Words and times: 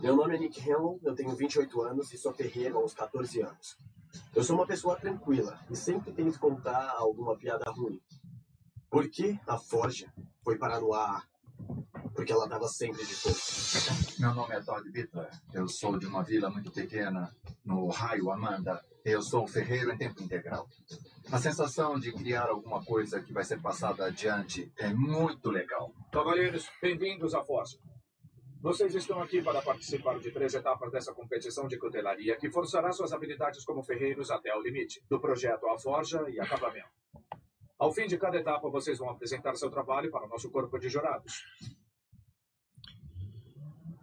Meu 0.00 0.14
nome 0.14 0.36
é 0.36 0.38
Nick 0.38 0.60
Hamel, 0.60 1.00
eu 1.02 1.12
tenho 1.12 1.34
28 1.34 1.82
anos 1.82 2.12
e 2.12 2.18
sou 2.18 2.32
ferreiro 2.32 2.78
há 2.78 2.84
uns 2.84 2.94
14 2.94 3.40
anos. 3.40 3.76
Eu 4.32 4.44
sou 4.44 4.54
uma 4.54 4.66
pessoa 4.66 4.94
tranquila 4.94 5.58
e 5.68 5.74
sempre 5.74 6.12
tento 6.12 6.38
contar 6.38 6.94
alguma 6.96 7.36
piada 7.36 7.68
ruim. 7.72 8.00
Por 8.88 9.10
que 9.10 9.38
a 9.44 9.58
Forja 9.58 10.12
foi 10.44 10.56
parar 10.56 10.80
no 10.80 10.94
ar? 10.94 11.28
Porque 12.14 12.32
ela 12.32 12.44
estava 12.44 12.68
sempre 12.68 13.04
de 13.04 13.12
fogo. 13.12 13.36
Meu 14.20 14.34
nome 14.34 14.54
é 14.54 14.60
Todd 14.60 14.88
Bitter. 14.88 15.28
Eu 15.52 15.68
sou 15.68 15.98
de 15.98 16.06
uma 16.06 16.22
vila 16.22 16.48
muito 16.48 16.70
pequena, 16.70 17.34
no 17.64 17.86
Ohio, 17.86 18.30
Amanda. 18.30 18.80
Eu 19.04 19.20
sou 19.20 19.48
ferreiro 19.48 19.90
em 19.92 19.98
tempo 19.98 20.22
integral. 20.22 20.68
A 21.32 21.38
sensação 21.38 21.98
de 21.98 22.12
criar 22.12 22.48
alguma 22.48 22.84
coisa 22.84 23.20
que 23.20 23.32
vai 23.32 23.44
ser 23.44 23.60
passada 23.60 24.06
adiante 24.06 24.72
é 24.76 24.92
muito 24.92 25.50
legal. 25.50 25.92
Cavalheiros, 26.12 26.68
bem-vindos 26.80 27.34
à 27.34 27.44
Forja. 27.44 27.78
Vocês 28.60 28.92
estão 28.92 29.22
aqui 29.22 29.40
para 29.40 29.62
participar 29.62 30.18
de 30.18 30.32
três 30.32 30.52
etapas 30.52 30.90
dessa 30.90 31.14
competição 31.14 31.68
de 31.68 31.78
cutelaria 31.78 32.36
que 32.36 32.50
forçará 32.50 32.90
suas 32.90 33.12
habilidades 33.12 33.64
como 33.64 33.84
ferreiros 33.84 34.32
até 34.32 34.52
o 34.54 34.60
limite, 34.60 35.00
do 35.08 35.20
projeto 35.20 35.68
à 35.68 35.78
forja 35.78 36.28
e 36.28 36.40
acabamento. 36.40 36.88
Ao 37.78 37.92
fim 37.92 38.06
de 38.08 38.18
cada 38.18 38.36
etapa, 38.36 38.68
vocês 38.68 38.98
vão 38.98 39.10
apresentar 39.10 39.54
seu 39.54 39.70
trabalho 39.70 40.10
para 40.10 40.26
o 40.26 40.28
nosso 40.28 40.50
corpo 40.50 40.76
de 40.76 40.88
jurados. 40.88 41.44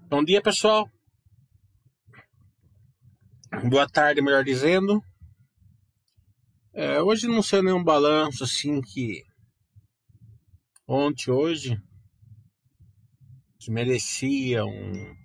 Bom 0.08 0.24
dia, 0.24 0.42
pessoal. 0.42 0.90
Boa 3.70 3.90
tarde, 3.90 4.22
melhor 4.22 4.46
dizendo. 4.46 5.02
É, 6.74 7.02
hoje 7.02 7.28
não 7.28 7.44
sei 7.44 7.62
nenhum 7.62 7.84
balanço 7.84 8.46
assim 8.46 8.80
que 8.80 9.22
ontem, 10.88 11.30
hoje, 11.30 11.78
merecia 13.68 14.66
um, 14.66 15.16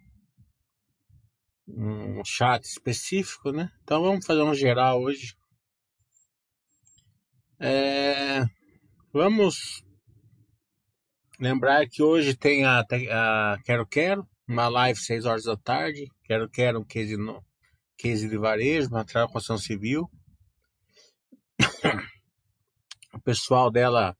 um 1.68 2.24
chat 2.24 2.64
específico, 2.64 3.52
né? 3.52 3.70
Então 3.82 4.02
vamos 4.02 4.26
fazer 4.26 4.42
um 4.42 4.54
geral 4.54 5.00
hoje. 5.00 5.34
É, 7.58 8.44
vamos 9.12 9.84
lembrar 11.38 11.86
que 11.88 12.02
hoje 12.02 12.34
tem 12.36 12.64
a, 12.64 12.80
a 12.80 13.58
Quero 13.64 13.86
Quero, 13.86 14.28
uma 14.48 14.68
live 14.68 14.98
6 14.98 15.24
horas 15.26 15.44
da 15.44 15.56
tarde. 15.56 16.06
Quero 16.24 16.48
Quero 16.48 16.80
um 16.80 16.84
case, 16.84 17.16
no, 17.16 17.44
case 17.96 18.28
de 18.28 18.38
varejo, 18.38 18.90
material 18.90 19.26
de 19.26 19.32
construção 19.32 19.58
civil. 19.58 20.10
O 23.12 23.18
pessoal 23.20 23.72
dela 23.72 24.16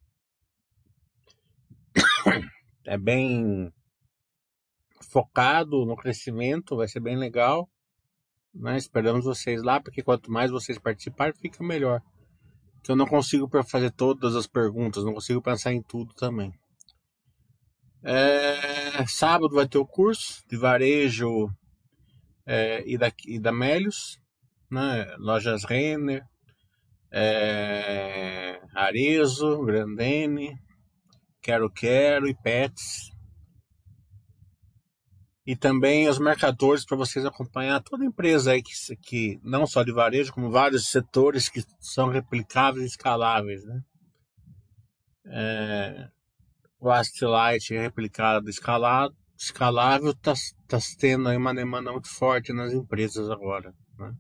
é 2.85 2.99
bem 2.99 3.73
focado 5.11 5.85
no 5.85 5.97
crescimento, 5.97 6.77
vai 6.77 6.89
ser 6.89 7.01
bem 7.01 7.17
legal. 7.17 7.69
Né? 8.55 8.77
Esperamos 8.77 9.25
vocês 9.25 9.63
lá, 9.63 9.81
porque 9.81 10.03
quanto 10.03 10.31
mais 10.31 10.51
vocês 10.51 10.79
participarem, 10.79 11.35
fica 11.35 11.63
melhor. 11.63 12.01
Que 12.83 12.91
eu 12.91 12.97
não 12.97 13.07
consigo 13.07 13.49
fazer 13.65 13.91
todas 13.91 14.35
as 14.35 14.47
perguntas, 14.47 15.05
não 15.05 15.15
consigo 15.15 15.43
pensar 15.43 15.73
em 15.73 15.83
tudo 15.83 16.15
também. 16.15 16.53
É, 18.03 19.05
sábado 19.07 19.55
vai 19.55 19.69
ter 19.69 19.77
o 19.77 19.87
curso 19.87 20.43
de 20.49 20.57
varejo 20.57 21.51
é, 22.47 22.83
e, 22.87 22.97
da, 22.97 23.13
e 23.27 23.39
da 23.39 23.53
Melios, 23.53 24.19
né? 24.71 25.15
lojas 25.19 25.65
Renner, 25.65 26.25
é, 27.13 28.61
Arezo, 28.75 29.63
Grandene, 29.65 30.57
Quero 31.43 31.71
Quero 31.71 32.29
e 32.29 32.35
Pets. 32.35 33.11
E 35.47 35.57
também 35.57 36.09
os 36.09 36.19
marcadores 36.19 36.85
para 36.85 36.97
vocês 36.97 37.25
acompanhar 37.25 37.83
toda 37.83 38.05
empresa 38.05 38.53
aí 38.53 38.63
que, 38.63 38.73
que 38.97 39.41
não 39.43 39.67
só 39.67 39.83
de 39.83 39.93
varejo, 39.93 40.33
como 40.33 40.51
vários 40.51 40.91
setores 40.91 41.49
que 41.49 41.65
são 41.81 42.09
replicáveis 42.09 42.85
e 42.85 42.89
escaláveis, 42.89 43.65
né? 43.65 43.81
É, 45.27 46.09
o 46.79 46.91
Astelite 46.91 47.75
é 47.75 47.81
replicado, 47.81 48.51
escalado, 48.51 49.15
escalável, 49.37 50.11
está 50.11 50.35
tá 50.69 50.79
tendo 50.99 51.29
aí 51.29 51.37
uma 51.37 51.55
demanda 51.55 51.91
muito 51.91 52.09
forte 52.09 52.53
nas 52.53 52.73
empresas 52.73 53.31
agora, 53.31 53.73
né? 53.99 54.13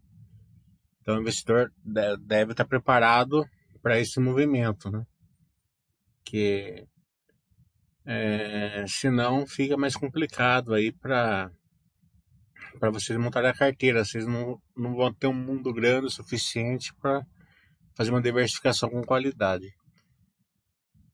Então 1.01 1.17
o 1.17 1.21
investidor 1.21 1.73
deve 1.85 2.53
estar 2.53 2.65
preparado 2.65 3.45
para 3.83 3.99
esse 3.99 4.21
movimento, 4.21 4.91
né? 4.91 5.05
Que 6.25 6.87
é, 8.13 8.85
senão 8.89 9.47
fica 9.47 9.77
mais 9.77 9.95
complicado 9.95 10.75
aí 10.75 10.91
para 10.91 11.49
para 12.81 12.91
vocês 12.91 13.17
montarem 13.17 13.51
a 13.51 13.55
carteira. 13.55 14.05
Vocês 14.05 14.27
não, 14.27 14.61
não 14.77 14.97
vão 14.97 15.13
ter 15.13 15.29
um 15.29 15.35
mundo 15.35 15.73
grande 15.73 16.07
o 16.07 16.11
suficiente 16.11 16.93
para 16.95 17.25
fazer 17.95 18.11
uma 18.11 18.21
diversificação 18.21 18.91
com 18.91 19.03
qualidade. 19.03 19.73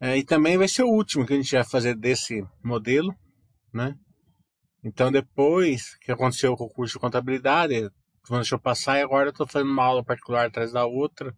É, 0.00 0.16
e 0.16 0.24
também 0.24 0.56
vai 0.56 0.68
ser 0.68 0.84
o 0.84 0.88
último 0.88 1.26
que 1.26 1.34
a 1.34 1.36
gente 1.36 1.54
vai 1.54 1.64
fazer 1.64 1.94
desse 1.94 2.42
modelo, 2.64 3.14
né? 3.72 3.94
Então 4.82 5.12
depois 5.12 5.96
que 5.96 6.10
aconteceu 6.10 6.52
o 6.52 6.56
concurso 6.56 6.94
de 6.94 7.00
contabilidade, 7.00 7.90
não 8.30 8.38
deixou 8.38 8.58
passar 8.58 8.98
e 8.98 9.02
agora 9.02 9.26
eu 9.28 9.32
estou 9.32 9.46
fazendo 9.46 9.70
uma 9.70 9.84
aula 9.84 10.04
particular 10.04 10.46
atrás 10.46 10.72
da 10.72 10.86
outra. 10.86 11.34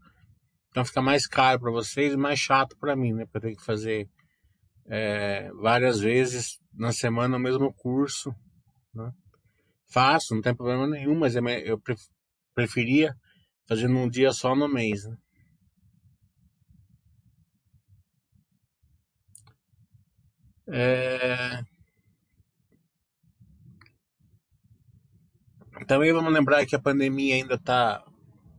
Então 0.71 0.85
fica 0.85 1.03
mais 1.03 1.27
caro 1.27 1.59
para 1.59 1.73
vocês 1.73 2.13
e 2.13 2.17
mais 2.17 2.39
chato 2.39 2.77
para 2.79 2.95
mim, 2.95 3.13
né? 3.13 3.27
Porque 3.27 3.49
eu 3.49 3.57
que 3.57 3.65
fazer 3.65 4.09
é, 4.89 5.51
várias 5.53 6.01
vezes 6.01 6.59
na 6.73 6.93
semana 6.93 7.37
o 7.37 7.41
mesmo 7.41 7.73
curso. 7.75 8.35
Né? 8.95 9.13
Faço, 9.91 10.35
não 10.35 10.43
tem 10.43 10.55
problema 10.55 10.87
nenhum, 10.87 11.19
mas 11.19 11.37
é 11.37 11.41
eu 11.65 11.81
preferia 12.55 13.15
fazer 13.67 13.89
num 13.89 14.09
dia 14.09 14.33
só 14.33 14.55
no 14.57 14.69
mês. 14.69 15.05
Né? 15.05 15.17
É... 20.71 21.63
Também 25.87 26.13
vamos 26.13 26.33
lembrar 26.33 26.67
que 26.67 26.77
a 26.77 26.81
pandemia 26.81 27.35
ainda 27.35 27.55
está 27.55 28.05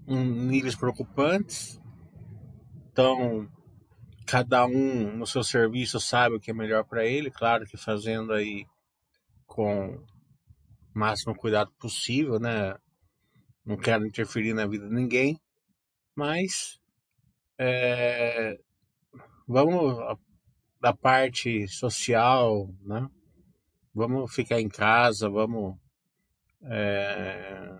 em 0.07 0.25
níveis 0.25 0.75
preocupantes. 0.75 1.79
Então, 2.91 3.47
cada 4.29 4.63
um 4.67 5.17
no 5.17 5.25
seu 5.25 5.43
serviço 5.43 5.99
sabe 5.99 6.35
o 6.35 6.39
que 6.39 6.51
é 6.51 6.53
melhor 6.53 6.83
para 6.85 7.03
ele, 7.03 7.31
claro 7.31 7.65
que 7.65 7.75
fazendo 7.75 8.31
aí 8.31 8.63
com 9.47 9.95
o 9.95 10.05
máximo 10.93 11.33
cuidado 11.33 11.71
possível, 11.79 12.39
né? 12.39 12.75
Não 13.65 13.75
quero 13.75 14.05
interferir 14.05 14.53
na 14.53 14.67
vida 14.67 14.87
de 14.87 14.93
ninguém, 14.93 15.41
mas 16.15 16.79
é, 17.57 18.55
vamos 19.47 19.97
da 20.79 20.93
parte 20.93 21.67
social, 21.67 22.71
né? 22.83 23.09
Vamos 23.95 24.31
ficar 24.31 24.61
em 24.61 24.69
casa, 24.69 25.27
vamos 25.27 25.75
é, 26.65 27.79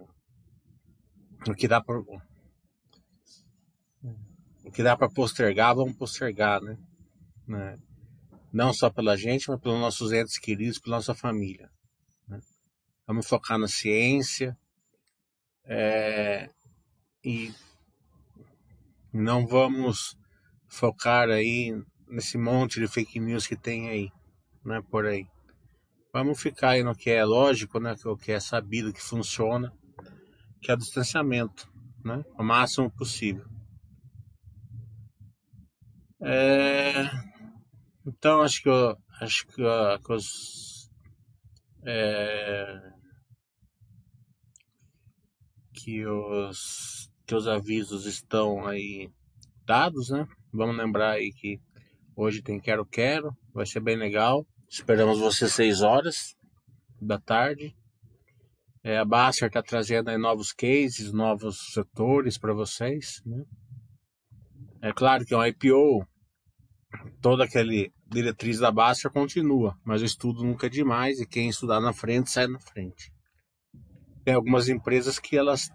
o 1.48 1.54
que 1.54 1.68
dá 1.68 1.80
para 1.80 2.02
o 4.70 4.72
que 4.72 4.84
dá 4.84 4.96
para 4.96 5.10
postergar, 5.10 5.76
vamos 5.76 5.98
postergar, 5.98 6.62
né? 6.62 6.78
né? 7.48 7.80
Não 8.54 8.72
só 8.72 8.88
pela 8.88 9.18
gente, 9.18 9.50
mas 9.50 9.60
pelos 9.60 9.80
nossos 9.80 10.12
entes 10.12 10.38
queridos, 10.38 10.78
pela 10.78 10.98
nossa 10.98 11.16
família. 11.16 11.72
Né? 12.28 12.40
Vamos 13.08 13.28
focar 13.28 13.58
na 13.58 13.68
ciência 13.68 14.56
é, 15.66 16.52
e 17.26 17.52
não 19.12 19.48
vamos 19.48 20.16
focar 20.68 21.30
aí 21.30 21.76
nesse 22.08 22.38
monte 22.38 22.80
de 22.80 22.88
fake 22.88 23.20
news 23.20 23.48
que 23.48 23.56
tem 23.56 23.90
aí, 23.90 24.12
né? 24.64 24.84
Por 24.92 25.08
aí. 25.08 25.26
Vamos 26.14 26.40
ficar 26.40 26.70
aí 26.70 26.84
no 26.84 26.96
que 26.96 27.10
é 27.10 27.26
lógico, 27.26 27.80
né? 27.80 27.96
O 28.06 28.16
que 28.16 28.32
é 28.32 28.40
sabido 28.40 28.94
que 28.94 29.02
funciona, 29.02 29.74
que 30.62 30.70
é 30.70 30.76
o 30.76 30.78
distanciamento, 30.78 31.68
né? 32.06 32.24
O 32.38 32.44
máximo 32.44 32.92
possível. 32.92 33.48
É, 36.22 37.10
então 38.06 38.42
acho 38.42 38.62
que 38.62 38.70
acho 39.22 39.48
que, 39.48 39.62
uh, 39.62 40.00
que 40.04 40.14
os 40.14 40.90
é, 41.86 42.92
que 45.74 46.06
os 46.06 47.10
que 47.26 47.36
os 47.36 47.48
avisos 47.48 48.06
estão 48.06 48.68
aí 48.68 49.10
dados, 49.66 50.10
né? 50.10 50.28
Vamos 50.52 50.76
lembrar 50.76 51.12
aí 51.12 51.32
que 51.32 51.60
hoje 52.16 52.42
tem 52.42 52.60
quero 52.60 52.86
quero, 52.86 53.32
vai 53.54 53.66
ser 53.66 53.80
bem 53.80 53.96
legal. 53.96 54.46
Esperamos 54.70 55.20
você 55.20 55.48
seis 55.48 55.82
horas 55.82 56.36
da 57.02 57.18
tarde. 57.18 57.74
É, 58.84 58.98
a 58.98 59.06
Basser 59.06 59.48
está 59.48 59.62
trazendo 59.62 60.16
novos 60.18 60.52
cases, 60.52 61.14
novos 61.14 61.74
setores 61.74 62.38
para 62.38 62.54
vocês, 62.54 63.22
né? 63.26 63.46
É 64.82 64.94
claro 64.94 65.26
que 65.26 65.34
é 65.34 65.38
um 65.38 65.46
IPO, 65.46 66.08
toda 67.22 67.44
aquela 67.44 67.72
diretriz 68.08 68.60
da 68.60 68.72
Baixa 68.72 69.10
continua, 69.10 69.78
mas 69.84 70.02
o 70.02 70.06
estudo 70.06 70.44
nunca 70.44 70.68
é 70.68 70.70
demais 70.70 71.20
e 71.20 71.28
quem 71.28 71.50
estudar 71.50 71.82
na 71.82 71.92
frente 71.92 72.32
sai 72.32 72.48
na 72.48 72.60
frente. 72.60 73.12
tem 74.24 74.34
algumas 74.34 74.70
empresas 74.70 75.20
que 75.20 75.38
elas, 75.38 75.70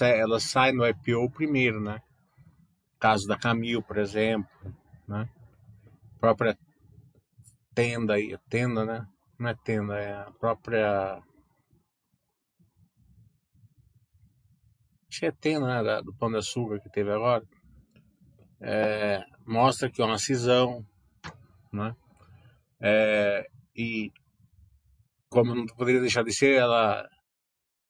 elas 0.00 0.42
saem 0.44 0.74
no 0.74 0.86
IPO 0.86 1.30
primeiro, 1.30 1.80
né? 1.80 2.00
Caso 3.00 3.26
da 3.26 3.38
Camil, 3.38 3.82
por 3.82 3.96
exemplo, 3.96 4.50
né? 5.06 5.28
A 6.16 6.18
própria 6.18 6.58
tenda 7.74 8.14
aí, 8.14 8.36
tenda, 8.50 8.84
né? 8.84 9.06
Não 9.38 9.48
é 9.48 9.54
tenda, 9.54 9.98
é 9.98 10.12
a 10.12 10.30
própria. 10.32 11.22
Acho 15.08 15.20
que 15.20 15.26
é 15.26 15.32
tenda, 15.32 15.82
né? 15.82 16.02
Do 16.02 16.14
Pão 16.14 16.30
de 16.30 16.36
Açúcar 16.36 16.80
que 16.80 16.90
teve 16.90 17.10
agora. 17.12 17.46
É, 18.60 19.24
mostra 19.46 19.90
que 19.90 20.02
é 20.02 20.04
uma 20.04 20.18
cisão, 20.18 20.84
né? 21.72 21.94
É, 22.80 23.48
e 23.74 24.12
como 25.28 25.54
não 25.54 25.66
poderia 25.66 26.00
deixar 26.00 26.24
de 26.24 26.32
ser, 26.32 26.54
ela, 26.54 27.08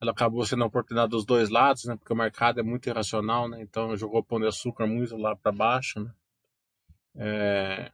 ela 0.00 0.12
acabou 0.12 0.44
sendo 0.44 0.64
oportunidade 0.64 1.10
dos 1.10 1.24
dois 1.24 1.48
lados, 1.48 1.84
né? 1.84 1.96
Porque 1.96 2.12
o 2.12 2.16
mercado 2.16 2.60
é 2.60 2.62
muito 2.62 2.88
irracional, 2.88 3.48
né? 3.48 3.62
Então 3.62 3.96
jogou 3.96 4.22
pão 4.22 4.40
de 4.40 4.46
açúcar 4.46 4.86
muito 4.86 5.16
lá 5.16 5.36
para 5.36 5.52
baixo, 5.52 6.00
né? 6.00 6.12
É, 7.16 7.92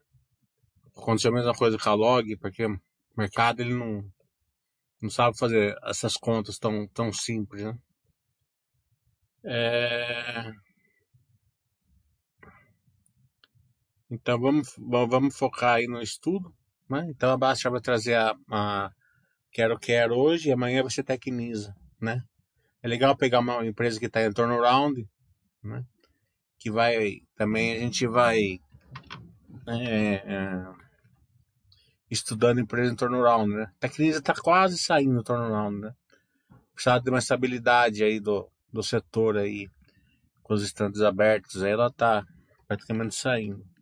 aconteceu 0.97 1.31
a 1.31 1.35
mesma 1.35 1.55
coisa 1.55 1.79
com 1.79 1.89
a 1.89 1.95
Log, 1.95 2.37
porque 2.37 2.67
o 2.67 2.81
mercado 3.17 3.61
ele 3.61 3.75
não, 3.75 4.05
não 5.01 5.11
sabe 5.11 5.39
fazer 5.39 5.77
essas 5.85 6.15
contas 6.17 6.59
tão, 6.59 6.87
tão 6.89 7.13
simples, 7.13 7.63
né? 7.63 7.79
É... 9.45 10.64
Então 14.15 14.39
vamos, 14.39 14.75
vamos 14.79 15.37
focar 15.37 15.75
aí 15.75 15.87
no 15.89 16.01
estudo. 16.01 16.55
Né? 16.89 17.07
Então 17.09 17.33
a 17.33 17.37
Basta 17.37 17.69
vai 17.69 17.81
trazer 17.81 18.15
a, 18.15 18.35
a 18.49 18.91
Quero 19.51 19.79
Quero 19.79 20.15
hoje 20.15 20.49
e 20.49 20.53
amanhã 20.53 20.83
vai 20.83 20.91
ser 20.91 21.03
Tecnisa. 21.03 21.75
Né? 22.01 22.23
É 22.81 22.89
legal 22.89 23.17
pegar 23.17 23.41
uma 23.41 23.67
empresa 23.67 23.99
que 23.99 24.07
está 24.07 24.23
em 24.23 24.33
turnaround, 24.33 25.05
né? 25.63 25.85
que 26.59 26.71
vai 26.71 27.23
também 27.37 27.73
a 27.73 27.81
gente 27.81 28.07
vai 28.07 28.61
é, 29.67 30.15
é, 30.15 30.65
estudando 32.09 32.61
empresa 32.61 32.93
em 32.93 32.97
turnaround. 32.97 33.53
Né? 33.53 33.67
Tecnisa 33.81 34.19
está 34.19 34.35
quase 34.35 34.79
saindo 34.79 35.17
do 35.17 35.25
turnaround. 35.25 35.81
Né? 35.81 35.93
Precisa 36.73 37.01
de 37.01 37.11
uma 37.11 37.19
estabilidade 37.19 38.05
aí 38.05 38.21
do, 38.21 38.49
do 38.73 38.83
setor 38.83 39.39
aí 39.39 39.69
com 40.41 40.55
os 40.55 40.63
estantes 40.63 41.01
abertos. 41.01 41.65
Aí 41.65 41.73
ela 41.73 41.89
está 41.89 42.25
praticamente 42.69 43.17
saindo. 43.17 43.74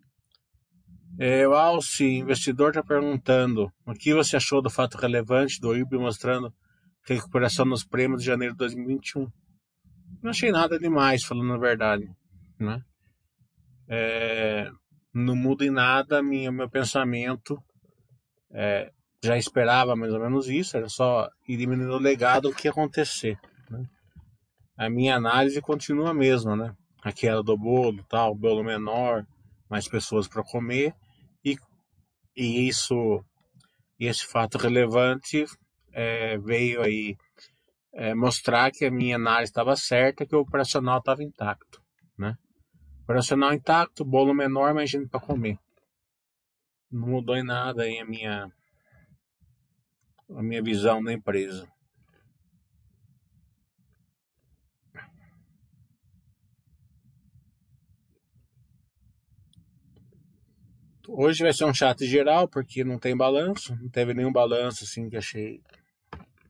É, 1.18 1.46
o 1.46 1.52
Alce, 1.52 2.04
investidor, 2.04 2.70
está 2.70 2.82
perguntando 2.82 3.70
o 3.86 3.92
que 3.92 4.14
você 4.14 4.36
achou 4.36 4.62
do 4.62 4.70
fato 4.70 4.96
relevante 4.96 5.60
do 5.60 5.76
IB 5.76 5.98
mostrando 5.98 6.52
recuperação 7.04 7.66
nos 7.66 7.84
prêmios 7.84 8.22
de 8.22 8.26
janeiro 8.26 8.54
de 8.54 8.58
2021. 8.58 9.30
Não 10.22 10.30
achei 10.30 10.50
nada 10.50 10.78
demais, 10.78 11.22
falando 11.22 11.52
a 11.52 11.58
verdade. 11.58 12.08
Né? 12.58 12.82
É, 13.88 14.70
não 15.12 15.36
muda 15.36 15.64
em 15.64 15.70
nada 15.70 16.22
minha, 16.22 16.50
meu 16.50 16.68
pensamento. 16.68 17.62
É, 18.50 18.90
já 19.22 19.36
esperava 19.36 19.94
mais 19.94 20.12
ou 20.12 20.20
menos 20.20 20.48
isso, 20.48 20.76
era 20.76 20.88
só 20.88 21.28
ir 21.46 21.56
diminuindo 21.56 21.94
o 21.94 21.98
legado 21.98 22.48
o 22.48 22.54
que 22.54 22.68
ia 22.68 22.70
acontecer. 22.70 23.38
Né? 23.70 23.84
A 24.76 24.88
minha 24.88 25.16
análise 25.16 25.60
continua 25.60 26.10
a 26.10 26.14
mesma, 26.14 26.56
né? 26.56 26.74
Aquela 27.02 27.42
do 27.42 27.56
bolo, 27.56 28.02
tal, 28.08 28.34
bolo 28.34 28.64
menor, 28.64 29.26
mais 29.68 29.88
pessoas 29.88 30.26
para 30.26 30.42
comer 30.42 30.94
e 32.37 32.69
isso 32.69 33.25
esse 33.99 34.26
fato 34.26 34.58
relevante 34.58 35.44
é, 35.93 36.37
veio 36.38 36.82
aí 36.82 37.17
é, 37.93 38.14
mostrar 38.14 38.70
que 38.73 38.84
a 38.84 38.90
minha 38.90 39.17
análise 39.17 39.50
estava 39.50 39.76
certa 39.76 40.26
que 40.26 40.34
o 40.34 40.40
operacional 40.40 40.99
estava 40.99 41.23
intacto 41.23 41.82
né? 42.17 42.37
Operacional 43.02 43.52
intacto 43.52 44.05
bolo 44.05 44.34
menor 44.34 44.73
mais 44.75 44.88
gente 44.90 45.08
para 45.08 45.20
comer. 45.20 45.58
Não 46.90 47.08
mudou 47.08 47.37
em 47.37 47.43
nada 47.43 47.82
aí 47.82 47.99
a 47.99 48.05
minha 48.05 48.50
a 50.31 50.43
minha 50.43 50.62
visão 50.62 51.02
da 51.02 51.12
empresa 51.12 51.69
Hoje 61.14 61.42
vai 61.42 61.52
ser 61.52 61.66
um 61.66 61.74
chat 61.74 62.06
geral, 62.06 62.48
porque 62.48 62.82
não 62.82 62.98
tem 62.98 63.14
balanço, 63.14 63.76
não 63.76 63.90
teve 63.90 64.14
nenhum 64.14 64.32
balanço 64.32 64.84
assim 64.84 65.10
que 65.10 65.16
achei 65.18 65.60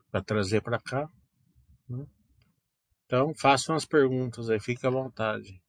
para 0.08 0.22
trazer 0.22 0.62
para 0.62 0.78
cá. 0.78 1.08
Né? 1.88 2.06
Então, 3.04 3.34
façam 3.34 3.74
as 3.74 3.84
perguntas 3.84 4.48
aí, 4.48 4.60
fique 4.60 4.86
à 4.86 4.90
vontade. 4.90 5.60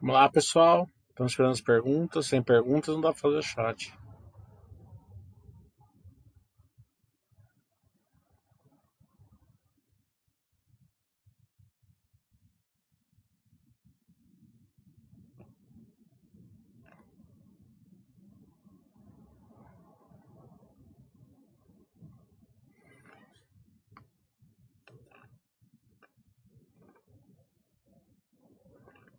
Vamos 0.00 0.14
lá, 0.14 0.30
pessoal. 0.30 0.88
Estamos 1.10 1.32
esperando 1.32 1.52
as 1.52 1.60
perguntas. 1.60 2.26
Sem 2.26 2.42
perguntas 2.42 2.94
não 2.94 3.02
dá 3.02 3.12
para 3.12 3.20
fazer 3.20 3.42
chat. 3.42 3.92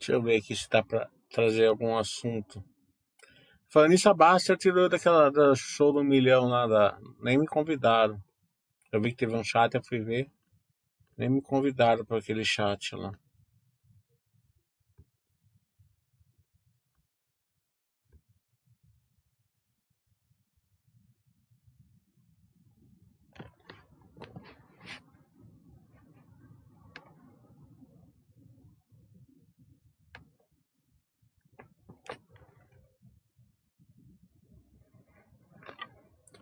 Deixa 0.01 0.13
eu 0.13 0.23
ver 0.23 0.37
aqui 0.37 0.55
se 0.55 0.67
dá 0.67 0.81
pra 0.81 1.07
trazer 1.29 1.67
algum 1.67 1.95
assunto. 1.95 2.63
Falando 3.69 3.91
nisso, 3.91 4.09
a 4.09 4.15
Basta 4.15 4.57
tirou 4.57 4.89
daquela 4.89 5.29
da 5.29 5.53
show 5.53 5.93
do 5.93 6.03
milhão 6.03 6.45
lá 6.45 6.65
da. 6.65 6.97
Nem 7.21 7.37
me 7.37 7.45
convidaram. 7.45 8.19
Eu 8.91 8.99
vi 8.99 9.11
que 9.11 9.17
teve 9.17 9.35
um 9.35 9.43
chat, 9.43 9.75
eu 9.75 9.83
fui 9.83 9.99
ver. 9.99 10.27
Nem 11.15 11.29
me 11.29 11.39
convidaram 11.39 12.03
para 12.03 12.17
aquele 12.17 12.43
chat 12.43 12.95
lá. 12.95 13.11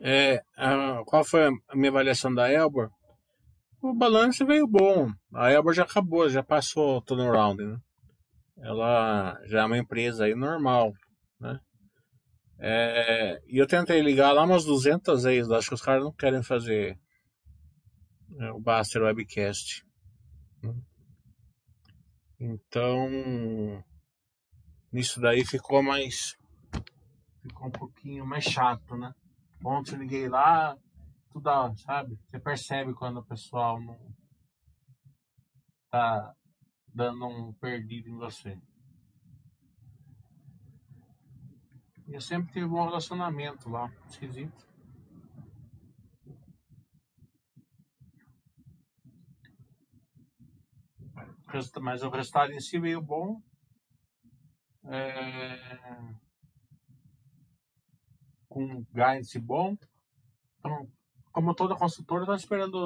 É, 0.01 0.41
a, 0.55 1.03
qual 1.05 1.23
foi 1.23 1.47
a 1.47 1.75
minha 1.75 1.89
avaliação 1.89 2.33
da 2.33 2.51
Elbor? 2.51 2.89
O 3.81 3.93
balanço 3.93 4.45
veio 4.45 4.67
bom. 4.67 5.09
A 5.33 5.51
Elbor 5.51 5.73
já 5.73 5.83
acabou, 5.83 6.29
já 6.29 6.43
passou 6.43 6.97
o 6.97 7.01
turnaround, 7.01 7.63
né? 7.63 7.77
Ela 8.57 9.39
já 9.45 9.61
é 9.61 9.65
uma 9.65 9.77
empresa 9.77 10.25
aí 10.25 10.35
normal, 10.35 10.93
né? 11.39 11.59
É, 12.61 13.41
e 13.47 13.57
eu 13.57 13.65
tentei 13.65 14.01
ligar 14.01 14.33
lá 14.33 14.43
umas 14.43 14.65
200 14.65 15.23
vezes, 15.23 15.49
acho 15.49 15.69
que 15.69 15.75
os 15.75 15.81
caras 15.81 16.03
não 16.03 16.11
querem 16.11 16.43
fazer 16.43 16.99
é, 18.37 18.51
o 18.51 18.59
Baster 18.59 19.01
Webcast. 19.01 19.85
Né? 20.61 20.73
Então, 22.37 23.81
nisso 24.91 25.21
daí 25.21 25.45
ficou 25.45 25.81
mais. 25.81 26.35
Ficou 27.41 27.67
um 27.67 27.71
pouquinho 27.71 28.25
mais 28.25 28.43
chato, 28.43 28.97
né? 28.97 29.13
Ontem 29.63 29.93
eu 29.93 29.99
liguei 29.99 30.29
lá, 30.29 30.77
tudo, 31.31 31.77
sabe? 31.77 32.17
Você 32.25 32.39
percebe 32.39 32.93
quando 32.93 33.17
o 33.17 33.25
pessoal 33.25 33.79
não 33.81 33.97
tá 35.89 36.33
dando 36.93 37.27
um 37.27 37.53
perdido 37.53 38.09
em 38.09 38.17
você. 38.17 38.59
E 42.07 42.13
eu 42.13 42.21
sempre 42.21 42.51
tive 42.51 42.65
um 42.65 42.69
bom 42.69 42.85
relacionamento 42.85 43.69
lá, 43.69 43.91
esquisito. 44.07 44.67
Mas 51.81 52.03
o 52.03 52.09
resultado 52.09 52.51
em 52.51 52.59
si 52.59 52.79
veio 52.79 53.01
bom. 53.01 53.41
É... 54.85 56.28
Com 58.49 58.83
guidance 58.91 59.39
bom. 59.39 59.77
Então, 60.59 60.91
como 61.31 61.55
toda 61.55 61.77
consultora, 61.77 62.23
está 62.23 62.35
esperando 62.35 62.77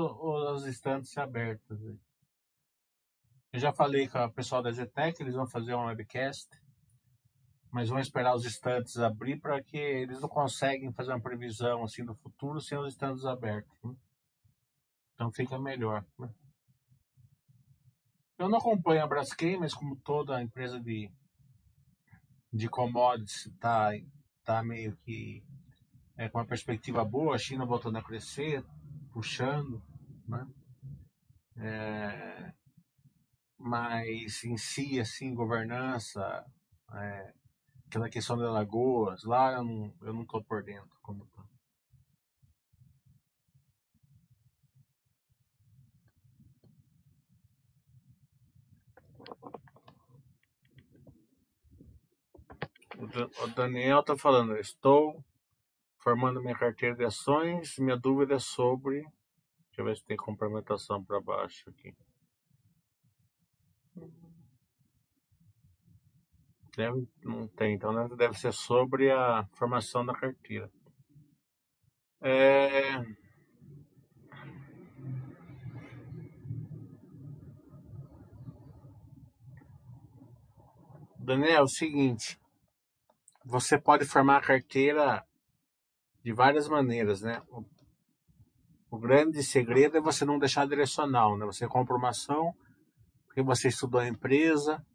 as 0.50 0.65
estantes 0.65 1.17
abertas. 1.17 1.79
Eu 3.51 3.60
já 3.60 3.74
falei 3.74 4.08
com 4.08 4.20
o 4.20 4.32
pessoal 4.32 4.62
da 4.62 4.72
Zetec, 4.72 5.20
eles 5.20 5.34
vão 5.34 5.48
fazer 5.48 5.74
um 5.74 5.86
webcast 5.86 6.50
mas 7.74 7.89
vão 7.89 7.98
esperar 7.98 8.36
os 8.36 8.46
estantes 8.46 8.98
abrir 8.98 9.41
para 9.41 9.62
que 9.63 9.75
eles 9.75 10.22
não 10.22 10.29
conseguem 10.29 10.93
fazer 10.93 11.12
uma 11.12 11.20
previsão 11.20 11.84
assim 11.84 12.05
do 12.05 12.13
futuro 12.13 12.62
sem 12.62 12.77
os 12.77 12.93
estantes 12.93 13.25
abertos. 13.25 13.75
Né? 13.84 13.96
Então 15.15 15.32
fica 15.32 15.58
melhor. 15.58 16.05
Né? 16.20 16.29
Eu 18.38 18.48
não 18.48 18.60
acompanho 18.60 19.03
a 19.03 19.08
Braskem, 19.08 19.60
mas 19.60 19.74
como 19.74 19.96
toda 19.96 20.39
empresa 20.39 20.79
de, 20.79 21.12
de 22.53 22.70
commodities 22.70 23.48
está 23.48 23.89
tá 24.44 24.64
meio 24.64 24.96
que 24.98 25.44
é, 26.18 26.30
com 26.30 26.38
uma 26.38 26.46
perspectiva 26.46 27.04
boa, 27.04 27.36
a 27.36 27.40
China 27.40 27.66
voltando 27.66 27.98
a 27.98 28.04
crescer, 28.04 28.64
puxando, 29.12 29.82
né? 30.28 30.48
É, 31.58 32.54
mas 33.58 34.44
em 34.44 34.58
si, 34.58 35.00
assim, 35.00 35.34
governança, 35.34 36.46
é, 36.94 37.34
aquela 37.88 38.10
questão 38.10 38.38
de 38.38 38.44
Lagoas, 38.44 39.24
lá 39.24 39.54
eu 39.54 40.14
não, 40.14 40.26
tô 40.26 40.44
por 40.44 40.64
dentro 40.64 40.90
como 41.02 41.26
tá. 41.28 41.44
O 53.04 53.48
Daniel 53.48 54.02
tá 54.02 54.16
falando, 54.16 54.56
estou 54.56 55.22
formando 56.00 56.42
minha 56.42 56.58
carteira 56.58 56.96
de 56.96 57.04
ações, 57.04 57.78
minha 57.78 57.98
dúvida 57.98 58.36
é 58.36 58.40
sobre, 58.40 59.02
deixa 59.02 59.80
eu 59.80 59.86
ver 59.86 59.98
se 59.98 60.06
tem 60.06 60.16
complementação 60.16 61.04
para 61.04 61.20
baixo 61.20 61.70
aqui. 61.70 61.94
Deve, 66.78 67.08
não 67.24 67.48
tem, 67.50 67.76
então 67.76 68.08
deve 68.16 68.40
ser 68.40 68.54
sobre 68.54 69.12
a 69.12 69.46
formação 69.54 70.06
da 70.06 70.14
carteira. 70.14 70.72
É... 72.22 73.00
Daniel, 81.20 81.52
é 81.52 81.62
o 81.62 81.68
seguinte, 81.68 82.38
você 83.46 83.78
pode 83.78 84.06
formar 84.06 84.38
a 84.38 84.42
carteira 84.42 85.26
de 86.24 86.32
várias 86.34 86.68
maneiras, 86.68 87.22
né? 87.22 87.42
O, 87.50 87.64
o 88.92 88.98
grande 88.98 89.44
segredo 89.44 89.98
é 89.98 90.02
você 90.02 90.24
não 90.24 90.40
deixar 90.40 90.68
direcional, 90.68 91.38
né? 91.38 91.46
Você 91.46 91.68
compra 91.68 91.96
uma 91.96 92.10
ação 92.10 92.56
porque 93.34 93.42
você 93.42 93.70
estudou 93.70 94.00
a 94.00 94.08
empresa, 94.08 94.86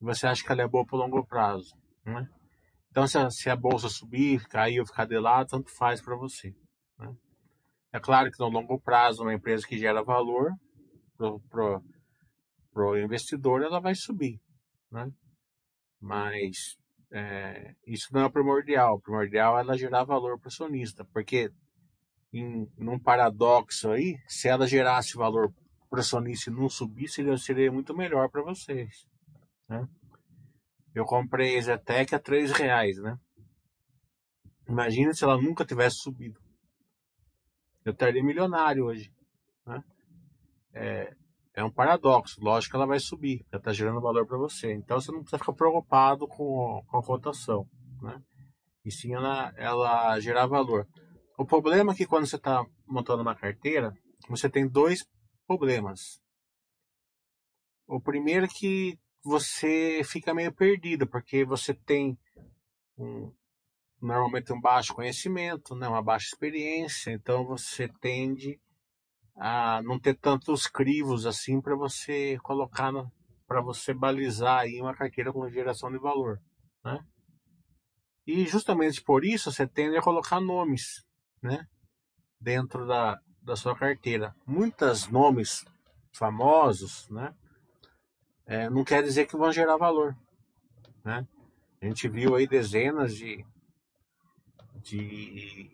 você 0.00 0.24
acha 0.24 0.44
que 0.44 0.52
ela 0.52 0.62
é 0.62 0.68
boa 0.68 0.86
para 0.86 0.96
longo 0.96 1.26
prazo. 1.26 1.74
Né? 2.04 2.28
Então, 2.88 3.04
se 3.06 3.18
a, 3.18 3.28
se 3.30 3.50
a, 3.50 3.56
bolsa 3.56 3.88
subir, 3.88 4.46
cair 4.46 4.78
ou 4.78 4.86
ficar 4.86 5.06
de 5.06 5.18
lado, 5.18 5.48
tanto 5.48 5.76
faz 5.76 6.00
para 6.00 6.14
você. 6.14 6.54
Né? 6.96 7.12
É 7.92 7.98
claro 7.98 8.30
que 8.30 8.38
no 8.38 8.48
longo 8.48 8.80
prazo, 8.80 9.22
uma 9.22 9.34
empresa 9.34 9.66
que 9.66 9.76
gera 9.76 10.04
valor 10.04 10.52
para 11.18 11.80
o 12.76 12.96
investidor, 12.96 13.62
ela 13.62 13.80
vai 13.80 13.96
subir. 13.96 14.40
Né? 14.88 15.10
Mas 16.00 16.78
é, 17.12 17.74
isso 17.86 18.08
não 18.12 18.24
é 18.24 18.30
primordial. 18.30 18.96
O 18.96 19.00
primordial 19.00 19.58
é 19.58 19.62
ela 19.62 19.76
gerar 19.76 20.04
valor 20.04 20.38
para 20.38 20.46
o 20.46 20.48
acionista, 20.48 21.04
porque 21.12 21.50
em 22.32 22.70
num 22.78 22.98
paradoxo 22.98 23.90
aí, 23.90 24.18
se 24.28 24.48
ela 24.48 24.66
gerasse 24.66 25.16
valor 25.16 25.52
para 25.88 25.98
o 25.98 26.00
acionista 26.00 26.50
e 26.50 26.54
não 26.54 26.68
subisse, 26.68 27.14
seria, 27.14 27.36
seria 27.36 27.72
muito 27.72 27.96
melhor 27.96 28.30
para 28.30 28.42
vocês. 28.42 29.06
Né? 29.68 29.86
Eu 30.94 31.04
comprei 31.04 31.58
a 31.58 31.62
Zetec 31.62 32.14
a 32.14 32.18
3 32.18 32.52
reais, 32.52 32.96
né? 32.98 33.18
Imagina 34.68 35.12
se 35.12 35.24
ela 35.24 35.40
nunca 35.40 35.64
tivesse 35.64 35.96
subido. 35.96 36.40
Eu 37.84 37.92
estaria 37.92 38.22
milionário 38.22 38.84
hoje. 38.84 39.12
Né? 39.66 39.82
É, 40.72 41.16
é 41.54 41.64
um 41.64 41.70
paradoxo. 41.70 42.40
Lógico 42.40 42.72
que 42.72 42.76
ela 42.76 42.86
vai 42.86 42.98
subir, 42.98 43.44
ela 43.50 43.60
está 43.60 43.72
gerando 43.72 44.00
valor 44.00 44.26
para 44.26 44.38
você. 44.38 44.72
Então 44.72 45.00
você 45.00 45.10
não 45.12 45.20
precisa 45.20 45.38
ficar 45.38 45.52
preocupado 45.52 46.26
com, 46.26 46.82
com 46.86 46.98
a 46.98 47.02
cotação. 47.02 47.66
Né? 48.02 48.20
E 48.84 48.90
sim 48.90 49.14
ela, 49.14 49.52
ela 49.56 50.18
gerar 50.20 50.46
valor. 50.46 50.86
O 51.38 51.44
problema 51.44 51.92
é 51.92 51.94
que 51.94 52.06
quando 52.06 52.26
você 52.26 52.36
está 52.36 52.64
montando 52.86 53.22
uma 53.22 53.34
carteira, 53.34 53.92
você 54.28 54.48
tem 54.48 54.68
dois 54.68 55.04
problemas. 55.46 56.20
O 57.86 58.00
primeiro 58.00 58.46
é 58.46 58.48
que 58.48 58.98
você 59.24 60.02
fica 60.04 60.32
meio 60.32 60.54
perdido, 60.54 61.06
porque 61.06 61.44
você 61.44 61.74
tem 61.74 62.16
um, 62.96 63.32
normalmente 64.00 64.52
um 64.52 64.60
baixo 64.60 64.94
conhecimento, 64.94 65.74
né, 65.74 65.88
uma 65.88 66.02
baixa 66.02 66.26
experiência, 66.26 67.10
então 67.10 67.44
você 67.44 67.88
tende 68.00 68.60
a 69.36 69.82
não 69.82 69.98
ter 69.98 70.14
tantos 70.14 70.66
crivos 70.66 71.26
assim 71.26 71.60
para 71.60 71.74
você 71.74 72.38
colocar 72.42 72.92
para 73.46 73.60
você 73.60 73.92
balizar 73.92 74.60
aí 74.60 74.80
uma 74.80 74.94
carteira 74.94 75.32
com 75.32 75.48
geração 75.48 75.90
de 75.90 75.98
valor, 75.98 76.40
né? 76.84 77.04
E 78.26 78.46
justamente 78.46 79.02
por 79.02 79.24
isso 79.24 79.50
você 79.50 79.66
tende 79.66 79.96
a 79.96 80.02
colocar 80.02 80.40
nomes, 80.40 81.04
né, 81.42 81.66
dentro 82.40 82.86
da, 82.86 83.18
da 83.42 83.56
sua 83.56 83.76
carteira. 83.76 84.36
Muitos 84.46 85.08
nomes 85.08 85.64
famosos, 86.12 87.08
né, 87.10 87.34
é, 88.46 88.68
não 88.68 88.84
quer 88.84 89.02
dizer 89.02 89.26
que 89.26 89.36
vão 89.36 89.52
gerar 89.52 89.76
valor. 89.76 90.16
Né? 91.04 91.26
A 91.80 91.86
gente 91.86 92.08
viu 92.08 92.34
aí 92.34 92.46
dezenas 92.46 93.16
de, 93.16 93.44
de 94.82 95.70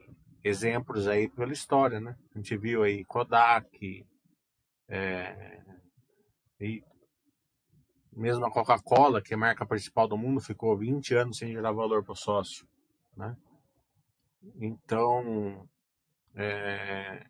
exemplos 0.47 1.07
aí 1.09 1.29
pela 1.29 1.53
história, 1.53 2.01
né? 2.01 2.17
A 2.35 2.39
gente 2.39 2.57
viu 2.57 2.83
aí 2.83 3.05
Kodak, 3.05 4.07
é, 4.89 5.63
e 6.61 6.83
mesmo 8.13 8.45
a 8.47 8.51
Coca-Cola, 8.51 9.21
que 9.21 9.35
é 9.35 9.37
a 9.37 9.41
marca 9.41 9.67
principal 9.67 10.09
do 10.09 10.17
mundo, 10.17 10.41
ficou 10.41 10.77
20 10.77 11.15
anos 11.15 11.39
sem 11.39 11.53
gerar 11.53 11.73
valor 11.73 12.03
para 12.03 12.13
o 12.13 12.17
sócio, 12.17 12.67
né? 13.17 13.37
Então, 14.61 15.69
é, 16.35 17.27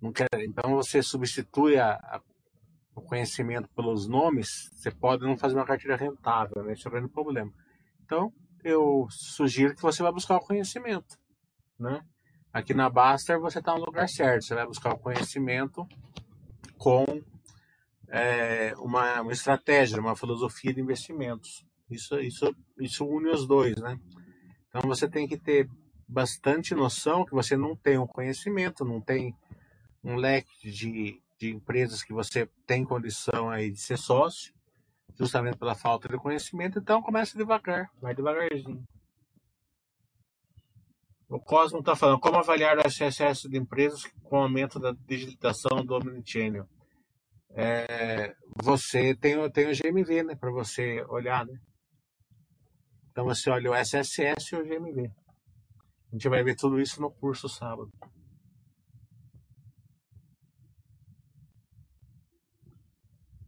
não 0.00 0.12
quer, 0.12 0.28
então 0.38 0.76
você 0.76 1.02
substitui 1.02 1.78
a, 1.78 1.94
a 1.94 2.22
o 2.94 3.00
conhecimento 3.00 3.68
pelos 3.70 4.06
nomes, 4.06 4.70
você 4.74 4.90
pode 4.90 5.24
não 5.24 5.36
fazer 5.36 5.54
uma 5.54 5.64
carteira 5.64 5.96
rentável, 5.96 6.62
né? 6.62 6.72
Esse 6.72 6.86
é 6.86 6.90
o 6.90 6.92
grande 6.92 7.08
problema. 7.08 7.50
Então, 8.04 8.32
eu 8.62 9.06
sugiro 9.10 9.74
que 9.74 9.82
você 9.82 10.02
vá 10.02 10.12
buscar 10.12 10.36
o 10.36 10.44
conhecimento, 10.44 11.16
né? 11.78 12.02
Aqui 12.52 12.74
na 12.74 12.90
Baster 12.90 13.40
você 13.40 13.58
está 13.58 13.74
no 13.74 13.84
lugar 13.84 14.08
certo, 14.08 14.44
você 14.44 14.54
vai 14.54 14.66
buscar 14.66 14.94
o 14.94 14.98
conhecimento 14.98 15.86
com 16.76 17.04
é, 18.08 18.74
uma, 18.78 19.22
uma 19.22 19.32
estratégia, 19.32 20.00
uma 20.00 20.16
filosofia 20.16 20.72
de 20.72 20.80
investimentos. 20.80 21.64
Isso, 21.90 22.18
isso, 22.20 22.54
isso 22.78 23.06
une 23.06 23.30
os 23.30 23.46
dois, 23.46 23.76
né? 23.76 23.98
Então 24.68 24.82
você 24.82 25.08
tem 25.08 25.26
que 25.26 25.38
ter 25.38 25.68
bastante 26.06 26.74
noção 26.74 27.24
que 27.24 27.32
você 27.32 27.56
não 27.56 27.74
tem 27.74 27.98
um 27.98 28.06
conhecimento, 28.06 28.84
não 28.84 29.00
tem 29.00 29.34
um 30.04 30.16
leque 30.16 30.70
de 30.70 31.22
de 31.42 31.50
empresas 31.50 32.04
que 32.04 32.12
você 32.12 32.48
tem 32.64 32.84
condição 32.84 33.50
aí 33.50 33.68
de 33.68 33.80
ser 33.80 33.98
sócio, 33.98 34.54
justamente 35.18 35.58
pela 35.58 35.74
falta 35.74 36.08
de 36.08 36.16
conhecimento, 36.16 36.78
então 36.78 37.02
começa 37.02 37.36
devagar, 37.36 37.90
vai 38.00 38.14
devagarzinho. 38.14 38.84
O 41.32 41.40
Cosmo 41.40 41.78
está 41.78 41.96
falando 41.96 42.20
como 42.20 42.36
avaliar 42.36 42.76
o 42.76 42.86
SSS 42.86 43.48
de 43.48 43.56
empresas 43.56 44.04
com 44.22 44.36
o 44.36 44.42
aumento 44.42 44.78
da 44.78 44.92
digitação 44.92 45.82
do 45.82 45.94
Omnichannel. 45.94 46.68
É, 47.54 48.36
você 48.62 49.16
tem, 49.16 49.50
tem 49.50 49.66
o 49.66 49.72
GMV, 49.74 50.24
né, 50.24 50.36
para 50.36 50.50
você 50.50 51.02
olhar, 51.08 51.46
né? 51.46 51.58
Então 53.10 53.24
você 53.24 53.48
olha 53.48 53.70
o 53.70 53.74
SSS 53.74 54.54
e 54.54 54.56
o 54.56 54.62
GMV. 54.62 55.06
A 55.06 56.12
gente 56.12 56.28
vai 56.28 56.44
ver 56.44 56.54
tudo 56.54 56.78
isso 56.78 57.00
no 57.00 57.10
curso 57.10 57.48
sábado. 57.48 57.90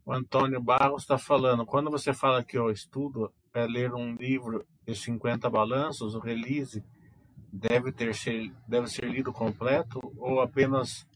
O 0.07 0.13
Antônio 0.15 0.63
Barros 0.63 1.03
está 1.03 1.19
falando, 1.19 1.67
quando 1.67 1.91
você 1.91 2.15
fala 2.15 2.43
que 2.43 2.59
o 2.59 2.71
estudo 2.71 3.31
é 3.53 3.67
ler 3.67 3.93
um 3.93 4.15
livro 4.15 4.67
de 4.87 4.95
50 4.95 5.51
balanços, 5.51 6.15
o 6.15 6.19
release 6.19 6.83
deve, 7.55 7.93
ter 7.93 8.15
ser, 8.15 8.53
deve 8.67 8.89
ser 8.89 9.05
lido 9.05 9.33
completo 9.33 10.01
ou 10.19 10.41
apenas 10.41 11.07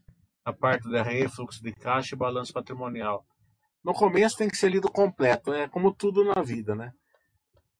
a 0.44 0.52
parte 0.52 0.88
da 0.88 1.02
refluxo 1.02 1.60
de 1.62 1.72
caixa 1.72 2.14
e 2.14 2.18
balanço 2.18 2.52
patrimonial? 2.52 3.26
No 3.82 3.92
começo 3.92 4.36
tem 4.38 4.48
que 4.48 4.56
ser 4.56 4.70
lido 4.70 4.90
completo, 4.90 5.52
é 5.52 5.68
como 5.68 5.92
tudo 5.92 6.24
na 6.24 6.40
vida, 6.42 6.74
né? 6.74 6.92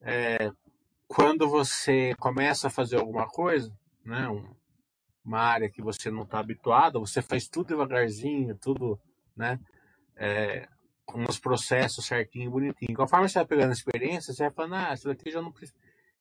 É, 0.00 0.50
quando 1.07 1.49
você 1.49 2.15
começa 2.17 2.67
a 2.67 2.71
fazer 2.71 2.97
alguma 2.97 3.27
coisa, 3.29 3.73
né, 4.05 4.29
um, 4.29 4.45
uma 5.25 5.41
área 5.41 5.71
que 5.71 5.83
você 5.83 6.11
não 6.11 6.23
está 6.23 6.41
habituado, 6.41 7.00
você 7.00 7.23
faz 7.23 7.49
tudo 7.49 7.69
devagarzinho, 7.69 8.57
tudo, 8.57 8.99
né, 9.37 9.59
é, 10.17 10.69
com 11.05 11.25
os 11.29 11.38
processos 11.38 12.07
certinho, 12.07 12.50
bonitinho. 12.50 12.97
Conforme 12.97 13.29
você 13.29 13.38
vai 13.38 13.47
pegando 13.47 13.73
experiência, 13.73 14.33
você 14.33 14.45
vai 14.45 14.53
falando, 14.53 14.75
ah, 14.75 14.95
isso 14.95 15.09
daqui 15.09 15.31
já 15.31 15.41
não 15.41 15.53
precisa. 15.53 15.79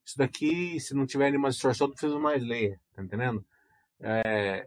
Isso 0.07 0.17
daqui, 0.17 0.79
se 0.79 0.93
não 0.95 1.05
tiver 1.05 1.29
nenhuma 1.29 1.49
distorção, 1.49 1.87
não 1.87 1.93
precisa 1.93 2.17
mais 2.17 2.41
ler, 2.41 2.79
tá 2.95 3.03
entendendo? 3.03 3.45
É, 3.99 4.65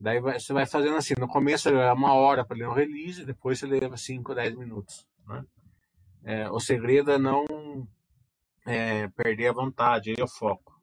daí 0.00 0.20
vai, 0.20 0.40
você 0.40 0.52
vai 0.52 0.66
fazendo 0.66 0.96
assim, 0.96 1.14
no 1.16 1.28
começo 1.28 1.68
é 1.68 1.92
uma 1.92 2.12
hora 2.14 2.44
para 2.44 2.56
ler 2.56 2.68
um 2.68 2.72
release, 2.72 3.24
depois 3.24 3.60
você 3.60 3.66
leva 3.66 3.96
5, 3.96 4.34
10 4.34 4.56
minutos. 4.56 5.06
Né? 5.28 5.44
É, 6.24 6.50
o 6.50 6.58
segredo 6.58 7.12
é 7.12 7.18
não 7.18 7.46
é, 8.66 9.06
perder 9.10 9.50
a 9.50 9.52
vontade 9.52 10.12
e 10.18 10.20
o 10.20 10.26
foco. 10.26 10.74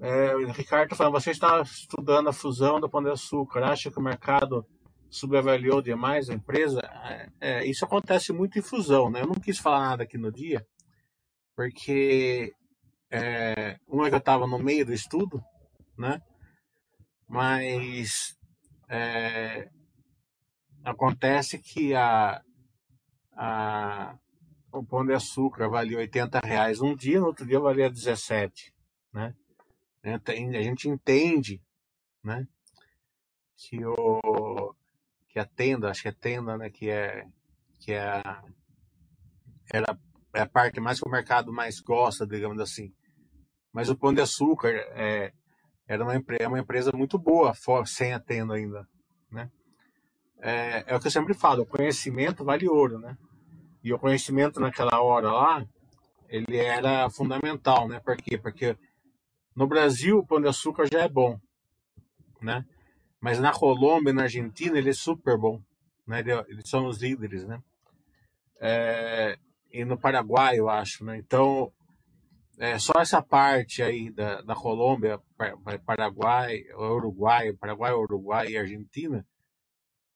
É, 0.00 0.34
Ricardo 0.52 0.90
tá 0.90 0.96
falando, 0.96 1.12
você 1.12 1.30
está 1.30 1.60
estudando 1.62 2.28
a 2.28 2.32
fusão 2.32 2.80
do 2.80 2.90
Pão 2.90 3.02
de 3.02 3.10
Açúcar, 3.10 3.62
acha 3.62 3.92
que 3.92 3.98
o 3.98 4.02
mercado 4.02 4.66
subavaliou 5.10 5.82
demais 5.82 6.28
a 6.28 6.34
empresa? 6.34 6.80
É, 6.80 7.28
é, 7.40 7.66
isso 7.66 7.84
acontece 7.84 8.32
muito 8.32 8.58
em 8.58 8.62
fusão, 8.62 9.10
né? 9.10 9.22
Eu 9.22 9.26
não 9.26 9.34
quis 9.34 9.58
falar 9.58 9.80
nada 9.80 10.02
aqui 10.02 10.18
no 10.18 10.32
dia, 10.32 10.66
porque 11.56 12.52
é, 13.10 13.78
uma 13.86 14.08
que 14.08 14.14
eu 14.14 14.18
estava 14.18 14.46
no 14.46 14.58
meio 14.58 14.84
do 14.86 14.92
estudo, 14.92 15.42
né? 15.96 16.20
Mas 17.26 18.36
é, 18.88 19.68
acontece 20.84 21.58
que 21.58 21.94
a, 21.94 22.42
a, 23.32 24.18
o 24.72 24.84
pão 24.84 25.04
de 25.04 25.12
açúcar 25.12 25.68
valia 25.68 25.98
80 25.98 26.40
reais 26.40 26.80
um 26.80 26.94
dia, 26.94 27.20
no 27.20 27.26
outro 27.26 27.46
dia 27.46 27.60
valia 27.60 27.90
17, 27.90 28.72
né? 29.12 29.34
A 30.02 30.62
gente 30.62 30.88
entende, 30.88 31.60
né? 32.22 32.46
Que 33.56 33.84
o 33.84 34.47
que 35.28 35.38
a 35.38 35.44
tenda, 35.44 35.90
acho 35.90 36.02
que 36.02 36.08
é 36.08 36.12
tenda, 36.12 36.56
né? 36.56 36.70
Que 36.70 36.90
é 36.90 37.26
que 37.80 37.92
é 37.92 38.00
a, 38.00 38.42
era 39.72 39.98
é 40.34 40.40
a 40.40 40.46
parte 40.46 40.80
mais 40.80 41.00
que 41.00 41.08
o 41.08 41.10
mercado 41.10 41.52
mais 41.52 41.80
gosta, 41.80 42.26
digamos 42.26 42.60
assim. 42.60 42.92
Mas 43.72 43.88
o 43.88 43.96
Pão 43.96 44.12
de 44.12 44.20
Açúcar 44.20 44.68
é, 44.68 45.32
era 45.86 46.04
uma, 46.04 46.14
é 46.38 46.48
uma 46.48 46.58
empresa 46.58 46.92
muito 46.92 47.18
boa, 47.18 47.54
for, 47.54 47.86
sem 47.86 48.12
a 48.12 48.20
tenda 48.20 48.54
ainda, 48.54 48.86
né? 49.30 49.50
É, 50.40 50.84
é 50.86 50.96
o 50.96 51.00
que 51.00 51.06
eu 51.06 51.10
sempre 51.10 51.34
falo, 51.34 51.62
o 51.62 51.66
conhecimento 51.66 52.44
vale 52.44 52.68
ouro, 52.68 52.98
né? 52.98 53.16
E 53.82 53.92
o 53.92 53.98
conhecimento 53.98 54.60
naquela 54.60 55.00
hora 55.00 55.30
lá, 55.32 55.66
ele 56.28 56.56
era 56.56 57.08
fundamental, 57.10 57.88
né? 57.88 58.00
Por 58.00 58.16
quê? 58.16 58.38
Porque 58.38 58.76
no 59.56 59.66
Brasil, 59.66 60.18
o 60.18 60.26
pão 60.26 60.40
de 60.40 60.48
açúcar 60.48 60.86
já 60.90 61.00
é 61.00 61.08
bom, 61.08 61.40
né? 62.40 62.64
Mas 63.20 63.38
na 63.38 63.52
Colômbia 63.52 64.12
na 64.12 64.22
Argentina 64.22 64.78
ele 64.78 64.90
é 64.90 64.94
super 64.94 65.36
bom, 65.36 65.60
né? 66.06 66.22
Eles 66.48 66.68
são 66.68 66.86
os 66.86 66.98
líderes, 66.98 67.44
né? 67.44 67.62
É, 68.60 69.38
e 69.72 69.84
no 69.84 69.98
Paraguai, 69.98 70.58
eu 70.58 70.68
acho, 70.68 71.04
né? 71.04 71.18
Então, 71.18 71.72
é, 72.58 72.78
só 72.78 72.92
essa 73.00 73.22
parte 73.22 73.82
aí 73.82 74.10
da, 74.10 74.40
da 74.42 74.54
Colômbia, 74.54 75.20
Paraguai, 75.84 76.64
Uruguai, 76.76 77.52
Paraguai, 77.54 77.92
Uruguai 77.92 78.48
e 78.50 78.58
Argentina, 78.58 79.26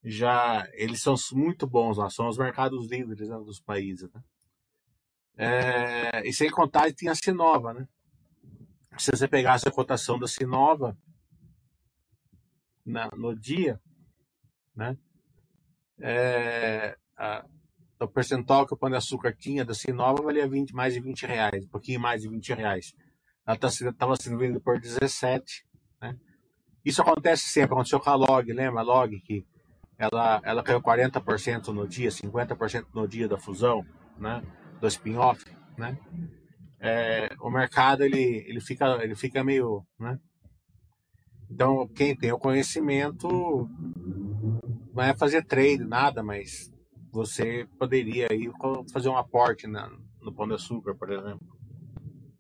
já 0.05 0.69
eles 0.73 1.01
são 1.01 1.15
muito 1.33 1.67
bons 1.67 1.99
lá, 1.99 2.11
são 2.11 2.29
os 2.29 2.37
mercados 2.39 2.91
líderes 2.91 3.29
né, 3.29 3.37
dos 3.37 3.61
países, 3.61 4.11
né? 4.13 4.23
É, 5.37 6.29
e 6.29 6.33
sem 6.33 6.51
contar, 6.51 6.93
tinha 6.93 7.13
a 7.13 7.15
Sinova, 7.15 7.73
né? 7.73 7.89
se 8.99 9.11
você 9.11 9.27
pegasse 9.27 9.67
a 9.69 9.73
cotação 9.73 10.19
da 10.19 10.27
Sinova 10.27 10.97
na, 12.85 13.09
no 13.17 13.35
dia, 13.35 13.81
né? 14.75 14.97
É, 16.01 16.97
a, 17.17 17.45
o 18.01 18.09
percentual 18.09 18.67
que 18.67 18.75
o 18.75 18.77
Pão 18.77 18.91
de 18.91 18.97
Açúcar 18.97 19.33
tinha 19.33 19.65
da 19.65 19.75
Sinova 19.75 20.23
valia 20.23 20.49
20, 20.49 20.75
mais 20.75 20.95
de 20.95 21.01
20 21.01 21.27
reais, 21.27 21.65
um 21.65 21.69
pouquinho 21.69 22.01
mais 22.01 22.23
de 22.23 22.29
20 22.29 22.55
reais. 22.55 22.93
Ela 23.47 23.57
estava 23.57 24.17
tá, 24.17 24.17
sendo 24.17 24.39
vendida 24.39 24.61
por 24.61 24.81
17, 24.81 25.65
né? 26.01 26.17
Isso 26.85 27.01
acontece 27.01 27.45
sempre, 27.49 27.75
aconteceu 27.75 28.01
com 28.01 28.11
a 28.11 28.15
Log, 28.15 28.53
lembra 28.53 28.81
a 28.81 28.85
Log 28.85 29.21
que 29.21 29.47
ela, 29.97 30.41
ela 30.43 30.63
caiu 30.65 30.83
40% 30.83 31.69
no 31.69 31.87
dia, 31.87 32.09
50% 32.11 32.87
no 32.93 33.07
dia 33.07 33.29
da 33.29 33.39
fusão, 33.39 33.87
né? 34.19 34.43
Do 34.81 34.89
spin-off, 34.89 35.45
né? 35.79 35.97
é, 36.83 37.29
o 37.41 37.49
mercado 37.49 38.03
ele, 38.03 38.45
ele, 38.49 38.61
fica, 38.61 38.99
ele 39.03 39.15
fica 39.15 39.45
meio. 39.45 39.87
Né? 39.99 40.19
Então, 41.53 41.87
quem 41.87 42.17
tem 42.17 42.33
o 42.33 42.39
conhecimento 42.39 43.69
não 44.95 45.03
é 45.03 45.15
fazer 45.15 45.45
trade, 45.45 45.85
nada, 45.85 46.23
mas 46.23 46.73
você 47.13 47.69
poderia 47.79 48.27
aí 48.31 48.51
fazer 48.91 49.11
um 49.11 49.19
aporte 49.19 49.67
na, 49.67 49.87
no 50.23 50.35
Pão 50.35 50.49
de 50.49 50.55
Açúcar, 50.55 50.95
por 50.95 51.13
exemplo. 51.13 51.47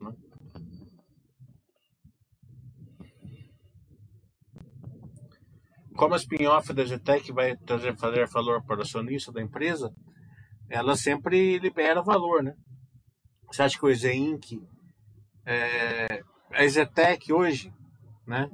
Né? 0.00 0.12
Como 5.94 6.14
a 6.14 6.16
spin-off 6.16 6.72
da 6.72 6.84
GTEC 6.84 7.32
vai 7.32 7.54
trazer, 7.58 7.94
fazer 7.98 8.26
valor 8.28 8.64
para 8.64 8.78
o 8.78 8.82
acionista 8.82 9.30
da 9.30 9.42
empresa, 9.42 9.94
ela 10.70 10.96
sempre 10.96 11.58
libera 11.58 12.02
valor, 12.02 12.42
né? 12.42 12.54
Você 13.46 13.62
acha 13.62 13.78
que 13.78 13.84
o 13.84 13.94
Zinc, 13.94 14.58
é, 15.44 16.24
a 16.50 16.66
Zetec 16.66 17.30
hoje, 17.30 17.70
né? 18.26 18.50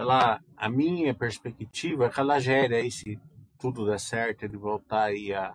Ela, 0.00 0.40
a 0.56 0.70
minha 0.70 1.14
perspectiva 1.14 2.06
é 2.06 2.08
que 2.08 2.18
ela 2.18 2.40
gere 2.40 2.74
aí, 2.74 2.90
se 2.90 3.20
tudo 3.58 3.84
der 3.84 4.00
certo, 4.00 4.44
ele 4.44 4.56
voltar 4.56 5.04
aí 5.04 5.34
a, 5.34 5.54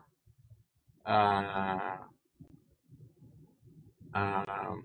a, 1.04 2.08
a 4.14 4.76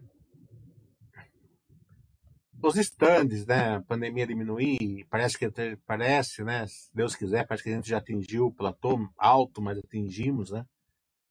os 2.63 2.77
estandes, 2.77 3.47
né? 3.47 3.77
A 3.77 3.83
pandemia 3.83 4.27
diminuir, 4.27 5.07
parece 5.11 5.39
que 5.39 5.51
parece, 5.87 6.43
né? 6.43 6.67
Se 6.67 6.91
Deus 6.95 7.15
quiser, 7.15 7.47
parece 7.47 7.63
que 7.63 7.71
a 7.71 7.75
gente 7.75 7.89
já 7.89 7.99
atingiu 7.99 8.47
o 8.47 8.53
platô 8.53 9.11
alto, 9.19 9.61
mas 9.61 9.79
atingimos, 9.79 10.51
né? 10.51 10.65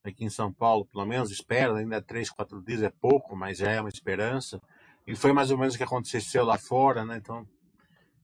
aqui 0.03 0.23
em 0.23 0.29
São 0.29 0.53
Paulo, 0.53 0.85
pelo 0.85 1.05
menos, 1.05 1.31
espera, 1.31 1.75
ainda 1.77 2.01
três, 2.01 2.29
quatro 2.29 2.61
dias 2.61 2.83
é 2.83 2.89
pouco, 2.89 3.35
mas 3.35 3.57
já 3.57 3.71
é 3.71 3.79
uma 3.79 3.89
esperança. 3.89 4.61
E 5.05 5.15
foi 5.15 5.33
mais 5.33 5.51
ou 5.51 5.57
menos 5.57 5.73
o 5.73 5.77
que 5.77 5.83
aconteceu 5.83 6.45
lá 6.45 6.57
fora, 6.57 7.03
né? 7.03 7.17
Então, 7.17 7.47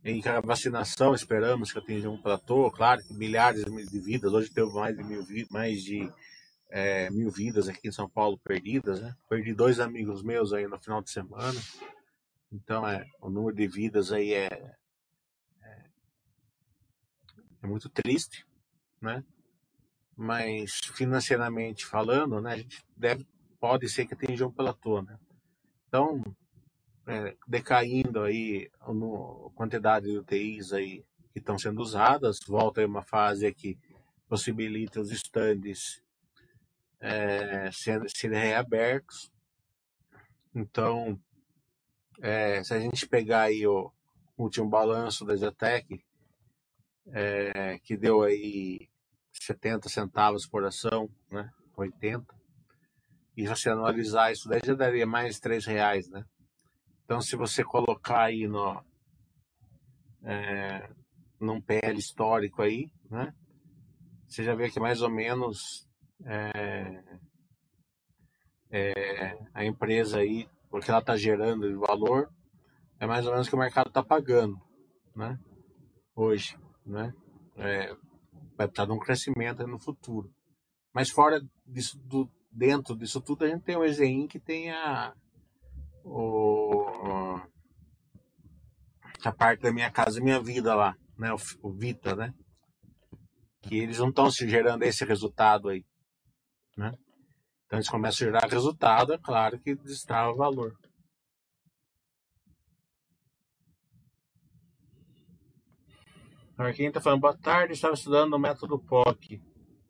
em 0.05 0.21
a 0.27 0.39
vacinação, 0.39 1.13
esperamos 1.13 1.73
que 1.73 1.79
atinja 1.79 2.09
um 2.09 2.21
platô, 2.21 2.69
claro 2.71 3.03
que 3.03 3.13
milhares 3.13 3.65
de 3.65 3.99
vidas, 3.99 4.31
hoje 4.31 4.51
teve 4.51 4.71
mais 4.71 4.95
de 4.95 5.03
mil, 5.03 5.25
mais 5.49 5.83
de 5.83 6.09
é, 6.69 7.09
mil 7.09 7.31
vidas 7.31 7.67
aqui 7.67 7.87
em 7.87 7.91
São 7.91 8.07
Paulo 8.07 8.37
perdidas, 8.37 9.01
né? 9.01 9.15
Perdi 9.27 9.53
dois 9.53 9.79
amigos 9.79 10.21
meus 10.21 10.53
aí 10.53 10.67
no 10.67 10.79
final 10.79 11.01
de 11.01 11.09
semana, 11.09 11.59
então 12.51 12.87
é, 12.87 13.05
o 13.19 13.29
número 13.29 13.55
de 13.55 13.67
vidas 13.67 14.11
aí 14.11 14.33
é, 14.33 14.75
é, 15.63 15.85
é 17.63 17.67
muito 17.67 17.89
triste, 17.89 18.45
né? 19.01 19.23
mas 20.15 20.79
financeiramente 20.93 21.85
falando, 21.85 22.39
né, 22.39 22.53
a 22.53 22.57
gente 22.57 22.85
deve, 22.95 23.27
pode 23.59 23.89
ser 23.89 24.05
que 24.05 24.13
atinja 24.13 24.47
um 24.47 24.51
platô, 24.51 25.01
né? 25.01 25.19
Então, 25.87 26.23
é, 27.07 27.35
decaindo 27.47 28.21
aí 28.21 28.69
a 28.81 29.49
quantidade 29.53 30.07
de 30.07 30.17
UTIs 30.17 30.73
aí 30.73 31.03
que 31.31 31.39
estão 31.39 31.57
sendo 31.57 31.81
usadas, 31.81 32.39
volta 32.47 32.81
aí 32.81 32.85
uma 32.85 33.03
fase 33.03 33.53
que 33.53 33.77
possibilita 34.27 35.01
os 35.01 35.11
estandes 35.11 36.01
é, 36.99 37.69
serem, 37.71 38.39
reabertos. 38.39 39.31
Então, 40.53 41.19
é, 42.21 42.63
se 42.63 42.73
a 42.73 42.79
gente 42.79 43.07
pegar 43.07 43.43
aí 43.43 43.67
o 43.67 43.91
último 44.37 44.69
balanço 44.69 45.25
da 45.25 45.35
Zetec, 45.35 46.03
é, 47.11 47.77
que 47.79 47.95
deu 47.95 48.23
aí 48.23 48.89
70 49.33 49.89
centavos 49.89 50.47
por 50.47 50.63
ação, 50.63 51.09
né? 51.29 51.51
80. 51.75 52.33
E 53.37 53.43
se 53.43 53.49
você 53.49 53.69
analisar 53.69 54.31
isso 54.31 54.47
daí, 54.47 54.61
já 54.63 54.73
daria 54.73 55.05
mais 55.05 55.39
3 55.39 55.65
reais, 55.65 56.09
né? 56.09 56.25
Então, 57.05 57.21
se 57.21 57.35
você 57.35 57.63
colocar 57.63 58.23
aí 58.23 58.47
no, 58.47 58.83
é, 60.23 60.89
num 61.39 61.61
PL 61.61 61.97
histórico 61.97 62.63
aí, 62.63 62.91
né? 63.09 63.33
Você 64.27 64.43
já 64.43 64.55
vê 64.55 64.71
que 64.71 64.79
mais 64.79 65.03
ou 65.03 65.09
menos 65.09 65.87
é, 66.25 67.03
é, 68.71 69.37
a 69.53 69.63
empresa 69.63 70.17
aí, 70.17 70.49
porque 70.69 70.89
ela 70.89 70.99
está 70.99 71.15
gerando 71.15 71.69
de 71.69 71.75
valor, 71.75 72.27
é 72.99 73.05
mais 73.05 73.25
ou 73.27 73.31
menos 73.31 73.45
o 73.45 73.49
que 73.51 73.55
o 73.55 73.59
mercado 73.59 73.87
está 73.89 74.03
pagando, 74.03 74.59
né? 75.15 75.39
Hoje, 76.15 76.57
né? 76.83 77.13
É, 77.55 77.95
vai 78.57 78.65
estar 78.65 78.87
num 78.87 78.97
crescimento 78.97 79.65
no 79.67 79.77
futuro. 79.77 80.33
Mas 80.91 81.11
fora 81.11 81.39
disso, 81.67 81.99
do, 81.99 82.27
dentro 82.51 82.97
disso 82.97 83.21
tudo, 83.21 83.45
a 83.45 83.47
gente 83.47 83.63
tem 83.63 83.77
o 83.77 83.85
EZIN 83.85 84.27
que 84.27 84.39
tem 84.39 84.71
a, 84.71 85.13
o, 86.03 86.84
a 89.23 89.31
parte 89.31 89.61
da 89.61 89.73
minha 89.73 89.91
casa 89.91 90.21
minha 90.21 90.39
vida 90.39 90.75
lá, 90.75 90.95
né? 91.17 91.33
O, 91.33 91.37
o 91.67 91.73
Vita, 91.73 92.15
né? 92.15 92.33
Que 93.61 93.77
eles 93.79 93.99
não 93.99 94.09
estão 94.09 94.29
se 94.29 94.47
gerando 94.47 94.83
esse 94.83 95.03
resultado 95.03 95.69
aí, 95.69 95.83
né? 96.77 96.93
Então 97.65 97.79
eles 97.79 97.89
começam 97.89 98.27
a 98.27 98.31
gerar 98.31 98.47
resultado, 98.47 99.13
é 99.13 99.17
claro 99.17 99.59
que 99.59 99.75
destrava 99.75 100.33
valor. 100.33 100.73
Marquinhos 106.57 106.89
está 106.89 107.01
falando, 107.01 107.19
boa 107.19 107.37
tarde, 107.37 107.73
estava 107.73 107.95
estudando 107.95 108.33
o 108.33 108.39
método 108.39 108.79
POC 108.79 109.41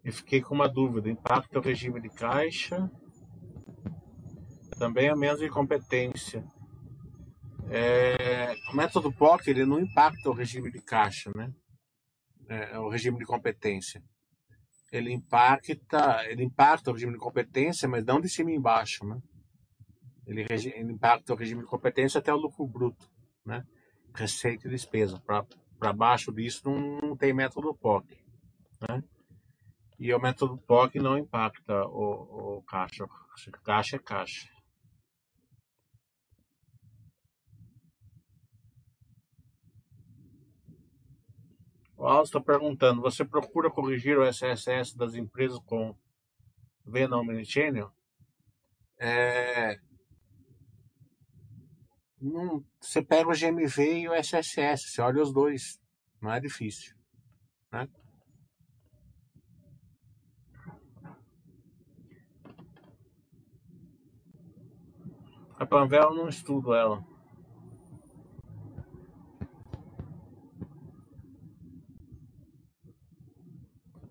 e 0.03 0.11
fiquei 0.11 0.41
com 0.41 0.55
uma 0.55 0.67
dúvida. 0.67 1.09
Impacta 1.09 1.59
o 1.59 1.61
regime 1.61 2.01
de 2.01 2.09
caixa? 2.09 2.89
Também 4.79 5.09
a 5.09 5.15
menos 5.15 5.39
de 5.39 5.49
competência. 5.49 6.43
É, 7.69 8.53
o 8.71 8.75
método 8.75 9.11
POC 9.11 9.49
ele 9.49 9.65
não 9.65 9.79
impacta 9.79 10.29
o 10.29 10.33
regime 10.33 10.71
de 10.71 10.81
caixa, 10.81 11.31
né? 11.35 11.51
É, 12.47 12.77
o 12.79 12.89
regime 12.89 13.17
de 13.17 13.25
competência. 13.25 14.01
Ele 14.91 15.11
impacta, 15.11 16.23
ele 16.29 16.43
impacta 16.43 16.91
o 16.91 16.93
regime 16.93 17.13
de 17.13 17.19
competência, 17.19 17.87
mas 17.87 18.05
não 18.05 18.21
de 18.21 18.29
cima 18.29 18.51
e 18.51 18.55
embaixo, 18.55 19.05
né? 19.05 19.17
Ele, 20.27 20.45
ele 20.49 20.91
impacta 20.91 21.33
o 21.33 21.35
regime 21.35 21.61
de 21.61 21.67
competência 21.67 22.19
até 22.19 22.33
o 22.33 22.37
lucro 22.37 22.67
bruto, 22.67 23.09
né? 23.45 23.63
Receita 24.13 24.67
e 24.67 24.71
despesa. 24.71 25.19
Para 25.25 25.45
para 25.79 25.93
baixo 25.93 26.31
disso 26.31 26.61
não, 26.65 26.99
não, 27.01 27.17
tem 27.17 27.33
método 27.33 27.75
POC. 27.75 28.17
Né? 28.89 29.03
E 29.99 30.13
o 30.13 30.19
método 30.19 30.57
POC 30.57 30.99
não 30.99 31.17
impacta 31.17 31.85
o, 31.87 32.57
o 32.57 32.63
caixa. 32.63 33.05
Caixa 33.63 33.95
é 33.97 33.99
caixa. 33.99 34.49
O 41.97 42.05
Aldo 42.05 42.23
está 42.23 42.41
perguntando: 42.41 43.01
você 43.01 43.23
procura 43.23 43.69
corrigir 43.69 44.17
o 44.17 44.25
SSS 44.25 44.97
das 44.97 45.15
empresas 45.15 45.59
com 45.65 45.95
Venom 46.85 47.21
Omnichannel? 47.21 47.91
É, 48.99 49.79
não, 52.19 52.65
você 52.81 53.03
pega 53.03 53.29
o 53.29 53.33
GMV 53.33 53.99
e 53.99 54.09
o 54.09 54.13
SSS, 54.13 54.89
você 54.89 55.01
olha 55.01 55.21
os 55.21 55.31
dois, 55.31 55.79
não 56.19 56.31
é 56.31 56.39
difícil. 56.39 56.95
Né? 57.71 57.87
A 65.57 65.65
Panvel 65.65 66.15
não 66.15 66.27
estudo 66.27 66.73
ela. 66.73 67.14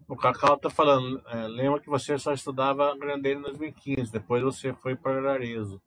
O 0.06 0.16
Cacau 0.16 0.58
tá 0.58 0.68
falando, 0.68 1.22
é, 1.28 1.46
lembra 1.48 1.80
que 1.80 1.88
você 1.88 2.18
só 2.18 2.32
estudava 2.32 2.96
Grandeira 2.98 3.38
em 3.38 3.42
2015, 3.42 4.12
depois 4.12 4.42
você 4.42 4.72
foi 4.74 4.94
para 4.94 5.32
Arezo. 5.32 5.80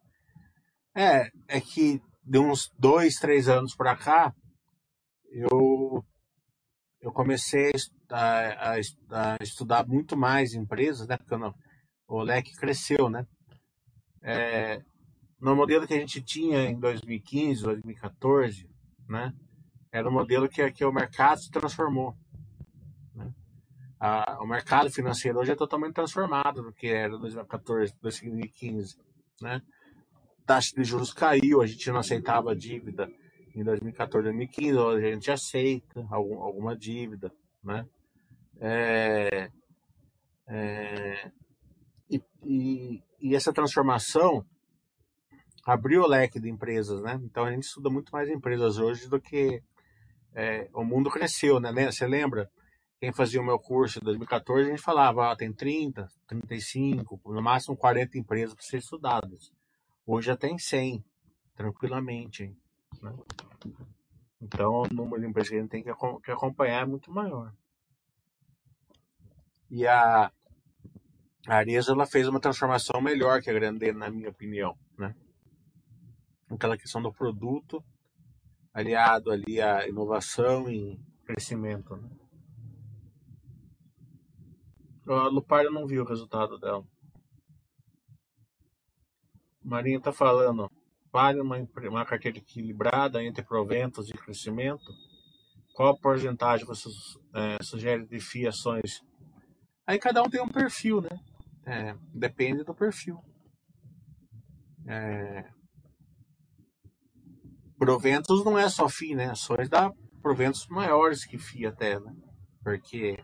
É, 0.96 1.30
é 1.48 1.62
que 1.62 2.02
de 2.24 2.40
uns 2.40 2.72
dois, 2.78 3.16
três 3.16 3.48
anos 3.48 3.76
para 3.76 3.96
cá, 3.96 4.34
eu, 5.30 6.04
eu 7.00 7.12
comecei 7.12 7.72
a, 8.10 8.74
a, 8.74 8.76
a, 8.76 9.38
estudar 9.42 9.88
muito 9.88 10.18
mais 10.18 10.54
empresas, 10.54 11.08
né? 11.08 11.16
Porque 11.16 11.38
não, 11.38 11.54
o 12.08 12.22
leque 12.22 12.56
cresceu, 12.56 13.10
né? 13.10 13.26
É, 14.24 14.82
no 15.40 15.56
modelo 15.56 15.88
que 15.88 15.94
a 15.94 16.00
gente 16.00 16.22
tinha 16.22 16.64
em 16.64 16.80
2015, 16.80 17.64
2014, 17.64 18.68
né? 19.08 19.32
Era 19.92 20.10
um 20.10 20.14
modelo 20.14 20.50
que, 20.50 20.70
que 20.72 20.84
o 20.84 20.92
mercado 20.92 21.40
se 21.40 21.52
transformou. 21.52 22.16
A, 24.00 24.38
o 24.42 24.48
mercado 24.48 24.92
financeiro 24.92 25.40
hoje 25.40 25.52
é 25.52 25.56
totalmente 25.56 25.94
transformado 25.94 26.62
do 26.62 26.72
que 26.72 26.88
era 26.88 27.18
2014, 27.18 27.94
2015, 28.02 28.96
né? 29.42 29.62
taxa 30.48 30.74
de 30.74 30.84
juros 30.86 31.12
caiu, 31.12 31.62
a 31.62 31.68
gente 31.68 31.92
não 31.92 32.00
aceitava 32.00 32.56
dívida 32.56 33.12
em 33.54 33.64
2014, 33.64 34.24
2015, 34.24 34.78
hoje 34.78 35.06
a 35.06 35.12
gente 35.12 35.30
aceita 35.30 36.08
algum, 36.10 36.40
alguma 36.40 36.76
dívida, 36.76 37.32
né? 37.62 37.86
É, 38.60 39.50
é, 40.48 41.32
e, 42.10 42.22
e, 42.44 43.04
e, 43.20 43.36
essa 43.36 43.52
transformação 43.52 44.46
abriu 45.66 46.04
o 46.04 46.08
leque 46.08 46.40
de 46.40 46.50
empresas, 46.50 47.02
né? 47.02 47.20
Então 47.24 47.44
a 47.44 47.52
gente 47.52 47.64
estuda 47.64 47.90
muito 47.90 48.10
mais 48.12 48.30
empresas 48.30 48.78
hoje 48.78 49.10
do 49.10 49.20
que 49.20 49.62
é, 50.34 50.70
o 50.74 50.84
mundo 50.84 51.10
cresceu, 51.10 51.60
né? 51.60 51.92
Você 51.92 52.08
lembra? 52.08 52.50
Quem 53.00 53.14
fazia 53.14 53.40
o 53.40 53.46
meu 53.46 53.60
curso 53.60 54.00
em 54.00 54.04
2014, 54.04 54.68
a 54.68 54.70
gente 54.72 54.82
falava, 54.82 55.32
ah, 55.32 55.36
tem 55.36 55.54
30, 55.54 56.08
35, 56.26 57.22
no 57.26 57.42
máximo 57.42 57.78
40 57.78 58.18
empresas 58.18 58.56
para 58.56 58.64
ser 58.64 58.78
estudadas. 58.78 59.52
Hoje 60.06 60.28
já 60.28 60.38
tem 60.38 60.58
100, 60.58 61.06
tranquilamente. 61.56 62.56
Né? 63.02 63.14
Então, 64.42 64.82
o 64.82 64.88
número 64.88 65.22
de 65.22 65.28
empresas 65.28 65.50
que 65.50 65.56
a 65.58 65.62
gente 65.62 65.70
tem 65.70 65.84
que 65.84 66.32
acompanhar 66.32 66.84
é 66.84 66.86
muito 66.86 67.12
maior. 67.12 67.54
E 69.70 69.86
a, 69.86 70.32
a 71.48 71.64
ela 71.64 72.06
fez 72.08 72.28
uma 72.28 72.40
transformação 72.40 73.00
melhor 73.00 73.42
que 73.42 73.50
a 73.50 73.54
Grandena, 73.54 74.00
na 74.00 74.10
minha 74.10 74.30
opinião. 74.30 74.76
Né? 74.98 75.14
Aquela 76.50 76.78
questão 76.78 77.02
do 77.02 77.14
produto 77.14 77.84
aliado 78.74 79.32
ali 79.32 79.62
à 79.62 79.88
inovação 79.88 80.70
e 80.70 81.00
crescimento. 81.26 81.96
Né? 81.96 82.10
A 85.08 85.28
Lupar 85.28 85.64
eu 85.64 85.72
não 85.72 85.88
vi 85.88 86.00
o 86.00 86.06
resultado 86.06 86.58
dela. 86.60 86.84
Marinho 89.64 90.00
está 90.00 90.12
falando, 90.12 90.70
vale 91.12 91.42
uma, 91.42 91.58
uma 91.90 92.06
carteira 92.06 92.38
equilibrada 92.38 93.24
entre 93.24 93.44
proventos 93.44 94.10
e 94.10 94.14
crescimento? 94.14 94.86
Qual 95.74 96.00
porcentagem 96.00 96.66
você 96.66 96.90
é, 97.34 97.64
sugere 97.64 98.06
de 98.06 98.20
fiações? 98.20 99.02
Aí 99.86 100.00
cada 100.00 100.22
um 100.24 100.30
tem 100.30 100.42
um 100.42 100.48
perfil, 100.48 101.02
né? 101.02 101.20
É, 101.66 101.96
depende 102.14 102.64
do 102.64 102.74
perfil. 102.74 103.20
É, 104.88 105.50
proventos 107.78 108.44
não 108.44 108.58
é 108.58 108.68
só 108.70 108.90
FII, 108.90 109.16
né? 109.16 109.32
Ações 109.32 109.70
dá 109.70 109.92
proventos 110.22 110.68
maiores 110.68 111.26
que 111.26 111.38
FII 111.38 111.68
até, 111.68 112.00
né? 112.00 112.14
Porque 112.64 113.18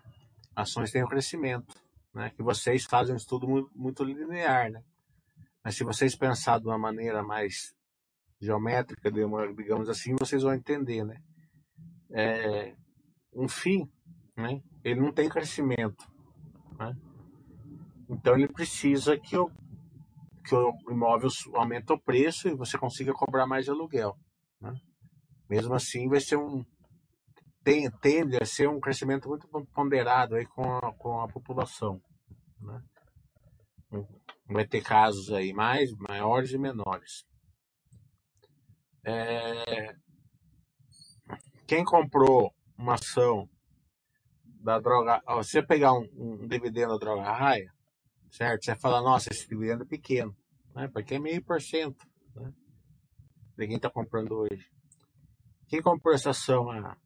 ações 0.56 0.92
têm 0.92 1.04
o 1.04 1.06
um 1.06 1.10
crescimento, 1.10 1.73
né? 2.14 2.30
Que 2.36 2.44
vocês 2.44 2.86
fazem 2.86 3.14
um 3.14 3.18
estudo 3.18 3.48
muito, 3.74 4.04
linear, 4.04 4.72
né? 4.72 4.84
Mas 5.64 5.76
se 5.76 5.84
vocês 5.84 6.16
pensar 6.16 6.60
de 6.60 6.68
uma 6.68 6.78
maneira 6.78 7.24
mais 7.24 7.74
geométrica, 8.40 9.12
digamos 9.12 9.90
assim, 9.90 10.16
vocês 10.20 10.44
vão 10.44 10.54
entender, 10.54 11.04
né? 11.04 11.22
É, 12.12 12.76
um 13.34 13.48
FII, 13.48 13.90
né? 14.38 14.62
Ele 14.84 15.00
não 15.00 15.12
tem 15.12 15.30
crescimento, 15.30 16.06
né? 16.78 16.96
Então 18.10 18.36
ele 18.36 18.48
precisa 18.48 19.18
que 19.18 19.38
o, 19.38 19.50
que 20.46 20.54
o 20.54 20.74
imóvel 20.90 21.30
aumente 21.56 21.92
o 21.94 22.00
preço 22.00 22.50
e 22.50 22.56
você 22.56 22.78
consiga 22.78 23.14
cobrar 23.14 23.48
mais 23.48 23.70
aluguel, 23.70 24.18
né? 24.62 24.74
Mesmo 25.50 25.74
assim, 25.74 26.08
vai 26.08 26.20
ser 26.20 26.38
um 26.38 26.64
tem, 27.64 27.90
tende 28.02 28.38
a 28.42 28.46
ser 28.46 28.68
um 28.68 28.80
crescimento 28.80 29.30
muito 29.30 29.48
ponderado 29.74 30.36
aí 30.36 30.46
com 30.46 30.64
a, 30.64 30.94
com 30.94 31.22
a 31.22 31.28
população, 31.28 32.02
né? 32.60 32.82
Vai 34.48 34.68
ter 34.68 34.82
casos 34.82 35.32
aí 35.32 35.54
mais, 35.54 35.92
maiores 35.94 36.52
e 36.52 36.58
menores. 36.58 37.26
É... 39.06 39.96
Quem 41.66 41.84
comprou 41.86 42.54
uma 42.78 42.96
ação 42.96 43.50
da 44.46 44.80
droga. 44.80 45.22
você 45.28 45.62
pegar 45.62 45.94
um, 45.94 46.08
um 46.16 46.48
dividendo 46.48 46.94
da 46.94 46.98
droga 46.98 47.32
raia, 47.32 47.72
certo? 48.32 48.66
Você 48.66 48.76
fala, 48.76 49.02
nossa, 49.02 49.30
esse 49.32 49.48
dividendo 49.48 49.84
é 49.84 49.88
pequeno, 49.88 50.36
né? 50.76 50.90
Porque 50.92 51.16
é 51.16 51.20
meio 51.20 51.44
por 51.44 51.62
cento. 51.62 52.06
Né? 52.36 52.52
Ninguém 53.58 53.78
está 53.78 53.90
comprando 53.90 54.34
hoje. 54.34 54.70
Quem 55.68 55.82
comprou 55.82 56.14
essa 56.14 56.32
ação 56.32 56.70
a 56.70 56.98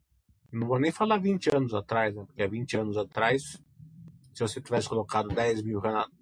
Não 0.52 0.66
vou 0.66 0.78
nem 0.78 0.90
falar 0.90 1.18
20 1.18 1.54
anos 1.54 1.74
atrás, 1.74 2.14
né? 2.14 2.24
Porque 2.24 2.42
há 2.42 2.48
20 2.48 2.76
anos 2.76 2.96
atrás, 2.96 3.42
se 4.34 4.40
você 4.40 4.60
tivesse 4.60 4.88
colocado 4.88 5.28
10 5.28 5.62
mil, 5.62 5.80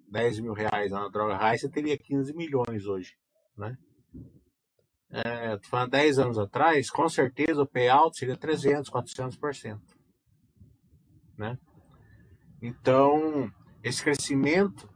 10 0.09 0.39
mil 0.39 0.53
reais 0.53 0.91
na 0.91 1.07
droga 1.07 1.37
high, 1.37 1.57
você 1.57 1.69
teria 1.69 1.97
15 1.97 2.33
milhões 2.33 2.85
hoje, 2.85 3.15
né? 3.57 3.77
É, 5.09 5.57
tô 5.57 5.69
falando 5.69 5.91
10 5.91 6.19
anos 6.19 6.37
atrás, 6.37 6.89
com 6.89 7.07
certeza 7.07 7.61
o 7.61 7.67
payout 7.67 8.17
seria 8.17 8.35
300, 8.35 8.89
400%, 8.89 9.79
né? 11.37 11.57
Então, 12.61 13.49
esse 13.81 14.03
crescimento, 14.03 14.89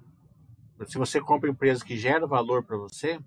se 0.86 0.98
você 0.98 1.22
compra 1.22 1.50
empresa 1.50 1.86
que 1.86 1.96
gera 1.96 2.28
valor 2.28 2.66
para 2.66 2.76
você, 2.76 3.20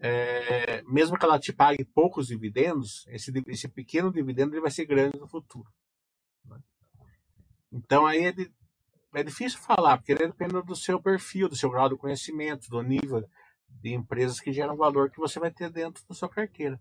é, 0.00 0.82
mesmo 0.82 1.18
que 1.18 1.24
ela 1.24 1.38
te 1.38 1.52
pague 1.52 1.84
poucos 1.84 2.28
dividendos, 2.28 3.06
esse, 3.08 3.32
esse 3.48 3.68
pequeno 3.68 4.12
dividendo 4.12 4.54
ele 4.54 4.60
vai 4.60 4.70
ser 4.70 4.86
grande 4.86 5.18
no 5.18 5.26
futuro. 5.26 5.68
Né? 6.44 6.58
Então 7.72 8.06
aí 8.06 8.32
é, 9.14 9.22
difícil 9.22 9.58
falar, 9.58 9.98
porque 9.98 10.14
depende 10.14 10.62
do 10.62 10.76
seu 10.76 11.00
perfil, 11.02 11.48
do 11.48 11.56
seu 11.56 11.70
grau 11.70 11.88
de 11.88 11.96
conhecimento, 11.96 12.68
do 12.68 12.82
nível 12.82 13.28
de 13.68 13.92
empresas 13.92 14.40
que 14.40 14.52
geram 14.52 14.76
valor 14.76 15.10
que 15.10 15.18
você 15.18 15.38
vai 15.38 15.50
ter 15.50 15.70
dentro 15.70 16.02
da 16.08 16.14
sua 16.14 16.28
carteira. 16.28 16.80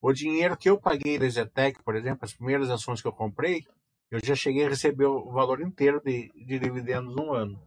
O 0.00 0.12
dinheiro 0.12 0.56
que 0.56 0.68
eu 0.68 0.80
paguei 0.80 1.18
da 1.18 1.28
Zetec, 1.28 1.82
por 1.82 1.94
exemplo, 1.94 2.24
as 2.24 2.32
primeiras 2.32 2.70
ações 2.70 3.00
que 3.00 3.06
eu 3.06 3.12
comprei, 3.12 3.64
eu 4.10 4.20
já 4.22 4.34
cheguei 4.34 4.66
a 4.66 4.68
receber 4.68 5.06
o 5.06 5.30
valor 5.30 5.60
inteiro 5.60 6.00
de, 6.04 6.30
de 6.34 6.58
dividendos 6.58 7.14
no 7.14 7.32
ano. 7.32 7.60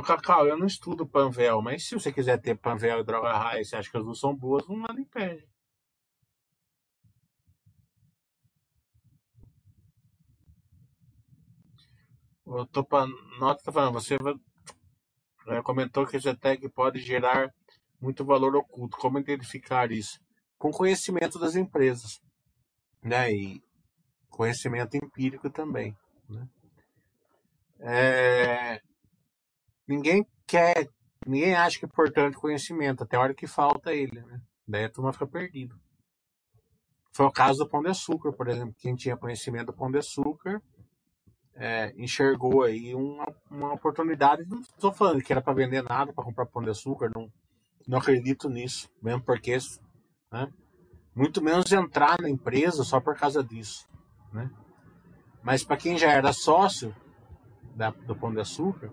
Cacau, 0.00 0.46
eu 0.46 0.56
não 0.56 0.66
estudo 0.66 1.06
Panvel, 1.06 1.60
mas 1.60 1.86
se 1.86 1.94
você 1.94 2.12
quiser 2.12 2.40
ter 2.40 2.56
Panvel 2.56 3.00
e 3.00 3.04
Droga 3.04 3.32
Raia, 3.32 3.64
você 3.64 3.76
acha 3.76 3.90
que 3.90 3.96
as 3.96 4.04
duas 4.04 4.18
são 4.18 4.34
boas, 4.34 4.66
não 4.66 4.76
nada 4.76 4.98
impede. 5.00 5.46
O 12.44 12.66
Topanota 12.66 13.62
tá 13.64 13.72
falando, 13.72 13.94
você 13.94 14.16
é, 15.48 15.62
comentou 15.62 16.06
que 16.06 16.16
a 16.16 16.20
Zetec 16.20 16.68
pode 16.68 17.00
gerar 17.00 17.52
muito 18.00 18.24
valor 18.24 18.54
oculto. 18.56 18.96
Como 18.96 19.18
identificar 19.18 19.90
isso? 19.90 20.20
Com 20.58 20.70
conhecimento 20.70 21.38
das 21.38 21.56
empresas, 21.56 22.20
né? 23.02 23.32
E 23.32 23.62
conhecimento 24.28 24.96
empírico 24.96 25.50
também, 25.50 25.96
né? 26.28 26.48
É, 27.80 28.80
ninguém 29.86 30.26
quer, 30.46 30.88
ninguém 31.26 31.54
acha 31.54 31.78
que 31.78 31.84
é 31.84 31.88
importante 31.88 32.36
conhecimento, 32.36 33.02
até 33.02 33.16
a 33.16 33.20
hora 33.20 33.34
que 33.34 33.46
falta 33.46 33.92
ele, 33.92 34.20
né? 34.22 34.40
Daí 34.66 34.84
a 34.84 34.90
turma 34.90 35.12
fica 35.12 35.26
perdida. 35.26 35.74
Foi 37.12 37.26
o 37.26 37.32
caso 37.32 37.58
do 37.58 37.68
Pão 37.68 37.82
de 37.82 37.88
Açúcar, 37.88 38.32
por 38.32 38.48
exemplo. 38.48 38.74
Quem 38.78 38.94
tinha 38.94 39.16
conhecimento 39.16 39.66
do 39.66 39.72
Pão 39.72 39.90
de 39.90 39.98
Açúcar 39.98 40.62
é, 41.54 41.92
enxergou 41.96 42.62
aí 42.62 42.94
uma, 42.94 43.26
uma 43.50 43.72
oportunidade. 43.74 44.48
Não 44.48 44.60
estou 44.60 44.92
falando 44.92 45.22
que 45.22 45.32
era 45.32 45.42
para 45.42 45.52
vender 45.52 45.82
nada, 45.82 46.12
para 46.12 46.24
comprar 46.24 46.46
Pão 46.46 46.62
de 46.62 46.70
Açúcar, 46.70 47.10
não, 47.14 47.30
não 47.86 47.98
acredito 47.98 48.48
nisso, 48.48 48.88
mesmo 49.02 49.22
porque, 49.22 49.58
né? 50.30 50.50
Muito 51.14 51.42
menos 51.42 51.70
entrar 51.70 52.18
na 52.20 52.30
empresa 52.30 52.82
só 52.84 52.98
por 52.98 53.14
causa 53.16 53.44
disso, 53.44 53.86
né? 54.32 54.50
Mas 55.42 55.62
para 55.62 55.76
quem 55.76 55.98
já 55.98 56.10
era 56.10 56.32
sócio 56.32 56.94
da, 57.76 57.90
do 57.90 58.16
Pão 58.16 58.32
de 58.32 58.40
Açúcar, 58.40 58.90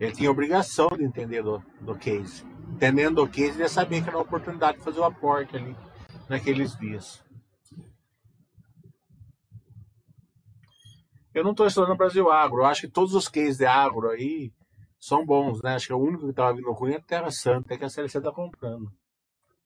ele 0.00 0.12
tinha 0.12 0.30
obrigação 0.30 0.88
de 0.88 1.04
entender 1.04 1.42
do, 1.42 1.62
do 1.78 1.94
case. 1.94 2.42
Entendendo 2.70 3.22
o 3.22 3.28
case, 3.28 3.50
ele 3.50 3.62
ia 3.62 3.68
saber 3.68 4.02
que 4.02 4.08
era 4.08 4.16
uma 4.16 4.24
oportunidade 4.24 4.78
de 4.78 4.84
fazer 4.84 4.98
o 4.98 5.04
aporte 5.04 5.54
ali 5.54 5.76
naqueles 6.26 6.74
dias. 6.76 7.22
Eu 11.34 11.44
não 11.44 11.50
estou 11.50 11.66
estudando 11.66 11.96
Brasil 11.96 12.30
Agro. 12.30 12.62
Eu 12.62 12.66
acho 12.66 12.80
que 12.80 12.88
todos 12.88 13.14
os 13.14 13.28
cases 13.28 13.58
de 13.58 13.66
agro 13.66 14.08
aí 14.08 14.52
são 14.98 15.24
bons, 15.24 15.62
né? 15.62 15.74
Acho 15.74 15.88
que 15.88 15.92
o 15.92 15.98
único 15.98 16.24
que 16.24 16.30
estava 16.30 16.54
vindo 16.54 16.72
ruim 16.72 16.94
é 16.94 17.00
Terra 17.00 17.30
Santa, 17.30 17.74
é 17.74 17.76
que 17.76 17.84
a 17.84 17.88
CLC 17.88 18.18
está 18.18 18.32
comprando. 18.32 18.90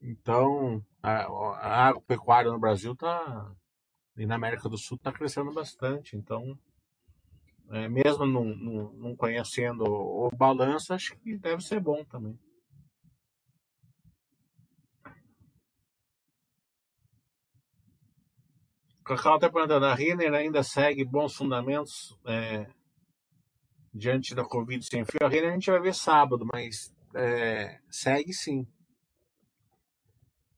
Então, 0.03 0.85
a, 1.03 1.23
a 1.23 1.89
agropecuária 1.89 2.51
no 2.51 2.59
Brasil 2.59 2.93
está. 2.93 3.51
E 4.17 4.27
na 4.27 4.35
América 4.35 4.69
do 4.69 4.77
Sul 4.77 4.97
está 4.97 5.11
crescendo 5.11 5.53
bastante. 5.53 6.17
Então, 6.17 6.59
é, 7.71 7.89
mesmo 7.89 8.27
não, 8.27 8.45
não, 8.45 8.93
não, 8.93 9.17
conhecendo 9.17 9.85
o, 9.85 10.31
balanço, 10.37 10.93
acho 10.93 11.17
que 11.17 11.37
deve 11.37 11.63
ser 11.63 11.81
bom 11.81 12.05
também. 12.05 12.39
Cacau 19.05 19.35
está 19.35 19.51
perguntando, 19.51 19.85
a 19.85 19.95
Renner 19.95 20.33
ainda 20.33 20.63
segue 20.63 21.05
bons 21.05 21.35
fundamentos 21.35 22.19
é, 22.27 22.67
diante 23.93 24.35
da 24.35 24.45
Covid 24.45 24.83
sem 24.85 25.05
fio? 25.05 25.19
A 25.23 25.29
Renner 25.29 25.51
a 25.51 25.55
gente 25.55 25.71
vai 25.71 25.81
ver 25.81 25.95
sábado, 25.95 26.47
mas 26.53 26.95
é, 27.15 27.81
segue 27.91 28.33
sim. 28.33 28.67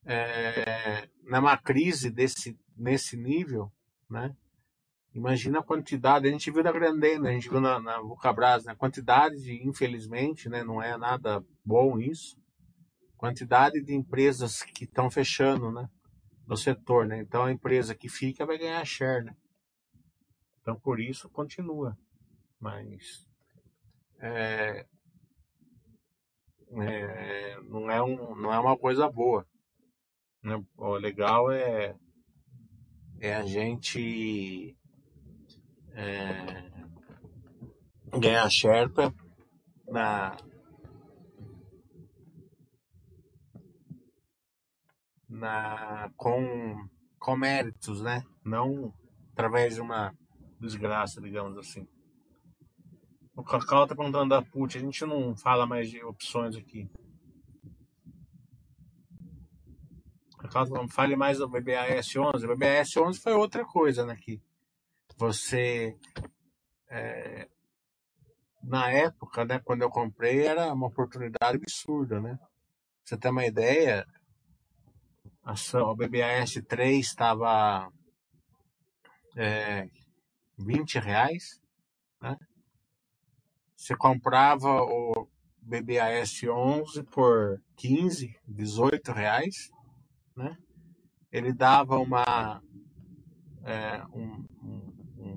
É, 0.05 1.09
numa 1.25 1.57
crise 1.57 2.09
desse, 2.09 2.57
nesse 2.77 3.17
nível, 3.17 3.73
né? 4.09 4.35
Imagina 5.17 5.61
a 5.61 5.63
quantidade, 5.63 6.29
a 6.29 6.31
gente 6.31 6.51
viu 6.51 6.63
na 6.63 6.71
Grandena, 6.71 7.31
a 7.31 7.33
gente 7.33 7.49
viu 7.49 7.59
na, 7.59 7.81
na 7.81 8.03
né? 8.03 8.63
a 8.69 8.75
quantidade 8.77 9.37
de, 9.37 9.67
infelizmente, 9.67 10.47
né, 10.47 10.63
não 10.63 10.83
é 10.83 10.95
nada 10.99 11.43
bom 11.65 11.99
isso, 11.99 12.37
quantidade 13.17 13.83
de 13.83 13.95
empresas 13.95 14.63
que 14.63 14.85
estão 14.85 15.11
fechando, 15.11 15.73
né, 15.73 15.89
no 16.47 16.55
setor, 16.55 17.07
né? 17.07 17.19
Então 17.19 17.45
a 17.45 17.51
empresa 17.51 17.95
que 17.95 18.11
fica 18.11 18.45
vai 18.45 18.59
ganhar 18.59 18.85
share, 18.85 19.25
né? 19.25 19.35
Então 20.61 20.79
por 20.79 21.01
isso 21.01 21.31
continua, 21.31 21.97
mas 22.61 23.27
é, 24.21 24.85
é, 26.79 27.59
não 27.63 27.91
é 27.91 28.03
um, 28.03 28.37
não 28.37 28.53
é 28.53 28.59
uma 28.59 28.77
coisa 28.77 29.09
boa. 29.09 29.47
Né? 30.43 30.63
O 30.77 30.95
legal 30.97 31.51
é 31.51 31.97
é 33.19 33.35
a 33.35 33.47
gente 33.47 34.77
é, 35.97 36.71
ganhar 38.19 38.49
Sherpa 38.51 39.15
na, 39.89 40.37
na 45.27 46.11
com, 46.17 46.87
com 47.19 47.37
méritos, 47.37 48.03
né? 48.03 48.23
Não 48.45 48.93
através 49.33 49.75
de 49.77 49.81
uma 49.81 50.15
desgraça, 50.61 51.21
digamos 51.21 51.57
assim. 51.57 51.89
O 53.35 53.43
Cacau 53.43 53.87
tá 53.87 53.95
perguntando 53.95 54.31
da 54.31 54.43
PUT, 54.43 54.77
a 54.77 54.81
gente 54.81 55.05
não 55.05 55.37
fala 55.37 55.67
mais 55.67 55.91
de 55.91 56.03
opções 56.05 56.57
aqui. 56.57 56.91
O 60.35 60.37
Cacau 60.39 60.67
tá 60.67 60.89
fale 60.89 61.17
mais 61.17 61.39
do 61.39 61.49
BBAS 61.49 62.17
11. 62.17 62.47
O 62.47 62.57
BBAS 62.57 62.97
11 62.97 63.21
foi 63.21 63.33
outra 63.33 63.65
coisa, 63.65 64.07
né? 64.07 64.17
Que 64.17 64.41
você 65.17 65.97
é, 66.89 67.49
na 68.63 68.91
época, 68.91 69.45
né, 69.45 69.61
quando 69.65 69.83
eu 69.83 69.91
comprei, 69.91 70.47
era 70.47 70.73
uma 70.73 70.89
oportunidade 70.89 71.57
absurda, 71.57 72.21
né? 72.21 72.39
Você 73.05 73.17
tem 73.17 73.31
uma 73.31 73.47
ideia, 73.47 74.05
a 75.45 75.55
o 75.85 75.95
BBAS 75.95 76.55
3 76.69 77.07
estava 77.07 77.89
é, 79.37 79.89
20 80.59 80.99
reais, 80.99 81.61
né? 82.21 82.37
Você 83.77 83.95
comprava 83.97 84.83
o 84.83 85.29
BBAS 85.63 86.43
11 86.43 87.05
por 87.05 87.63
15, 87.77 88.35
18 88.49 89.13
reais, 89.13 89.71
né? 90.35 90.57
Ele 91.31 91.53
dava 91.53 91.99
uma 91.99 92.61
é, 93.63 94.03
um 94.13 94.45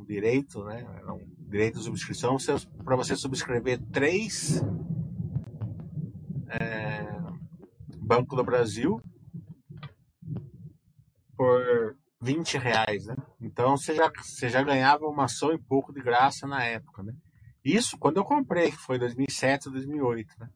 direito, 0.09 0.63
né? 0.63 0.83
Um 1.07 1.47
direito 1.47 1.77
de 1.77 1.83
subscrição 1.83 2.35
para 2.83 2.95
você 2.95 3.15
subscrever 3.15 3.79
três 3.91 4.59
é, 6.49 7.05
Banco 7.97 8.35
do 8.35 8.43
Brasil 8.43 8.99
por 11.37 11.95
20 12.21 12.57
reais, 12.57 13.05
né? 13.05 13.15
Então 13.39 13.77
você 13.77 13.93
já, 13.93 14.11
você 14.17 14.49
já 14.49 14.63
ganhava 14.63 15.05
uma 15.05 15.25
ação 15.25 15.53
e 15.53 15.59
pouco 15.59 15.93
de 15.93 16.01
graça 16.01 16.47
na 16.47 16.63
época, 16.63 17.03
né? 17.03 17.13
Isso 17.63 17.95
quando 17.99 18.17
eu 18.17 18.25
comprei, 18.25 18.71
que 18.71 18.77
foi 18.77 18.97
2007, 18.97 19.69
2008, 19.69 20.33
né? 20.39 20.49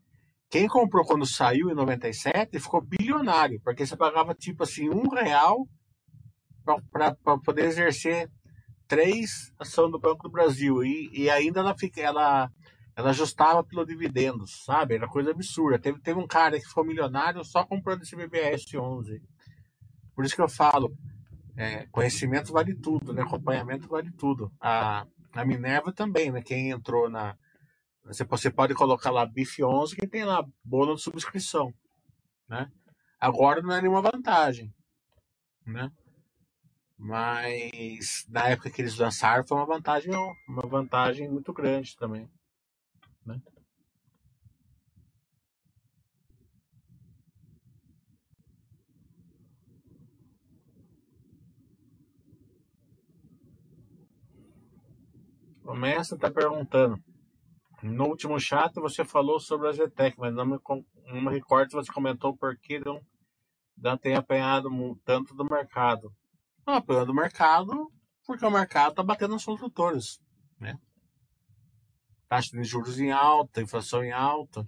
Quem 0.49 0.67
comprou 0.67 1.05
quando 1.05 1.27
saiu 1.27 1.69
em 1.69 1.75
97 1.75 2.59
ficou 2.59 2.81
bilionário, 2.81 3.61
porque 3.63 3.85
você 3.85 3.95
pagava 3.95 4.33
tipo 4.33 4.63
assim 4.63 4.89
um 4.89 5.07
real 5.09 5.67
para 6.91 7.37
poder 7.43 7.65
exercer 7.65 8.29
três 8.93 9.51
ação 9.57 9.89
do 9.89 9.97
Banco 9.97 10.23
do 10.23 10.31
Brasil 10.31 10.83
e, 10.83 11.09
e 11.11 11.29
ainda 11.29 11.61
ela 11.61 11.75
fica 11.75 11.99
ela 11.99 12.51
ela 12.95 13.09
ajustava 13.09 13.63
pelo 13.63 13.83
dividendos, 13.83 14.63
sabe? 14.63 14.93
Era 14.93 15.07
coisa 15.07 15.31
absurda. 15.31 15.79
Teve, 15.79 15.99
teve 15.99 16.19
um 16.19 16.27
cara 16.27 16.59
que 16.59 16.67
ficou 16.67 16.85
milionário 16.85 17.43
só 17.43 17.65
comprando 17.65 18.03
esse 18.03 18.15
BBS 18.15 18.65
11. 18.75 19.19
Por 20.13 20.23
isso 20.23 20.35
que 20.35 20.41
eu 20.43 20.47
falo, 20.47 20.95
é, 21.57 21.87
conhecimento 21.87 22.53
vale 22.53 22.75
tudo, 22.75 23.11
né? 23.11 23.23
Acompanhamento 23.23 23.87
vale 23.87 24.11
tudo. 24.11 24.51
A, 24.61 25.07
a 25.33 25.43
Minerva 25.43 25.91
também, 25.91 26.31
né? 26.31 26.43
Quem 26.43 26.69
entrou 26.69 27.09
na. 27.09 27.35
Você, 28.05 28.23
você 28.25 28.51
pode 28.51 28.75
colocar 28.75 29.09
lá 29.09 29.25
BIF 29.25 29.63
11 29.63 29.95
que 29.95 30.05
tem 30.05 30.23
lá 30.23 30.45
bônus 30.63 30.97
de 30.97 31.03
subscrição, 31.03 31.73
né? 32.47 32.69
Agora 33.19 33.59
não 33.59 33.73
é 33.73 33.81
nenhuma 33.81 34.03
vantagem, 34.03 34.71
né? 35.65 35.89
Mas 37.03 38.25
na 38.29 38.47
época 38.47 38.69
que 38.71 38.81
eles 38.81 38.97
lançaram 38.97 39.45
foi 39.45 39.57
uma 39.57 39.65
vantagem, 39.65 40.13
uma 40.47 40.65
vantagem 40.65 41.29
muito 41.29 41.51
grande 41.51 41.97
também. 41.97 42.29
Né? 43.25 43.41
O 55.65 55.75
mestre 55.75 56.15
está 56.15 56.31
perguntando. 56.31 56.97
No 57.81 58.05
último 58.05 58.39
chat 58.39 58.73
você 58.75 59.03
falou 59.03 59.41
sobre 59.41 59.67
a 59.67 59.73
Zetec, 59.73 60.17
mas 60.17 60.33
não 60.33 60.45
me, 60.45 60.57
não 61.07 61.21
me 61.21 61.31
recordo 61.31 61.71
se 61.71 61.75
você 61.75 61.91
comentou 61.91 62.37
por 62.37 62.57
que 62.57 62.79
não, 62.79 63.01
não 63.77 63.97
tem 63.97 64.15
apanhado 64.15 64.69
tanto 65.03 65.35
do 65.35 65.43
mercado. 65.43 66.09
Não, 66.65 66.75
apanhando 66.75 67.07
do 67.07 67.13
mercado 67.13 67.91
porque 68.25 68.45
o 68.45 68.51
mercado 68.51 68.91
está 68.91 69.03
batendo 69.03 69.33
nos 69.33 69.43
produtores. 69.43 70.21
Né? 70.59 70.79
taxa 72.33 72.57
de 72.57 72.63
juros 72.63 72.99
em 72.99 73.11
alta, 73.11 73.61
inflação 73.61 74.03
em 74.03 74.11
alta. 74.11 74.67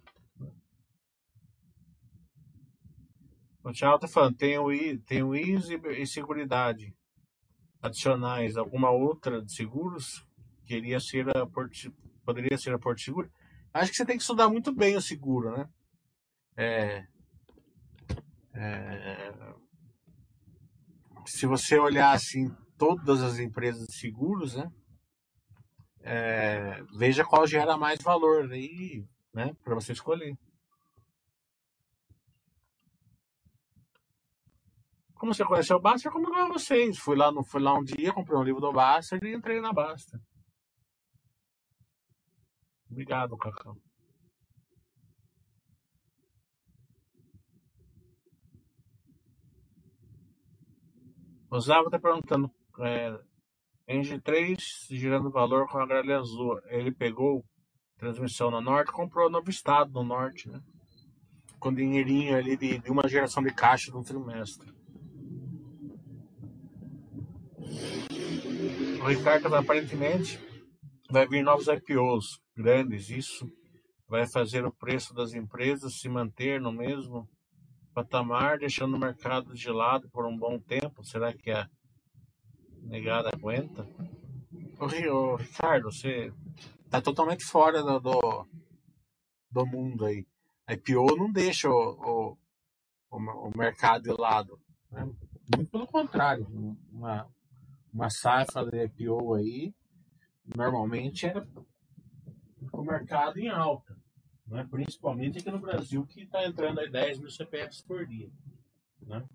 O 3.63 3.71
Thiago 3.71 3.95
está 3.95 4.07
falando, 4.07 4.37
tem 4.37 4.59
o, 4.59 4.71
I, 4.71 4.99
tem 4.99 5.23
o 5.23 5.35
IS 5.35 5.69
e, 5.69 5.75
e 5.99 6.05
Seguridade 6.05 6.95
adicionais, 7.81 8.55
alguma 8.55 8.91
outra 8.91 9.41
de 9.41 9.51
seguros? 9.51 10.23
Queria 10.63 10.99
ser 10.99 11.35
a 11.35 11.47
Porto, 11.47 11.91
poderia 12.23 12.55
ser 12.55 12.71
a 12.71 12.77
Porto 12.77 13.01
Seguro? 13.01 13.31
Acho 13.73 13.89
que 13.89 13.97
você 13.97 14.05
tem 14.05 14.15
que 14.15 14.21
estudar 14.21 14.47
muito 14.47 14.71
bem 14.71 14.95
o 14.95 15.01
seguro, 15.01 15.57
né? 15.57 15.67
É, 16.55 17.07
é, 18.53 19.33
se 21.25 21.45
você 21.45 21.77
olhar 21.77 22.11
assim 22.13 22.49
todas 22.77 23.21
as 23.21 23.39
empresas 23.39 23.87
de 23.87 23.95
seguros, 23.95 24.55
né? 24.55 24.69
é, 26.05 26.83
veja 26.97 27.25
qual 27.25 27.47
gera 27.47 27.75
mais 27.77 27.99
valor 28.01 28.51
aí, 28.51 29.03
né, 29.33 29.53
para 29.63 29.73
você 29.73 29.91
escolher. 29.91 30.37
Como 35.15 35.33
você 35.33 35.43
conheceu 35.43 35.77
o 35.77 35.81
Basta, 35.81 36.11
como 36.11 36.27
igual 36.27 36.49
vocês. 36.49 36.99
Fui 36.99 37.15
lá, 37.15 37.31
no, 37.31 37.43
fui 37.43 37.61
lá 37.61 37.73
um 37.73 37.83
dia, 37.83 38.13
comprei 38.13 38.37
um 38.37 38.43
livro 38.43 38.61
do 38.61 38.71
Basta 38.71 39.17
e 39.19 39.33
entrei 39.33 39.59
na 39.59 39.73
Basta. 39.73 40.19
Obrigado, 42.91 43.35
Cacau. 43.37 43.75
O 51.55 51.61
Zava 51.61 51.85
está 51.85 51.97
perguntando 51.97 52.51
é, 52.81 53.17
Engine 53.87 54.19
3 54.19 54.87
girando 54.89 55.31
valor 55.31 55.69
com 55.69 55.77
a 55.77 55.85
grelha 55.85 56.19
azul. 56.19 56.59
Ele 56.65 56.91
pegou 56.91 57.45
transmissão 57.97 58.51
no 58.51 58.59
norte, 58.59 58.91
comprou 58.91 59.29
novo 59.29 59.49
estado 59.49 59.89
no 59.93 60.03
norte, 60.03 60.49
né? 60.49 60.59
Com 61.57 61.73
dinheirinho 61.73 62.35
ali 62.35 62.57
de, 62.57 62.77
de 62.79 62.91
uma 62.91 63.07
geração 63.07 63.41
de 63.41 63.53
caixa 63.53 63.89
no 63.93 64.03
trimestre. 64.03 64.69
O 69.01 69.07
Ricardo 69.07 69.55
aparentemente 69.55 70.37
vai 71.09 71.25
vir 71.25 71.41
novos 71.41 71.67
IPOs 71.67 72.41
grandes. 72.53 73.09
Isso 73.09 73.49
vai 74.09 74.27
fazer 74.27 74.65
o 74.65 74.73
preço 74.73 75.13
das 75.13 75.33
empresas 75.33 76.01
se 76.01 76.09
manter 76.09 76.59
no 76.59 76.73
mesmo 76.73 77.29
patamar, 77.95 78.59
deixando 78.59 78.97
o 78.97 78.99
mercado 78.99 79.55
de 79.55 79.69
lado 79.71 80.09
por 80.09 80.25
um 80.25 80.37
bom 80.37 80.59
tempo. 80.59 81.01
Será 81.01 81.33
que 81.33 81.49
a 81.49 81.69
negada 82.83 83.29
aguenta. 83.33 83.87
Ô, 84.77 85.35
Ricardo, 85.37 85.91
você 85.91 86.31
tá 86.89 87.01
totalmente 87.01 87.45
fora 87.45 87.81
do, 87.81 87.99
do, 87.99 88.47
do 89.49 89.65
mundo 89.65 90.05
aí. 90.05 90.27
A 90.67 90.73
IPO 90.73 91.15
não 91.15 91.31
deixa 91.31 91.69
o, 91.69 92.37
o, 93.11 93.17
o 93.17 93.57
mercado 93.57 94.03
de 94.03 94.11
lado. 94.11 94.59
Né? 94.91 95.09
Muito 95.55 95.71
pelo 95.71 95.87
contrário. 95.87 96.45
Uma, 96.91 97.27
uma 97.93 98.09
safra 98.09 98.65
de 98.65 98.83
IPO 98.83 99.35
aí 99.35 99.73
normalmente 100.55 101.25
era 101.25 101.47
o 102.73 102.83
mercado 102.83 103.39
em 103.39 103.47
alta. 103.47 103.94
Né? 104.47 104.67
Principalmente 104.69 105.39
aqui 105.39 105.51
no 105.51 105.59
Brasil, 105.59 106.05
que 106.05 106.21
está 106.21 106.45
entrando 106.45 106.79
aí 106.79 106.89
10 106.89 107.19
mil 107.19 107.29
CPFs 107.29 107.81
por 107.81 108.05
dia. 108.05 108.29
Né? 109.01 109.27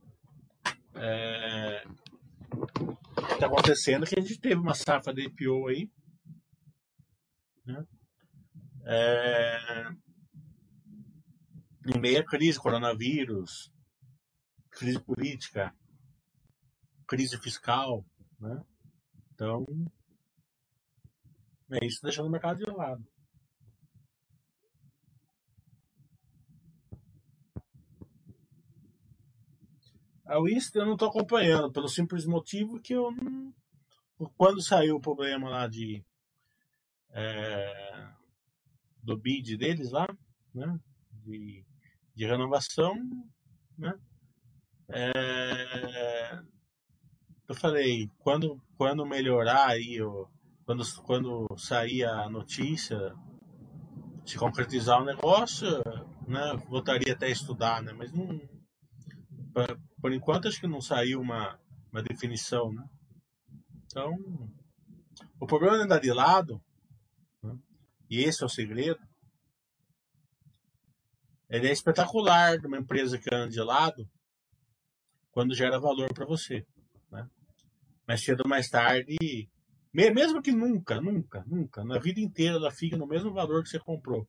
É, 0.95 1.85
está 3.33 3.47
acontecendo 3.47 4.07
que 4.07 4.19
a 4.19 4.23
gente 4.23 4.41
teve 4.41 4.57
uma 4.57 4.75
safra 4.75 5.13
de 5.13 5.23
IPO 5.23 5.69
aí. 5.69 5.91
Né? 7.65 7.87
É, 8.85 9.91
em 11.95 12.01
meio 12.01 12.21
à 12.21 12.25
crise, 12.25 12.59
coronavírus, 12.59 13.73
crise 14.71 15.01
política, 15.01 15.75
crise 17.07 17.39
fiscal, 17.39 18.05
né? 18.39 18.63
Então, 19.33 19.65
é 21.73 21.85
isso 21.85 22.01
deixando 22.03 22.27
o 22.27 22.31
mercado 22.31 22.59
de 22.59 22.71
lado. 22.71 23.05
A 30.31 30.39
Wist 30.39 30.77
eu 30.77 30.87
não 30.87 30.93
estou 30.93 31.09
acompanhando, 31.09 31.73
pelo 31.73 31.89
simples 31.89 32.25
motivo 32.25 32.81
que 32.81 32.93
eu 32.93 33.11
não. 33.11 33.53
Quando 34.37 34.63
saiu 34.63 34.95
o 34.95 35.01
problema 35.01 35.51
lá 35.51 35.67
de. 35.67 36.05
É, 37.13 38.09
do 39.03 39.17
bid 39.17 39.57
deles 39.57 39.91
lá, 39.91 40.07
né? 40.55 40.79
De, 41.11 41.65
de 42.15 42.27
renovação, 42.27 42.95
né? 43.77 43.93
É, 44.89 46.43
eu 47.49 47.55
falei, 47.57 48.09
quando, 48.21 48.63
quando 48.77 49.05
melhorar 49.05 49.71
aí, 49.71 49.99
quando, 50.65 50.85
quando 51.03 51.59
sair 51.59 52.05
a 52.05 52.29
notícia, 52.29 53.13
se 54.25 54.39
concretizar 54.39 55.03
o 55.03 55.05
negócio, 55.05 55.83
né? 56.29 56.55
Voltaria 56.69 57.15
até 57.15 57.27
a 57.27 57.31
estudar, 57.31 57.83
né? 57.83 57.93
Mas 57.93 58.13
não 58.13 58.41
por 60.01 60.13
enquanto, 60.13 60.49
acho 60.49 60.61
que 60.61 60.67
não 60.67 60.81
saiu 60.81 61.21
uma, 61.21 61.59
uma 61.93 62.03
definição, 62.03 62.73
né? 62.73 62.85
Então, 63.85 64.17
o 65.39 65.47
problema 65.47 65.77
é 65.77 65.81
andar 65.83 66.01
de 66.01 66.13
lado, 66.13 66.63
né? 67.43 67.59
e 68.09 68.21
esse 68.21 68.43
é 68.43 68.47
o 68.47 68.49
segredo, 68.49 69.01
ele 71.49 71.67
é 71.67 71.73
espetacular 71.73 72.59
de 72.59 72.67
uma 72.67 72.79
empresa 72.79 73.19
que 73.19 73.35
anda 73.35 73.49
de 73.49 73.61
lado 73.61 74.09
quando 75.33 75.55
gera 75.55 75.81
valor 75.81 76.13
para 76.15 76.25
você. 76.25 76.65
Né? 77.11 77.29
Mas 78.07 78.23
cedo 78.23 78.43
ou 78.45 78.49
mais 78.49 78.69
tarde, 78.69 79.17
mesmo 79.93 80.41
que 80.41 80.53
nunca, 80.53 81.01
nunca, 81.01 81.45
nunca, 81.47 81.85
na 81.85 81.99
vida 81.99 82.21
inteira 82.21 82.55
ela 82.57 82.71
fica 82.71 82.97
no 82.97 83.07
mesmo 83.07 83.33
valor 83.33 83.65
que 83.65 83.69
você 83.69 83.81
comprou. 83.81 84.29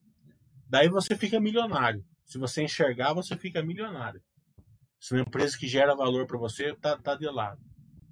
Daí 0.68 0.89
você 0.89 1.16
fica 1.16 1.39
milionário. 1.39 2.04
Se 2.26 2.39
você 2.39 2.64
enxergar, 2.64 3.14
você 3.14 3.38
fica 3.38 3.62
milionário. 3.62 4.22
Se 5.02 5.16
uma 5.16 5.22
empresa 5.22 5.58
que 5.58 5.68
gera 5.68 5.95
valor 5.95 6.28
para 6.28 6.38
você 6.38 6.74
está 6.74 6.95
tá 6.95 7.16
de 7.16 7.26
lado. 7.26 7.60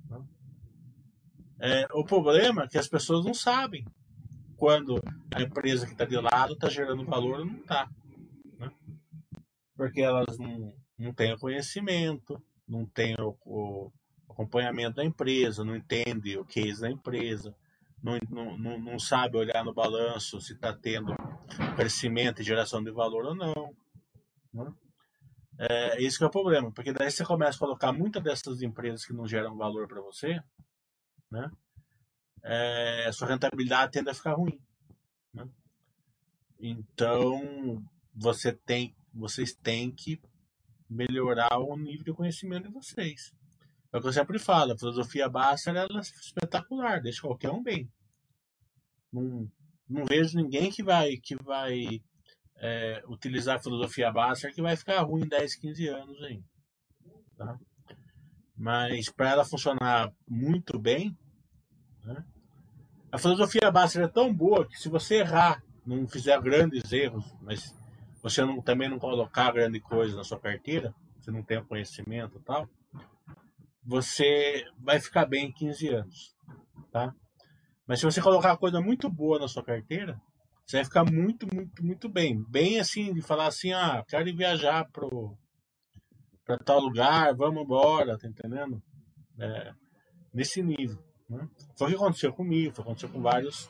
Né? 0.10 0.26
É, 1.60 1.88
o 1.94 2.04
problema 2.04 2.64
é 2.64 2.68
que 2.68 2.80
as 2.80 2.88
pessoas 2.88 3.24
não 3.24 3.34
sabem 3.34 3.86
quando 4.58 5.00
a 5.32 5.40
empresa 5.40 5.86
que 5.86 5.92
está 5.92 6.04
de 6.04 6.20
lado 6.20 6.54
está 6.54 6.68
gerando 6.68 7.06
valor 7.06 7.42
ou 7.42 7.46
não 7.46 7.58
está. 7.58 7.88
Né? 8.58 8.72
Porque 9.78 10.02
elas 10.02 10.40
não, 10.40 10.74
não 10.98 11.14
têm 11.14 11.32
o 11.32 11.38
conhecimento, 11.38 12.42
não 12.68 12.88
têm 12.88 13.16
o, 13.20 13.38
o 13.46 13.92
acompanhamento 14.28 14.96
da 14.96 15.06
empresa, 15.06 15.64
não 15.64 15.76
entendem 15.76 16.40
o 16.40 16.46
case 16.46 16.82
da 16.82 16.90
empresa, 16.90 17.56
não, 18.02 18.18
não, 18.58 18.80
não, 18.80 18.98
sabe 18.98 19.38
olhar 19.38 19.64
no 19.64 19.76
balanço 19.76 20.42
se 20.42 20.54
está 20.54 20.74
tendo 20.74 21.14
crescimento 21.76 22.42
e 22.42 22.46
geração 22.46 22.84
de 22.84 22.90
valor 22.90 23.26
ou 23.26 23.36
não. 23.36 23.76
Né? 24.52 24.74
É, 25.60 26.02
esse 26.02 26.24
é 26.24 26.26
o 26.26 26.30
problema, 26.30 26.72
porque 26.72 26.94
daí 26.94 27.12
você 27.12 27.26
começa 27.26 27.58
a 27.58 27.60
colocar 27.60 27.92
muitas 27.92 28.24
dessas 28.24 28.62
empresas 28.62 29.06
que 29.06 29.12
não 29.12 29.28
geram 29.28 29.58
valor 29.58 29.90
para 29.90 30.02
você, 30.02 30.40
né? 31.30 31.52
É, 32.42 33.12
sua 33.12 33.28
rentabilidade 33.28 33.92
tende 33.92 34.10
a 34.10 34.14
ficar 34.14 34.36
ruim. 34.36 34.58
Né? 35.34 35.46
Então, 36.58 37.84
você 38.16 38.54
tem, 38.54 38.96
vocês 39.14 39.54
têm 39.54 39.92
que 39.92 40.22
melhorar 40.90 41.60
o 41.60 41.76
nível 41.76 42.06
de 42.06 42.14
conhecimento 42.14 42.70
de 42.70 42.74
vocês. 42.74 43.34
É 43.92 43.98
o 43.98 44.02
que 44.02 44.08
eu 44.08 44.14
sempre 44.14 44.40
falo, 44.40 44.72
a 44.72 44.78
filosofia 44.78 45.28
basta 45.28 45.72
ela 45.72 46.00
é 46.00 46.00
espetacular, 46.00 47.02
deixa 47.02 47.22
qualquer 47.22 47.52
um 47.52 47.62
bem. 47.62 47.92
Não, 49.12 49.52
não 49.90 50.06
vejo 50.06 50.38
ninguém 50.38 50.72
que 50.72 50.82
vai, 50.82 51.18
que 51.18 51.36
vai 51.44 52.02
é, 52.60 53.04
utilizar 53.08 53.56
a 53.56 53.62
filosofia 53.62 54.12
basta 54.12 54.52
que 54.52 54.62
vai 54.62 54.76
ficar 54.76 55.02
ruim 55.02 55.24
em 55.24 55.28
10, 55.28 55.56
15 55.56 55.88
anos 55.88 56.24
ainda. 56.24 56.44
Tá? 57.38 57.58
Mas 58.56 59.10
para 59.10 59.30
ela 59.30 59.46
funcionar 59.46 60.12
muito 60.28 60.78
bem, 60.78 61.18
né, 62.04 62.24
a 63.12 63.18
filosofia 63.18 63.72
basta 63.72 64.02
é 64.02 64.08
tão 64.08 64.34
boa 64.34 64.68
que 64.68 64.78
se 64.78 64.90
você 64.90 65.20
errar, 65.20 65.64
não 65.86 66.08
fizer 66.08 66.40
grandes 66.42 66.92
erros, 66.92 67.26
mas 67.42 67.74
você 68.22 68.44
não, 68.44 68.62
também 68.62 68.90
não 68.90 69.00
colocar 69.00 69.52
grande 69.52 69.80
coisa 69.80 70.18
na 70.18 70.24
sua 70.24 70.40
carteira, 70.40 70.94
você 71.20 71.32
não 71.32 71.42
tem 71.42 71.64
conhecimento 71.64 72.38
e 72.38 72.42
tal, 72.42 72.70
você 73.84 74.66
vai 74.78 75.00
ficar 75.00 75.26
bem 75.26 75.48
em 75.48 75.52
15 75.52 75.88
anos, 75.88 76.36
tá? 76.92 77.16
Mas 77.88 78.00
se 78.00 78.06
você 78.06 78.22
colocar 78.22 78.56
coisa 78.58 78.80
muito 78.80 79.10
boa 79.10 79.40
na 79.40 79.48
sua 79.48 79.64
carteira, 79.64 80.22
você 80.70 80.78
vai 80.78 80.86
ficar 80.86 81.04
muito, 81.04 81.48
muito, 81.52 81.84
muito 81.84 82.08
bem. 82.08 82.44
Bem 82.48 82.80
assim, 82.80 83.12
de 83.12 83.24
falar 83.24 83.48
assim, 83.48 83.74
ah, 83.74 84.06
quero 84.08 84.30
ir 84.30 84.36
viajar 84.36 84.88
pro 84.92 85.36
para 86.46 86.60
tal 86.60 86.80
lugar, 86.80 87.36
vamos 87.36 87.64
embora, 87.64 88.20
tá 88.20 88.28
entendendo? 88.28 88.80
É, 89.40 89.74
nesse 90.32 90.62
nível. 90.62 91.04
Né? 91.28 91.50
Foi 91.76 91.88
o 91.88 91.90
que 91.90 91.96
aconteceu 91.96 92.32
comigo, 92.32 92.72
foi 92.76 92.84
o 92.84 92.86
que 92.86 92.92
aconteceu 92.92 93.10
com 93.10 93.20
vários 93.20 93.68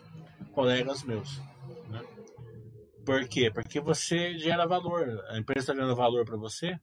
colegas 0.51 1.01
meus. 1.03 1.37
Né? 1.87 2.01
Por 3.05 3.25
quê? 3.29 3.49
Porque 3.49 3.79
você 3.79 4.37
gera 4.37 4.67
valor. 4.67 5.23
A 5.29 5.37
empresa 5.37 5.71
está 5.71 5.73
gerando 5.73 5.95
valor 5.95 6.25
para 6.25 6.35
você, 6.35 6.77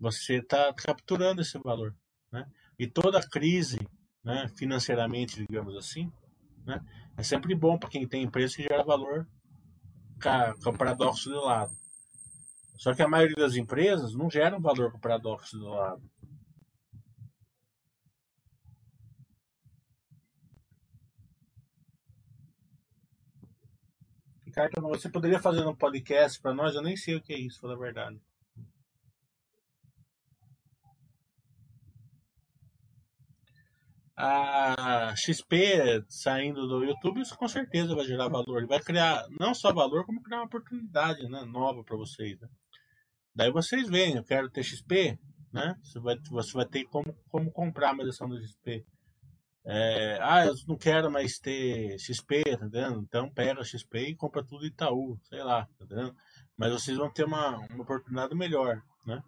você 0.00 0.36
está 0.36 0.72
capturando 0.72 1.42
esse 1.42 1.58
valor. 1.58 1.94
Né? 2.32 2.46
E 2.78 2.86
toda 2.86 3.20
crise, 3.20 3.86
né, 4.24 4.48
financeiramente, 4.56 5.44
digamos 5.46 5.76
assim, 5.76 6.10
né, 6.66 6.80
é 7.16 7.22
sempre 7.22 7.54
bom 7.54 7.78
para 7.78 7.88
quem 7.88 8.06
tem 8.06 8.22
empresa 8.22 8.56
que 8.56 8.62
gera 8.62 8.84
valor 8.84 9.26
com 10.62 10.70
o 10.70 10.76
paradoxo 10.78 11.30
do 11.30 11.40
lado. 11.40 11.74
Só 12.76 12.94
que 12.94 13.02
a 13.02 13.08
maioria 13.08 13.36
das 13.36 13.56
empresas 13.56 14.14
não 14.14 14.30
geram 14.30 14.60
valor 14.60 14.90
com 14.90 14.98
o 14.98 15.00
paradoxo 15.00 15.58
do 15.58 15.68
lado. 15.68 16.02
Ricardo, 24.44 24.80
você 24.82 25.08
poderia 25.08 25.38
fazer 25.38 25.66
um 25.66 25.74
podcast 25.74 26.40
para 26.40 26.54
nós? 26.54 26.74
Eu 26.74 26.82
nem 26.82 26.96
sei 26.96 27.14
o 27.14 27.20
que 27.20 27.32
é 27.32 27.38
isso, 27.38 27.60
falar 27.60 27.74
a 27.74 27.78
verdade. 27.78 28.20
A 34.16 35.14
XP 35.14 36.02
saindo 36.08 36.66
do 36.66 36.82
YouTube, 36.82 37.20
isso 37.20 37.36
com 37.36 37.46
certeza 37.46 37.94
vai 37.94 38.06
gerar 38.06 38.28
valor. 38.28 38.58
Ele 38.58 38.66
vai 38.66 38.80
criar 38.80 39.26
não 39.38 39.54
só 39.54 39.72
valor, 39.72 40.06
como 40.06 40.22
criar 40.22 40.38
uma 40.38 40.46
oportunidade 40.46 41.28
né, 41.28 41.44
nova 41.44 41.84
para 41.84 41.96
vocês. 41.96 42.40
Né? 42.40 42.48
Daí 43.34 43.52
vocês 43.52 43.88
veem, 43.88 44.16
eu 44.16 44.24
quero 44.24 44.50
ter 44.50 44.62
XP, 44.62 45.18
né? 45.52 45.74
Você 45.82 46.00
vai, 46.00 46.16
você 46.30 46.52
vai 46.54 46.66
ter 46.66 46.84
como, 46.84 47.14
como 47.28 47.52
comprar 47.52 47.92
uma 47.92 48.02
edição 48.02 48.26
do 48.26 48.40
XP. 48.40 48.84
É, 49.68 50.18
ah, 50.22 50.46
eu 50.46 50.54
não 50.68 50.78
quero 50.78 51.10
mais 51.10 51.38
ter 51.38 51.98
XP, 51.98 52.44
tá 52.44 52.66
entendendo? 52.66 53.00
Então 53.06 53.28
pega 53.28 53.64
XP 53.64 53.98
e 53.98 54.16
compra 54.16 54.44
tudo 54.44 54.64
Itaú, 54.64 55.18
sei 55.24 55.42
lá, 55.42 55.66
tá 55.78 55.84
entendendo? 55.84 56.14
Mas 56.56 56.72
vocês 56.72 56.96
vão 56.96 57.12
ter 57.12 57.24
uma, 57.24 57.58
uma 57.68 57.82
oportunidade 57.82 58.34
melhor, 58.34 58.80
né? 59.04 59.20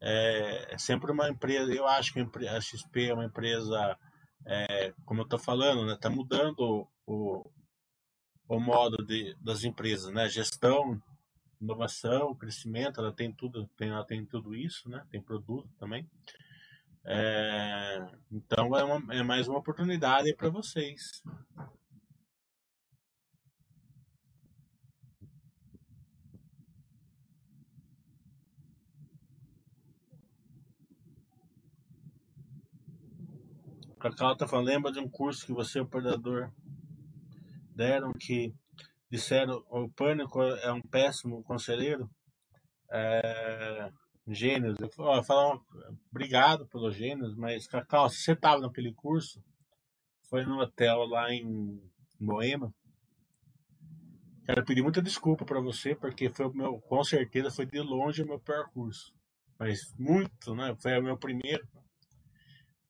É, 0.00 0.74
é 0.74 0.78
sempre 0.78 1.12
uma 1.12 1.28
empresa, 1.28 1.72
eu 1.72 1.86
acho 1.86 2.12
que 2.12 2.20
a 2.20 2.60
XP 2.60 3.10
é 3.10 3.14
uma 3.14 3.26
empresa 3.26 3.96
é, 4.46 4.92
como 5.04 5.20
eu 5.20 5.24
estou 5.24 5.38
falando, 5.38 5.80
está 5.82 5.92
né, 5.92 5.98
tá 6.00 6.10
mudando 6.10 6.86
o, 7.06 7.44
o 8.48 8.60
modo 8.60 9.04
de, 9.04 9.34
das 9.40 9.64
empresas, 9.64 10.12
né? 10.12 10.28
Gestão, 10.28 11.00
inovação, 11.60 12.34
crescimento, 12.34 13.00
ela 13.00 13.12
tem 13.12 13.32
tudo, 13.32 13.68
tem, 13.76 13.90
ela 13.90 14.04
tem 14.04 14.24
tudo 14.24 14.54
isso, 14.54 14.88
né? 14.88 15.04
Tem 15.10 15.22
produto 15.22 15.68
também. 15.78 16.08
É, 17.04 18.06
então 18.30 18.76
é, 18.76 18.84
uma, 18.84 19.14
é 19.14 19.22
mais 19.22 19.48
uma 19.48 19.58
oportunidade 19.58 20.34
para 20.34 20.48
vocês. 20.48 21.22
Cacau 34.02 34.36
tá 34.36 34.48
falando, 34.48 34.66
lembra 34.66 34.90
de 34.90 34.98
um 34.98 35.08
curso 35.08 35.46
que 35.46 35.52
você 35.52 35.78
e 35.78 35.80
o 35.80 35.84
operador 35.84 36.50
deram 37.72 38.12
que 38.12 38.52
disseram 39.08 39.62
o 39.70 39.88
pânico 39.88 40.42
é 40.42 40.72
um 40.72 40.82
péssimo 40.82 41.44
conselheiro? 41.44 42.10
É, 42.90 43.92
gênios. 44.26 44.76
Eu 44.80 44.90
falo, 45.22 45.64
obrigado 46.10 46.66
pelo 46.66 46.90
gênios, 46.90 47.36
mas 47.36 47.68
Cacau, 47.68 48.10
se 48.10 48.16
você 48.16 48.32
estava 48.32 48.60
naquele 48.60 48.92
curso, 48.92 49.40
foi 50.28 50.44
no 50.44 50.58
hotel 50.58 51.06
lá 51.06 51.32
em 51.32 51.80
Moema. 52.18 52.74
Quero 54.44 54.64
pedir 54.64 54.82
muita 54.82 55.00
desculpa 55.00 55.44
para 55.44 55.60
você, 55.60 55.94
porque 55.94 56.28
foi 56.28 56.46
o 56.46 56.52
meu, 56.52 56.80
com 56.80 57.04
certeza 57.04 57.52
foi 57.52 57.66
de 57.66 57.78
longe 57.78 58.24
o 58.24 58.26
meu 58.26 58.40
pior 58.40 58.68
curso. 58.72 59.14
Mas 59.56 59.94
muito, 59.96 60.56
né? 60.56 60.74
Foi 60.80 60.98
o 60.98 61.02
meu 61.04 61.16
primeiro. 61.16 61.64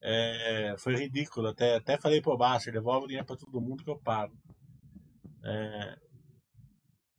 É, 0.05 0.75
foi 0.77 0.95
ridículo. 0.95 1.47
Até, 1.47 1.75
até 1.75 1.97
falei 1.97 2.21
pro 2.21 2.37
Basta, 2.37 2.71
devolve 2.71 3.05
o 3.05 3.07
dinheiro 3.07 3.25
para 3.25 3.37
todo 3.37 3.61
mundo 3.61 3.83
que 3.83 3.89
eu 3.89 3.97
pago. 3.97 4.37
É, 5.45 5.97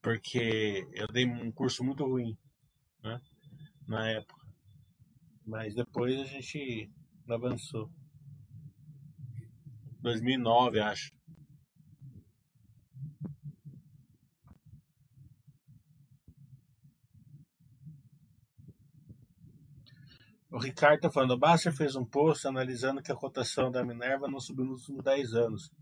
porque 0.02 0.86
eu 0.92 1.06
dei 1.08 1.26
um 1.26 1.50
curso 1.50 1.82
muito 1.82 2.04
ruim 2.04 2.36
né, 3.02 3.18
na 3.88 4.10
época. 4.10 4.46
Mas 5.46 5.74
depois 5.74 6.20
a 6.20 6.24
gente 6.24 6.90
avançou. 7.28 7.90
2009, 10.00 10.80
acho. 10.80 11.10
O 20.54 20.58
Ricardo 20.58 20.94
está 20.94 21.10
falando, 21.10 21.32
o 21.32 21.36
Basser 21.36 21.72
fez 21.72 21.96
um 21.96 22.04
post 22.04 22.46
analisando 22.46 23.02
que 23.02 23.10
a 23.10 23.16
cotação 23.16 23.72
da 23.72 23.82
Minerva 23.82 24.28
não 24.28 24.38
subiu 24.38 24.64
nos 24.64 24.82
últimos 24.82 25.02
10 25.02 25.34
anos. 25.34 25.72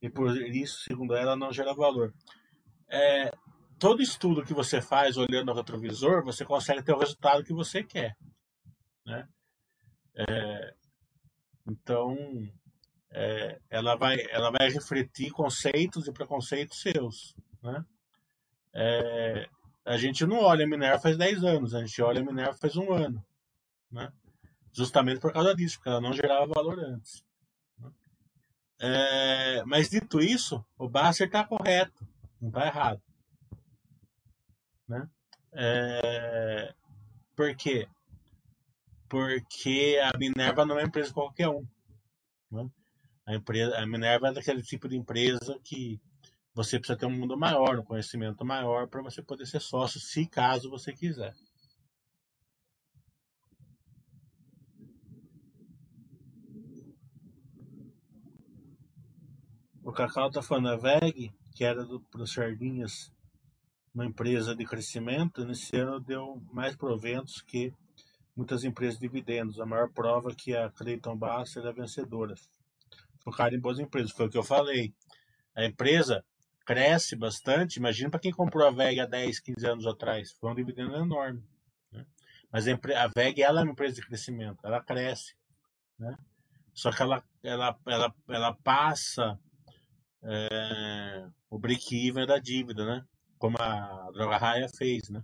E 0.00 0.08
por 0.08 0.34
isso, 0.34 0.84
segundo 0.84 1.14
ela, 1.14 1.36
não 1.36 1.52
gera 1.52 1.74
valor. 1.74 2.14
É, 2.90 3.30
todo 3.78 4.00
estudo 4.00 4.42
que 4.42 4.54
você 4.54 4.80
faz 4.80 5.18
olhando 5.18 5.52
o 5.52 5.54
retrovisor, 5.54 6.24
você 6.24 6.46
consegue 6.46 6.82
ter 6.82 6.94
o 6.94 6.98
resultado 6.98 7.44
que 7.44 7.52
você 7.52 7.82
quer. 7.82 8.16
Né? 9.04 9.28
É, 10.14 10.74
então, 11.68 12.16
é, 13.10 13.60
ela, 13.68 13.96
vai, 13.96 14.16
ela 14.30 14.50
vai 14.50 14.70
refletir 14.70 15.30
conceitos 15.30 16.08
e 16.08 16.12
preconceitos 16.12 16.80
seus. 16.80 17.36
Né? 17.62 17.84
É, 18.72 19.46
a 19.84 19.98
gente 19.98 20.24
não 20.24 20.38
olha 20.38 20.64
a 20.64 20.68
Minerva 20.68 21.02
faz 21.02 21.18
10 21.18 21.44
anos, 21.44 21.74
a 21.74 21.84
gente 21.84 22.00
olha 22.00 22.22
a 22.22 22.24
Minerva 22.24 22.54
faz 22.54 22.78
um 22.78 22.94
ano 22.94 23.22
né? 23.90 24.12
justamente 24.72 25.20
por 25.20 25.32
causa 25.32 25.54
disso, 25.54 25.76
porque 25.76 25.88
ela 25.88 26.00
não 26.00 26.12
gerava 26.12 26.46
valor 26.46 26.78
antes. 26.78 27.24
Né? 27.78 27.90
É, 28.78 29.64
mas 29.64 29.88
dito 29.88 30.20
isso, 30.20 30.64
o 30.78 30.88
Basser 30.88 31.26
está 31.26 31.44
correto, 31.44 32.06
não 32.40 32.48
está 32.48 32.66
errado. 32.66 33.02
Né? 34.86 35.08
É, 35.52 36.74
por 37.34 37.56
quê? 37.56 37.88
Porque 39.08 39.98
a 40.02 40.16
Minerva 40.18 40.66
não 40.66 40.78
é 40.78 40.82
uma 40.82 40.88
empresa 40.88 41.12
qualquer 41.12 41.48
um. 41.48 41.66
Né? 42.50 42.68
A, 43.24 43.34
empresa, 43.34 43.78
a 43.78 43.86
Minerva 43.86 44.28
é 44.28 44.32
daquele 44.32 44.62
tipo 44.62 44.88
de 44.88 44.96
empresa 44.96 45.58
que 45.64 45.98
você 46.54 46.78
precisa 46.78 46.98
ter 46.98 47.06
um 47.06 47.10
mundo 47.10 47.36
maior, 47.36 47.78
um 47.78 47.84
conhecimento 47.84 48.44
maior 48.44 48.88
para 48.88 49.02
você 49.02 49.22
poder 49.22 49.46
ser 49.46 49.60
sócio, 49.60 50.00
se 50.00 50.26
caso 50.26 50.70
você 50.70 50.92
quiser. 50.92 51.34
O 59.86 59.92
Cacau 59.92 60.28
tá 60.28 60.42
falando, 60.42 60.70
a 60.70 60.76
VEG, 60.76 61.32
que 61.54 61.62
era 61.64 61.84
do, 61.84 62.00
pro 62.00 62.26
Sardinhas, 62.26 63.12
uma 63.94 64.04
empresa 64.04 64.52
de 64.52 64.64
crescimento, 64.64 65.44
nesse 65.44 65.76
ano 65.76 66.00
deu 66.00 66.42
mais 66.52 66.74
proventos 66.74 67.40
que 67.40 67.72
muitas 68.34 68.64
empresas 68.64 68.98
de 68.98 69.06
dividendos. 69.06 69.60
A 69.60 69.64
maior 69.64 69.88
prova 69.88 70.34
que 70.34 70.56
a 70.56 70.68
Clayton 70.70 71.16
Bass 71.16 71.56
é 71.56 71.60
a 71.60 71.70
vencedora. 71.70 72.34
Focaram 73.20 73.56
em 73.56 73.60
boas 73.60 73.78
empresas, 73.78 74.10
foi 74.10 74.26
o 74.26 74.28
que 74.28 74.36
eu 74.36 74.42
falei. 74.42 74.92
A 75.54 75.64
empresa, 75.64 76.24
cresce 76.66 77.14
bastante, 77.14 77.76
imagina 77.76 78.10
para 78.10 78.18
quem 78.18 78.32
comprou 78.32 78.66
a 78.66 78.72
VEG 78.72 78.98
há 78.98 79.06
10, 79.06 79.38
15 79.38 79.66
anos 79.68 79.86
atrás, 79.86 80.32
foi 80.32 80.50
um 80.50 80.54
dividendo 80.56 80.96
enorme. 80.96 81.44
Né? 81.92 82.04
Mas 82.50 82.66
a, 82.66 82.72
a 82.72 83.06
VEG 83.06 83.40
ela 83.40 83.60
é 83.60 83.62
uma 83.62 83.70
empresa 83.70 83.94
de 83.94 84.02
crescimento, 84.04 84.58
ela 84.64 84.82
cresce. 84.82 85.36
Né? 85.96 86.18
Só 86.74 86.90
que 86.90 87.00
ela, 87.00 87.22
ela, 87.44 87.78
ela, 87.86 88.14
ela 88.28 88.52
passa 88.52 89.38
é, 90.22 91.26
o 91.50 91.58
break-even 91.58 92.26
da 92.26 92.38
dívida, 92.38 92.84
né? 92.84 93.04
como 93.38 93.56
a 93.58 94.10
Droga 94.12 94.36
Raia 94.36 94.68
fez. 94.68 95.08
Né? 95.10 95.22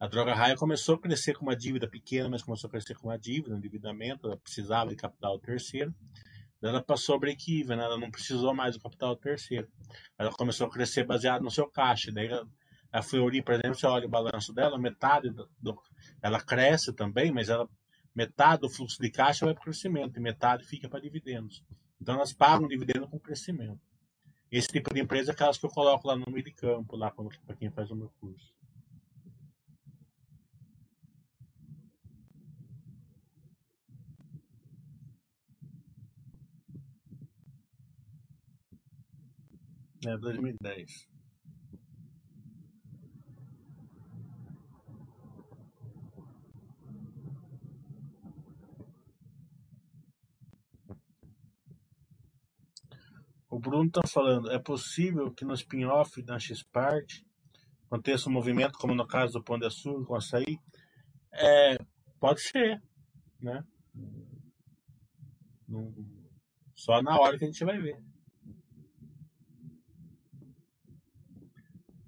A 0.00 0.06
Droga 0.06 0.34
Raia 0.34 0.56
começou 0.56 0.94
a 0.96 1.00
crescer 1.00 1.34
com 1.34 1.44
uma 1.44 1.56
dívida 1.56 1.88
pequena, 1.88 2.28
mas 2.28 2.42
começou 2.42 2.68
a 2.68 2.70
crescer 2.70 2.94
com 2.94 3.08
uma 3.08 3.18
dívida, 3.18 3.54
um 3.54 3.58
endividamento, 3.58 4.26
ela 4.26 4.36
precisava 4.36 4.90
de 4.90 4.96
capital 4.96 5.38
terceiro 5.38 5.94
ela 6.68 6.82
passou 6.82 7.18
break-even, 7.18 7.76
né? 7.76 7.84
ela 7.84 7.98
não 7.98 8.10
precisou 8.10 8.54
mais 8.54 8.76
do 8.76 8.82
capital 8.82 9.16
terceiro. 9.16 9.68
Ela 10.16 10.30
começou 10.30 10.66
a 10.66 10.70
crescer 10.70 11.04
baseado 11.04 11.42
no 11.42 11.50
seu 11.50 11.68
caixa. 11.68 12.12
Daí 12.12 12.28
a 12.92 13.02
Fleury, 13.02 13.42
por 13.42 13.54
exemplo, 13.54 13.74
você 13.74 13.86
olha 13.86 14.06
o 14.06 14.10
balanço 14.10 14.52
dela, 14.52 14.78
metade 14.78 15.30
do, 15.30 15.48
do, 15.58 15.76
ela 16.22 16.40
cresce 16.40 16.92
também, 16.92 17.32
mas 17.32 17.48
ela 17.48 17.68
metade 18.14 18.60
do 18.60 18.70
fluxo 18.70 19.00
de 19.00 19.10
caixa 19.10 19.44
vai 19.44 19.54
para 19.54 19.62
o 19.62 19.64
crescimento 19.64 20.16
e 20.16 20.20
metade 20.20 20.64
fica 20.64 20.88
para 20.88 21.00
dividendos. 21.00 21.64
Então 22.00 22.14
elas 22.14 22.32
pagam 22.32 22.68
dividendo 22.68 23.08
com 23.08 23.18
crescimento. 23.18 23.80
Esse 24.52 24.68
tipo 24.68 24.92
de 24.92 25.00
empresa 25.00 25.30
é 25.30 25.32
aquelas 25.32 25.56
que 25.56 25.64
eu 25.64 25.70
coloco 25.70 26.06
lá 26.06 26.14
no 26.14 26.26
meio 26.30 26.44
de 26.44 26.52
campo, 26.52 26.94
lá 26.94 27.10
para 27.10 27.56
quem 27.56 27.70
faz 27.70 27.90
o 27.90 27.96
meu 27.96 28.10
curso. 28.20 28.52
É, 40.04 40.18
2010. 40.18 41.11
O 53.52 53.58
Bruno 53.58 53.84
está 53.84 54.00
falando, 54.08 54.50
é 54.50 54.58
possível 54.58 55.30
que 55.30 55.44
no 55.44 55.52
spin-off 55.52 56.22
da 56.22 56.38
X-Part 56.38 57.22
aconteça 57.84 58.30
um 58.30 58.32
movimento, 58.32 58.78
como 58.78 58.94
no 58.94 59.06
caso 59.06 59.34
do 59.34 59.44
Pão 59.44 59.58
de 59.58 59.66
Açúcar 59.66 60.06
com 60.06 60.14
açaí? 60.14 60.58
É, 61.34 61.76
pode 62.18 62.40
ser, 62.40 62.82
né? 63.38 63.62
Só 66.74 67.02
na 67.02 67.20
hora 67.20 67.36
que 67.36 67.44
a 67.44 67.46
gente 67.46 67.62
vai 67.62 67.78
ver. 67.78 68.02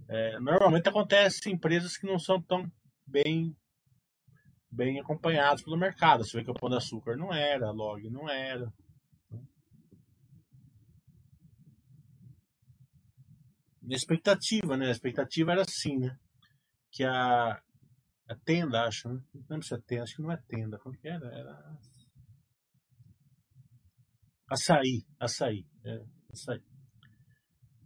É, 0.08 0.40
normalmente 0.40 0.88
acontece 0.88 1.50
em 1.50 1.52
empresas 1.52 1.98
que 1.98 2.06
não 2.06 2.18
são 2.18 2.40
tão 2.40 2.72
bem 3.06 3.54
bem 4.70 4.98
acompanhadas 4.98 5.62
pelo 5.62 5.76
mercado. 5.76 6.24
Você 6.24 6.38
vê 6.38 6.44
que 6.44 6.50
o 6.50 6.54
Pão 6.54 6.70
de 6.70 6.76
Açúcar 6.76 7.18
não 7.18 7.34
era, 7.34 7.66
a 7.66 7.70
Log 7.70 8.08
não 8.08 8.30
era. 8.30 8.72
E 13.86 13.94
a 13.94 13.96
expectativa, 13.96 14.76
né? 14.76 14.88
A 14.88 14.90
expectativa 14.90 15.52
era 15.52 15.62
assim, 15.62 15.98
né? 15.98 16.16
Que 16.90 17.04
a, 17.04 17.60
a 18.28 18.36
tenda, 18.44 18.84
acho, 18.84 19.08
né? 19.08 19.20
Não 19.34 19.44
lembro 19.50 19.66
se 19.66 19.74
é 19.74 19.78
tenda, 19.86 20.02
acho 20.04 20.16
que 20.16 20.22
não 20.22 20.32
é 20.32 20.38
tenda. 20.48 20.78
Como 20.78 20.96
que 20.96 21.08
era? 21.08 21.26
Era. 21.26 21.78
Açaí, 24.50 25.04
açaí. 25.20 25.66
É, 25.84 26.02
açaí. 26.32 26.62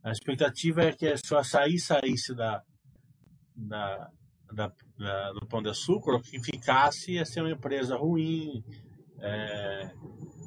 A 0.04 0.10
expectativa 0.10 0.82
é 0.82 0.92
que 0.92 1.16
se 1.16 1.34
o 1.34 1.38
açaí 1.38 1.78
saísse 1.78 2.34
da, 2.34 2.62
da, 3.54 4.10
da, 4.52 4.72
da, 4.96 5.32
do 5.32 5.46
Pão 5.46 5.62
de 5.62 5.70
Açúcar, 5.70 6.20
que 6.22 6.40
ficasse 6.42 7.14
ia 7.14 7.24
ser 7.24 7.40
uma 7.40 7.50
empresa 7.50 7.96
ruim, 7.96 8.62
é, 9.20 9.90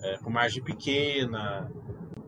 é, 0.04 0.18
com 0.20 0.30
margem 0.30 0.64
pequena, 0.64 1.70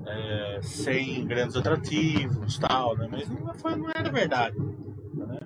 é, 0.05 0.61
sem 0.61 1.25
grandes 1.25 1.55
atrativos, 1.55 2.57
tal, 2.57 2.97
né? 2.97 3.07
mas 3.09 3.29
não, 3.29 3.53
foi, 3.55 3.75
não 3.75 3.89
era 3.89 4.11
verdade. 4.11 4.57
Né? 4.59 5.39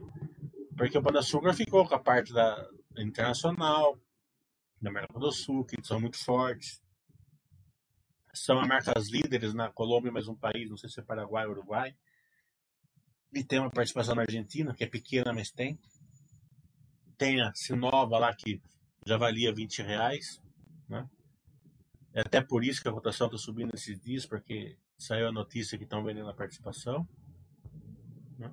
Porque 0.75 0.97
o 0.97 1.01
Pão 1.01 1.11
de 1.11 1.53
ficou 1.55 1.87
com 1.87 1.95
a 1.95 1.99
parte 1.99 2.33
da 2.33 2.67
internacional, 2.97 3.97
da 4.81 4.89
América 4.89 5.19
do 5.19 5.31
Sul, 5.31 5.65
que 5.65 5.75
são 5.83 5.99
muito 5.99 6.17
fortes 6.23 6.81
são 8.37 8.59
as 8.59 8.67
marcas 8.67 9.09
líderes 9.09 9.53
na 9.53 9.71
Colômbia, 9.71 10.11
mais 10.11 10.27
um 10.27 10.35
país, 10.35 10.69
não 10.69 10.77
sei 10.77 10.89
se 10.89 10.99
é 10.99 11.03
Paraguai 11.03 11.45
ou 11.45 11.51
Uruguai. 11.51 11.95
E 13.33 13.43
tem 13.43 13.59
uma 13.59 13.69
participação 13.69 14.15
na 14.15 14.21
Argentina, 14.21 14.73
que 14.73 14.83
é 14.83 14.87
pequena, 14.87 15.33
mas 15.33 15.51
tem. 15.51 15.79
Tem 17.17 17.41
a 17.41 17.53
Sinova 17.53 18.17
lá, 18.17 18.33
que 18.33 18.61
já 19.05 19.17
valia 19.17 19.53
20 19.53 19.81
reais. 19.81 20.41
Né? 20.87 21.07
É 22.18 22.22
até 22.22 22.41
por 22.41 22.63
isso 22.63 22.82
que 22.82 22.88
a 22.88 22.91
cotação 22.91 23.28
está 23.28 23.38
subindo 23.38 23.76
esses 23.76 23.99
dias, 23.99 24.26
porque 24.26 24.76
saiu 24.97 25.28
a 25.28 25.32
notícia 25.32 25.78
que 25.78 25.84
estão 25.84 26.03
vendendo 26.03 26.28
a 26.28 26.34
participação. 26.34 27.07
Né? 28.39 28.51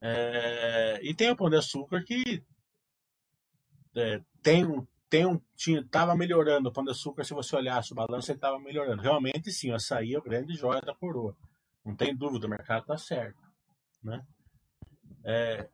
É, 0.00 1.00
e 1.02 1.12
tem 1.12 1.32
o 1.32 1.36
Pão 1.36 1.50
de 1.50 1.56
Açúcar 1.56 2.04
que 2.04 2.44
é, 3.96 4.22
tem 4.40 4.64
um 4.64 4.86
tem 5.10 5.24
tinha, 5.56 5.84
tava 5.88 6.14
melhorando 6.14 6.68
o 6.68 6.72
Pão 6.72 6.84
de 6.84 6.92
Açúcar, 6.92 7.24
se 7.24 7.34
você 7.34 7.56
olhasse 7.56 7.90
o 7.90 7.96
balanço, 7.96 8.30
ele 8.30 8.38
estava 8.38 8.60
melhorando. 8.60 9.02
Realmente, 9.02 9.50
sim, 9.50 9.72
o 9.72 9.74
açaí 9.74 10.14
é 10.14 10.18
o 10.18 10.22
grande 10.22 10.54
joia 10.54 10.80
da 10.82 10.94
coroa. 10.94 11.36
Não 11.84 11.96
tem 11.96 12.14
dúvida, 12.14 12.46
o 12.46 12.50
mercado 12.50 12.82
está 12.82 12.96
certo. 12.96 13.42
Né? 14.00 14.24
É, 15.24 15.68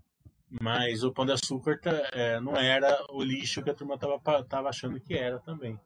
mas 0.48 1.04
o 1.04 1.12
Pão 1.12 1.26
de 1.26 1.32
Açúcar 1.32 1.78
tá, 1.78 1.90
é, 2.14 2.40
não 2.40 2.56
era 2.56 3.04
o 3.10 3.22
lixo 3.22 3.62
que 3.62 3.68
a 3.68 3.74
turma 3.74 3.96
estava 3.96 4.70
achando 4.70 4.98
que 4.98 5.12
era 5.12 5.38
também. 5.38 5.78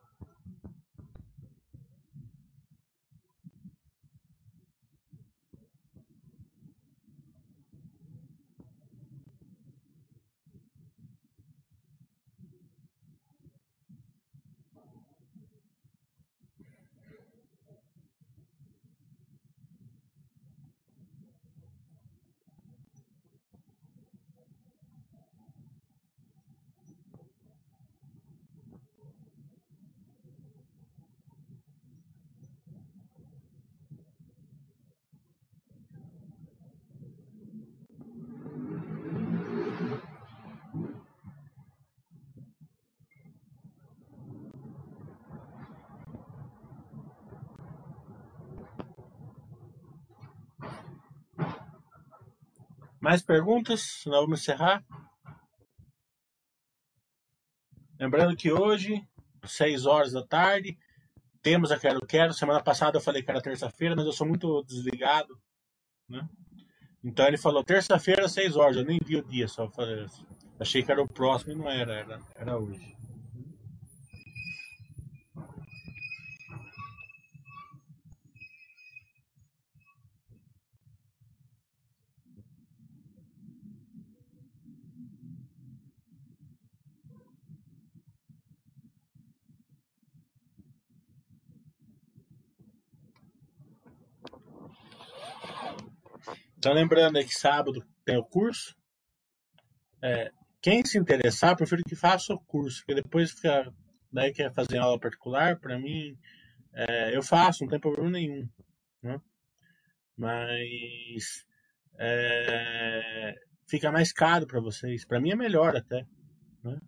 Mais 53.16 53.22
perguntas? 53.22 53.80
Senão 54.02 54.20
vamos 54.20 54.42
encerrar. 54.42 54.84
Lembrando 57.98 58.36
que 58.36 58.52
hoje, 58.52 59.02
6 59.42 59.86
horas 59.86 60.12
da 60.12 60.22
tarde, 60.22 60.76
temos 61.40 61.72
a 61.72 61.78
Quero 61.78 62.04
Quero. 62.04 62.34
Semana 62.34 62.62
passada 62.62 62.98
eu 62.98 63.00
falei 63.00 63.22
que 63.22 63.30
era 63.30 63.40
terça-feira, 63.40 63.96
mas 63.96 64.04
eu 64.04 64.12
sou 64.12 64.26
muito 64.26 64.62
desligado. 64.64 65.34
Né? 66.06 66.28
Então 67.02 67.26
ele 67.26 67.38
falou 67.38 67.64
terça-feira, 67.64 68.28
6 68.28 68.54
horas. 68.54 68.76
Eu 68.76 68.84
nem 68.84 68.98
vi 69.02 69.16
o 69.16 69.24
dia, 69.24 69.48
só 69.48 69.70
falei, 69.70 70.04
achei 70.60 70.82
que 70.82 70.92
era 70.92 71.02
o 71.02 71.08
próximo 71.08 71.52
e 71.52 71.56
não 71.56 71.70
era, 71.70 71.94
era, 71.94 72.20
era 72.34 72.58
hoje. 72.58 72.95
Então, 96.66 96.74
lembrando 96.74 97.24
que 97.24 97.32
sábado 97.32 97.80
tem 98.04 98.16
o 98.16 98.24
curso. 98.24 98.74
É, 100.02 100.32
quem 100.60 100.84
se 100.84 100.98
interessar, 100.98 101.56
prefiro 101.56 101.84
que 101.84 101.94
faça 101.94 102.34
o 102.34 102.40
curso, 102.40 102.78
porque 102.78 103.00
depois 103.00 103.30
fica, 103.30 103.72
daí 104.12 104.32
quer 104.32 104.52
fazer 104.52 104.78
aula 104.78 104.98
particular, 104.98 105.60
para 105.60 105.78
mim, 105.78 106.18
é, 106.72 107.16
eu 107.16 107.22
faço, 107.22 107.62
não 107.62 107.70
tem 107.70 107.78
problema 107.78 108.10
nenhum. 108.10 108.48
Né? 109.00 109.20
mas 110.16 111.46
é, 112.00 113.32
fica 113.68 113.92
mais 113.92 114.12
caro 114.12 114.44
para 114.44 114.60
vocês. 114.60 115.04
Para 115.04 115.20
mim 115.20 115.30
é 115.30 115.36
melhor 115.36 115.76
até. 115.76 116.04
Né? 116.64 116.80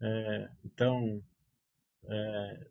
É, 0.00 0.48
então, 0.64 1.22
é, 2.08 2.66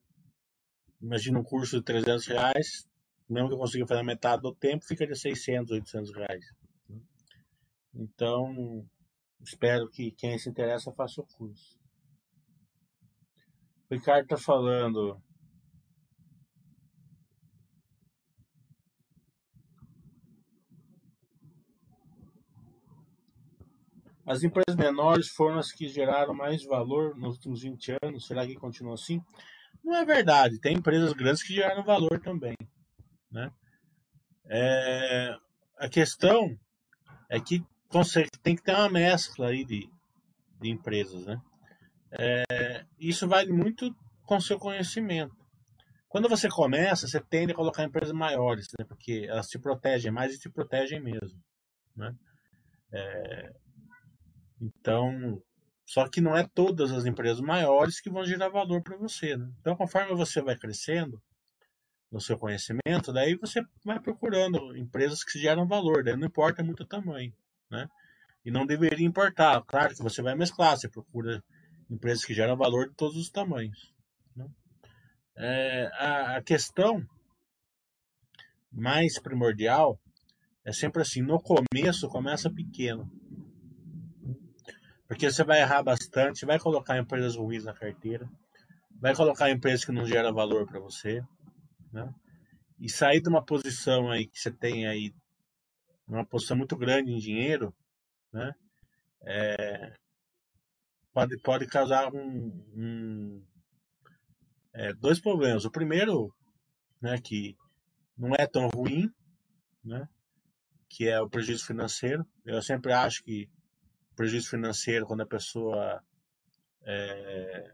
imagina 0.99 1.37
um 1.37 1.43
curso 1.43 1.77
de 1.77 1.83
300 1.83 2.25
reais, 2.25 2.87
mesmo 3.33 3.49
que 3.49 3.55
eu 3.55 3.59
consiga 3.59 3.87
fazer 3.87 4.03
metade 4.03 4.41
do 4.41 4.53
tempo, 4.53 4.85
fica 4.85 5.05
de 5.05 5.15
600, 5.17 5.71
800 5.71 6.13
reais. 6.13 6.45
Então, 7.93 8.85
espero 9.41 9.89
que 9.89 10.11
quem 10.11 10.37
se 10.37 10.49
interessa 10.49 10.91
faça 10.91 11.21
o 11.21 11.27
curso. 11.27 11.79
O 13.89 13.93
Ricardo 13.95 14.23
está 14.23 14.37
falando 14.37 15.21
As 24.25 24.41
empresas 24.41 24.77
menores 24.77 25.27
foram 25.27 25.59
as 25.59 25.71
que 25.71 25.89
geraram 25.89 26.33
mais 26.33 26.63
valor 26.63 27.15
nos 27.17 27.35
últimos 27.35 27.61
20 27.61 27.97
anos. 28.01 28.25
Será 28.25 28.47
que 28.47 28.55
continua 28.55 28.93
assim? 28.93 29.21
Não 29.83 29.93
é 29.95 30.05
verdade. 30.05 30.59
Tem 30.59 30.77
empresas 30.77 31.11
grandes 31.11 31.43
que 31.43 31.53
geraram 31.53 31.83
valor 31.83 32.19
também. 32.21 32.55
Né? 33.33 33.51
É, 34.45 35.35
a 35.77 35.89
questão 35.89 36.55
é 37.29 37.39
que 37.39 37.63
tem 38.41 38.55
que 38.55 38.63
ter 38.63 38.73
uma 38.73 38.89
mescla 38.89 39.47
aí 39.47 39.65
de, 39.65 39.89
de 40.61 40.69
empresas. 40.69 41.25
Né? 41.25 41.41
É, 42.11 42.85
isso 42.99 43.27
vale 43.27 43.51
muito 43.51 43.93
com 44.25 44.39
seu 44.39 44.59
conhecimento. 44.59 45.35
Quando 46.07 46.29
você 46.29 46.47
começa, 46.47 47.07
você 47.07 47.19
tende 47.19 47.53
a 47.53 47.55
colocar 47.55 47.83
empresas 47.83 48.13
maiores, 48.13 48.67
né? 48.77 48.85
porque 48.87 49.25
elas 49.27 49.47
te 49.47 49.57
protegem 49.57 50.11
mais 50.11 50.35
e 50.35 50.39
te 50.39 50.49
protegem 50.49 51.01
mesmo. 51.01 51.39
Né? 51.95 52.15
É, 52.91 53.53
então, 54.61 55.41
só 55.85 56.07
que 56.07 56.21
não 56.21 56.37
é 56.37 56.47
todas 56.53 56.91
as 56.91 57.05
empresas 57.05 57.41
maiores 57.41 57.99
que 57.99 58.11
vão 58.11 58.23
gerar 58.23 58.49
valor 58.49 58.83
para 58.83 58.95
você. 58.95 59.35
Né? 59.35 59.51
Então, 59.59 59.75
conforme 59.75 60.13
você 60.13 60.39
vai 60.39 60.55
crescendo 60.55 61.19
no 62.13 62.21
seu 62.21 62.37
conhecimento, 62.37 63.11
daí 63.11 63.35
você 63.35 63.65
vai 63.83 63.99
procurando 63.99 64.77
empresas 64.77 65.23
que 65.23 65.39
geram 65.39 65.67
valor, 65.67 66.03
daí 66.03 66.15
não 66.15 66.27
importa 66.27 66.63
muito 66.63 66.83
o 66.83 66.87
tamanho. 66.87 67.33
Né? 67.71 67.89
E 68.45 68.51
não 68.51 68.67
deveria 68.67 69.05
importar. 69.05 69.59
Claro 69.63 69.95
que 69.95 70.03
você 70.03 70.21
vai 70.21 70.35
mesclar, 70.35 70.77
você 70.77 70.87
procura 70.87 71.43
empresas 71.89 72.23
que 72.23 72.35
geram 72.35 72.55
valor 72.55 72.87
de 72.87 72.93
todos 72.93 73.17
os 73.17 73.31
tamanhos. 73.31 73.91
Né? 74.35 74.45
É, 75.35 75.91
a, 75.93 76.37
a 76.37 76.43
questão 76.43 77.03
mais 78.71 79.19
primordial 79.19 79.99
é 80.63 80.71
sempre 80.71 81.01
assim: 81.01 81.23
no 81.23 81.41
começo 81.41 82.07
começa 82.09 82.47
pequeno. 82.47 83.11
Porque 85.07 85.31
você 85.31 85.43
vai 85.43 85.61
errar 85.61 85.81
bastante, 85.81 86.45
vai 86.45 86.59
colocar 86.59 86.99
empresas 86.99 87.35
ruins 87.35 87.63
na 87.63 87.73
carteira, 87.73 88.29
vai 89.01 89.15
colocar 89.15 89.49
empresas 89.49 89.83
que 89.83 89.91
não 89.91 90.05
geram 90.05 90.31
valor 90.31 90.67
para 90.67 90.79
você, 90.79 91.23
né? 91.93 92.13
E 92.79 92.89
sair 92.89 93.21
de 93.21 93.29
uma 93.29 93.45
posição 93.45 94.09
aí 94.09 94.27
que 94.27 94.39
você 94.39 94.51
tem 94.51 94.87
aí, 94.87 95.13
uma 96.07 96.25
posição 96.25 96.57
muito 96.57 96.75
grande 96.75 97.11
em 97.11 97.19
dinheiro, 97.19 97.73
né? 98.31 98.53
É, 99.21 99.93
pode, 101.13 101.37
pode 101.37 101.67
causar 101.67 102.13
um, 102.13 102.47
um 102.75 103.45
é, 104.73 104.91
dois 104.93 105.19
problemas. 105.19 105.63
O 105.63 105.71
primeiro, 105.71 106.35
né, 106.99 107.17
que 107.21 107.55
não 108.17 108.33
é 108.37 108.47
tão 108.47 108.67
ruim, 108.67 109.09
né? 109.85 110.09
Que 110.89 111.07
é 111.07 111.21
o 111.21 111.29
prejuízo 111.29 111.65
financeiro. 111.65 112.25
Eu 112.43 112.61
sempre 112.61 112.91
acho 112.91 113.23
que 113.23 113.49
prejuízo 114.15 114.49
financeiro 114.49 115.05
quando 115.05 115.21
a 115.21 115.27
pessoa 115.27 116.03
é, 116.81 117.73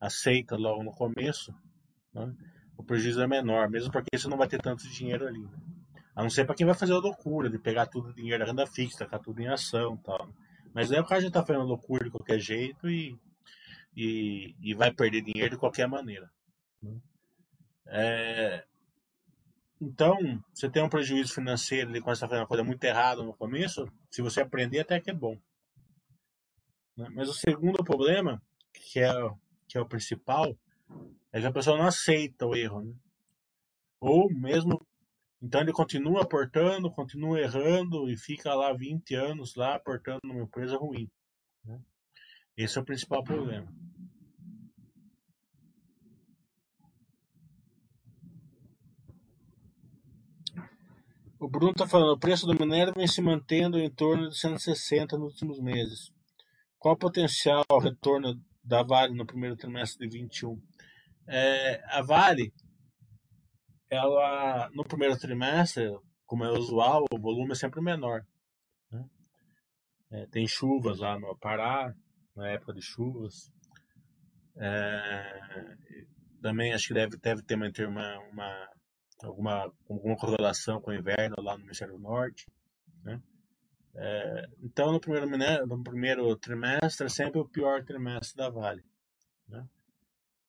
aceita 0.00 0.56
logo 0.56 0.82
no 0.84 0.92
começo, 0.92 1.52
né? 2.12 2.34
O 2.76 2.82
prejuízo 2.82 3.22
é 3.22 3.26
menor, 3.26 3.68
mesmo 3.70 3.90
porque 3.90 4.16
você 4.16 4.28
não 4.28 4.36
vai 4.36 4.48
ter 4.48 4.60
tanto 4.60 4.88
dinheiro 4.88 5.26
ali. 5.26 5.40
Né? 5.40 5.50
A 6.14 6.22
não 6.22 6.30
ser 6.30 6.44
para 6.44 6.54
quem 6.54 6.66
vai 6.66 6.74
fazer 6.74 6.92
a 6.92 6.98
loucura 6.98 7.50
de 7.50 7.58
pegar 7.58 7.86
tudo 7.86 8.12
dinheiro 8.12 8.38
da 8.38 8.50
renda 8.50 8.66
fixa, 8.66 8.98
tacar 8.98 9.20
tudo 9.20 9.40
em 9.40 9.48
ação 9.48 9.96
tal. 9.98 10.28
Mas 10.72 10.92
aí 10.92 11.00
o 11.00 11.04
cara 11.04 11.20
já 11.20 11.28
está 11.28 11.44
fazendo 11.44 11.64
loucura 11.64 12.04
de 12.04 12.10
qualquer 12.10 12.38
jeito 12.38 12.88
e, 12.88 13.18
e, 13.96 14.54
e, 14.60 14.74
vai 14.74 14.92
perder 14.92 15.22
dinheiro 15.22 15.50
de 15.50 15.56
qualquer 15.58 15.86
maneira. 15.88 16.30
Né? 16.82 16.96
É, 17.86 18.64
então, 19.80 20.42
você 20.52 20.70
tem 20.70 20.82
um 20.82 20.88
prejuízo 20.88 21.34
financeiro 21.34 21.92
de 21.92 22.00
quando 22.00 22.16
você 22.16 22.24
está 22.24 22.28
fazendo 22.28 22.42
uma 22.42 22.48
coisa 22.48 22.64
muito 22.64 22.82
errada 22.84 23.22
no 23.22 23.34
começo, 23.34 23.86
se 24.10 24.22
você 24.22 24.40
aprender, 24.40 24.80
até 24.80 25.00
que 25.00 25.10
é 25.10 25.14
bom. 25.14 25.38
Né? 26.96 27.08
Mas 27.12 27.28
o 27.28 27.34
segundo 27.34 27.84
problema, 27.84 28.42
que 28.72 29.00
é, 29.00 29.12
que 29.68 29.76
é 29.76 29.80
o 29.80 29.86
principal, 29.86 30.56
é 31.36 31.40
que 31.40 31.46
a 31.46 31.52
pessoa 31.52 31.76
não 31.76 31.86
aceita 31.86 32.46
o 32.46 32.54
erro. 32.54 32.82
Né? 32.82 32.94
Ou 34.00 34.28
mesmo, 34.30 34.86
então 35.42 35.60
ele 35.60 35.72
continua 35.72 36.22
aportando, 36.22 36.90
continua 36.90 37.40
errando 37.40 38.08
e 38.08 38.16
fica 38.16 38.54
lá 38.54 38.72
20 38.72 39.14
anos 39.14 39.54
lá 39.54 39.74
aportando 39.74 40.20
numa 40.24 40.42
empresa 40.42 40.76
ruim. 40.76 41.10
Né? 41.64 41.80
Esse 42.56 42.78
é 42.78 42.80
o 42.80 42.84
principal 42.84 43.22
problema. 43.22 43.70
O 51.38 51.48
Bruno 51.48 51.72
está 51.72 51.86
falando, 51.86 52.12
o 52.12 52.18
preço 52.18 52.46
do 52.46 52.58
minério 52.58 52.94
vem 52.96 53.06
se 53.06 53.20
mantendo 53.20 53.78
em 53.78 53.90
torno 53.90 54.30
de 54.30 54.38
160 54.38 55.18
nos 55.18 55.34
últimos 55.34 55.60
meses. 55.60 56.10
Qual 56.78 56.94
o 56.94 56.98
potencial 56.98 57.62
retorno 57.80 58.42
da 58.64 58.82
Vale 58.82 59.14
no 59.14 59.26
primeiro 59.26 59.54
trimestre 59.54 60.08
de 60.08 60.18
21? 60.18 60.58
É, 61.28 61.82
a 61.86 62.02
Vale, 62.02 62.52
ela 63.90 64.70
no 64.72 64.84
primeiro 64.84 65.18
trimestre, 65.18 65.90
como 66.24 66.44
é 66.44 66.50
usual, 66.50 67.04
o 67.10 67.18
volume 67.18 67.52
é 67.52 67.54
sempre 67.54 67.80
menor. 67.80 68.24
Né? 68.90 69.04
É, 70.10 70.26
tem 70.26 70.46
chuvas 70.46 70.98
lá 70.98 71.18
no 71.18 71.36
Pará, 71.36 71.94
na 72.34 72.48
época 72.48 72.72
de 72.72 72.82
chuvas. 72.82 73.50
É, 74.56 75.76
também 76.42 76.72
acho 76.72 76.88
que 76.88 76.94
deve, 76.94 77.16
deve 77.16 77.42
ter 77.42 77.88
uma, 77.88 78.18
uma, 78.30 78.68
alguma, 79.22 79.72
alguma 79.88 80.16
correlação 80.16 80.80
com 80.80 80.90
o 80.90 80.94
inverno 80.94 81.36
lá 81.38 81.54
no 81.54 81.62
Ministério 81.62 81.94
do 81.94 82.00
Norte. 82.00 82.46
Né? 83.02 83.20
É, 83.94 84.46
então, 84.62 84.92
no 84.92 85.00
primeiro, 85.00 85.66
no 85.66 85.82
primeiro 85.82 86.36
trimestre 86.36 87.06
é 87.06 87.08
sempre 87.08 87.40
o 87.40 87.48
pior 87.48 87.84
trimestre 87.84 88.36
da 88.36 88.50
Vale. 88.50 88.84
Né? 89.48 89.66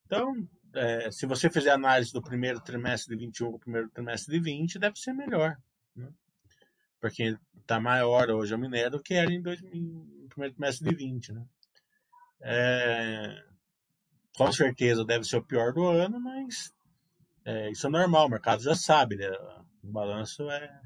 Então, 0.06 0.48
é, 0.78 1.12
se 1.12 1.26
você 1.26 1.50
fizer 1.50 1.72
análise 1.72 2.14
do 2.14 2.22
primeiro 2.22 2.60
trimestre 2.62 3.16
de 3.16 3.26
21 3.26 3.52
com 3.52 3.58
o 3.58 3.60
primeiro 3.60 3.90
trimestre 3.90 4.34
de 4.34 4.40
20, 4.40 4.80
deve 4.80 4.98
ser 4.98 5.14
melhor. 5.14 5.58
Né? 5.96 6.10
Porque 7.00 7.38
está 7.60 7.80
maior 7.80 8.30
hoje 8.30 8.54
o 8.54 8.58
minério 8.58 8.92
do 8.92 9.02
que 9.02 9.14
era 9.14 9.32
em 9.32 9.42
2000, 9.42 9.82
no 9.82 10.30
primeiro 10.30 10.56
trimestre 10.56 10.90
de 10.90 10.96
20. 10.96 11.34
Né? 11.34 11.46
É, 12.42 13.44
com 14.36 14.52
certeza 14.52 15.04
deve 15.04 15.26
ser 15.26 15.38
o 15.38 15.44
pior 15.44 15.74
do 15.74 15.86
ano, 15.88 16.20
mas 16.20 16.74
é, 17.44 17.72
isso 17.72 17.88
é 17.88 17.90
normal, 17.90 18.28
o 18.28 18.30
mercado 18.30 18.62
já 18.62 18.76
sabe, 18.76 19.16
né? 19.16 19.30
o 19.84 19.92
balanço 19.92 20.50
é, 20.50 20.82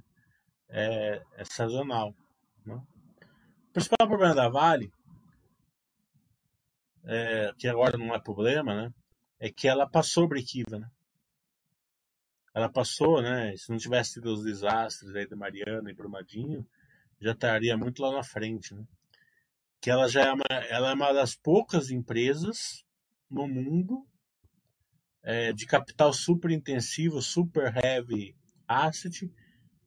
é, 0.70 1.22
é 1.36 1.44
sazonal. 1.44 2.16
Né? 2.66 2.76
O 2.76 3.74
principal 3.74 4.08
problema 4.08 4.36
da 4.36 4.50
Vale, 4.50 4.92
é, 7.04 7.54
que 7.58 7.68
agora 7.68 7.98
não 7.98 8.14
é 8.14 8.20
problema, 8.20 8.76
né, 8.76 8.94
é 9.42 9.52
que 9.52 9.68
ela 9.68 9.89
passou 9.89 10.28
break-even. 10.28 10.82
Né? 10.82 10.92
Ela 12.54 12.70
passou, 12.70 13.22
né? 13.22 13.58
Se 13.58 13.72
não 13.72 13.78
tivesse 13.78 14.14
tido 14.14 14.32
os 14.32 14.44
desastres 14.44 15.16
aí 15.16 15.28
de 15.28 15.36
Mariana 15.36 15.89
e 15.89 15.96
Brumadinho, 15.96 16.66
já 17.20 17.32
estaria 17.32 17.76
muito 17.76 18.04
lá 18.04 18.12
na 18.12 18.24
frente, 18.24 18.76
né? 18.76 18.86
Que 19.82 19.89
ela 19.89 20.08
já 20.08 20.22
é 20.22 20.32
uma, 20.32 20.46
ela 20.70 20.92
é 20.92 20.94
uma 20.94 21.12
das 21.12 21.36
poucas 21.36 21.89
empresas 21.89 22.86
no 23.28 23.48
mundo 23.48 24.06
é, 25.24 25.52
de 25.52 25.66
capital 25.66 26.14
super 26.14 26.52
intensivo, 26.52 27.20
super 27.20 27.74
heavy 27.84 28.36
asset, 28.68 29.34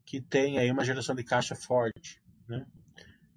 que 0.04 0.20
tem 0.20 0.58
aí 0.58 0.68
uma 0.70 0.84
geração 0.84 1.14
de 1.14 1.22
caixa 1.22 1.54
forte 1.54 2.20
né? 2.48 2.66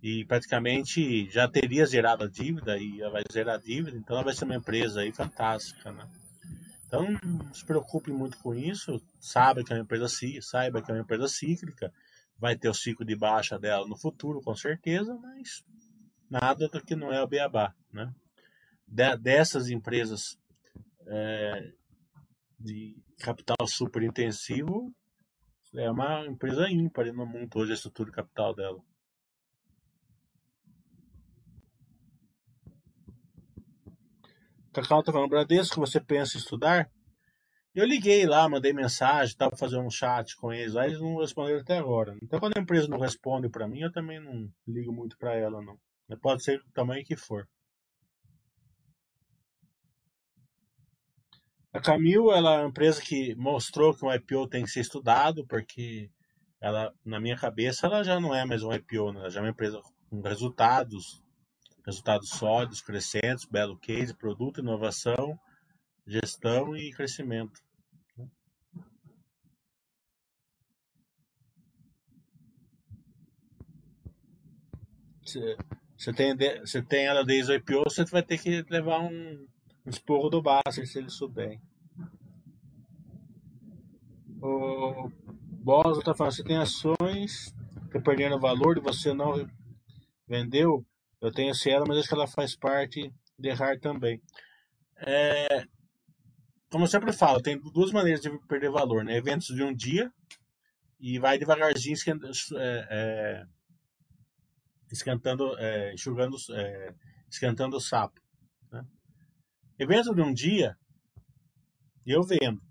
E 0.01 0.25
praticamente 0.25 1.29
já 1.29 1.47
teria 1.47 1.85
zerado 1.85 2.23
a 2.23 2.27
dívida 2.27 2.77
e 2.77 3.01
ela 3.01 3.11
vai 3.11 3.23
zerar 3.31 3.55
a 3.55 3.57
dívida, 3.57 3.97
então 3.97 4.15
ela 4.15 4.25
vai 4.25 4.33
ser 4.33 4.45
uma 4.45 4.55
empresa 4.55 5.01
aí 5.01 5.11
fantástica, 5.11 5.91
né? 5.91 6.07
Então 6.85 7.05
não 7.23 7.53
se 7.53 7.65
preocupe 7.65 8.11
muito 8.11 8.37
com 8.37 8.53
isso, 8.53 9.01
saiba 9.19 9.63
que 9.63 9.73
é 9.73 9.75
uma 9.75 9.81
empresa 9.81 10.07
saiba 10.41 10.81
que 10.81 10.91
é 10.91 10.93
uma 10.93 11.01
empresa 11.01 11.27
cíclica, 11.27 11.91
vai 12.37 12.55
ter 12.55 12.69
o 12.69 12.73
ciclo 12.73 13.05
de 13.05 13.15
baixa 13.15 13.59
dela 13.59 13.87
no 13.87 13.97
futuro, 13.97 14.41
com 14.41 14.55
certeza, 14.55 15.13
mas 15.15 15.63
nada 16.29 16.67
do 16.69 16.81
que 16.81 16.95
não 16.95 17.11
é 17.11 17.21
o 17.21 17.27
beabá, 17.27 17.73
né? 17.91 18.13
dessas 19.19 19.69
empresas 19.69 20.37
é, 21.07 21.73
de 22.59 22.95
capital 23.19 23.67
super 23.67 24.03
intensivo, 24.03 24.93
é 25.75 25.91
uma 25.91 26.25
empresa 26.25 26.69
ímpar 26.69 27.11
no 27.13 27.25
mundo 27.25 27.49
hoje, 27.55 27.71
a 27.71 27.75
estrutura 27.75 28.11
capital 28.11 28.55
dela. 28.55 28.79
Cacau 34.82 35.01
tá 35.01 35.11
falando, 35.11 35.32
Bradesco, 35.32 35.80
você 35.80 35.99
pensa 35.99 36.38
em 36.38 36.39
estudar? 36.39 36.88
Eu 37.73 37.84
liguei 37.84 38.28
lá, 38.28 38.47
mandei 38.47 38.73
mensagem, 38.73 39.36
tava 39.36 39.57
fazer 39.57 39.78
um 39.78 39.89
chat 39.89 40.36
com 40.36 40.53
eles, 40.53 40.75
aí 40.75 40.89
eles 40.89 41.01
não 41.01 41.17
responderam 41.17 41.61
até 41.61 41.80
agora. 41.80 42.15
Então 42.21 42.39
quando 42.39 42.55
a 42.57 42.61
empresa 42.61 42.88
não 42.88 42.99
responde 42.99 43.49
para 43.49 43.67
mim, 43.67 43.80
eu 43.80 43.91
também 43.91 44.19
não 44.19 44.47
ligo 44.67 44.93
muito 44.93 45.17
para 45.17 45.34
ela, 45.34 45.63
não. 45.63 45.80
Pode 46.21 46.43
ser 46.43 46.59
o 46.59 46.71
tamanho 46.73 47.03
que 47.03 47.15
for. 47.15 47.47
A 51.73 51.80
Camil, 51.80 52.32
ela 52.32 52.55
é 52.55 52.59
uma 52.59 52.69
empresa 52.69 53.01
que 53.01 53.34
mostrou 53.36 53.95
que 53.95 54.05
um 54.05 54.13
IPO 54.13 54.47
tem 54.47 54.63
que 54.63 54.69
ser 54.69 54.82
estudado, 54.82 55.45
porque 55.47 56.11
ela, 56.61 56.93
na 57.03 57.19
minha 57.19 57.36
cabeça, 57.36 57.88
ela 57.88 58.03
já 58.03 58.19
não 58.19 58.34
é 58.34 58.45
mais 58.45 58.61
um 58.61 58.71
IPO, 58.71 59.11
né? 59.11 59.21
ela 59.21 59.30
já 59.32 59.39
é 59.39 59.43
uma 59.43 59.49
empresa 59.49 59.82
com 60.07 60.21
resultados, 60.21 61.23
resultados 61.88 62.29
sólidos, 62.29 62.81
crescentes, 62.81 63.45
belo 63.45 63.77
case, 63.77 64.13
produto, 64.13 64.59
inovação, 64.59 65.39
gestão 66.05 66.75
e 66.75 66.91
crescimento. 66.91 67.61
Você 75.97 76.13
tem, 76.13 76.35
você 76.59 76.81
tem 76.81 77.05
ela 77.05 77.23
desde 77.23 77.53
o 77.53 77.55
IPO, 77.55 77.83
você 77.85 78.03
vai 78.05 78.21
ter 78.21 78.38
que 78.38 78.65
levar 78.69 78.99
um, 78.99 79.47
um 79.85 79.89
esporro 79.89 80.29
do 80.29 80.41
Basser 80.41 80.85
se 80.85 80.99
ele 80.99 81.09
souber. 81.09 81.59
O 84.41 85.09
Bosa 85.63 86.01
tá 86.01 86.13
falando, 86.13 86.33
você 86.33 86.43
tem 86.43 86.57
ações 86.57 87.53
que 87.91 87.99
perdendo 87.99 88.39
valor 88.39 88.77
e 88.77 88.81
você 88.81 89.13
não 89.13 89.49
vendeu. 90.27 90.85
Eu 91.22 91.32
tenho 91.32 91.53
Cielo, 91.53 91.86
mas 91.88 91.97
acho 91.97 92.07
que 92.07 92.13
ela 92.13 92.28
faz 92.28 92.55
parte 92.55 93.11
de 93.38 93.49
RAR 93.51 93.80
também. 93.80 94.22
É, 94.97 95.65
como 96.70 96.84
eu 96.84 96.88
sempre 96.88 97.13
falo, 97.13 97.41
tem 97.41 97.59
duas 97.59 97.91
maneiras 97.91 98.22
de 98.22 98.30
perder 98.47 98.70
valor, 98.70 99.03
né? 99.03 99.15
Eventos 99.15 99.47
de 99.47 99.63
um 99.63 99.74
dia 99.74 100.11
e 100.99 101.20
vai 101.20 101.38
devagarzinho 101.38 101.93
esquentando, 101.93 102.34
é, 102.57 102.88
é, 102.89 103.45
esquentando 104.91 105.57
é, 105.59 105.93
enxugando, 105.93 106.36
é, 106.51 106.93
esquentando 107.30 107.78
o 107.78 107.82
sapo. 107.82 108.22
Né? 108.72 108.86
Evento 109.80 110.13
de 110.13 110.22
um 110.22 110.34
dia, 110.34 110.78
eu 112.05 112.24
vendo, 112.24 112.61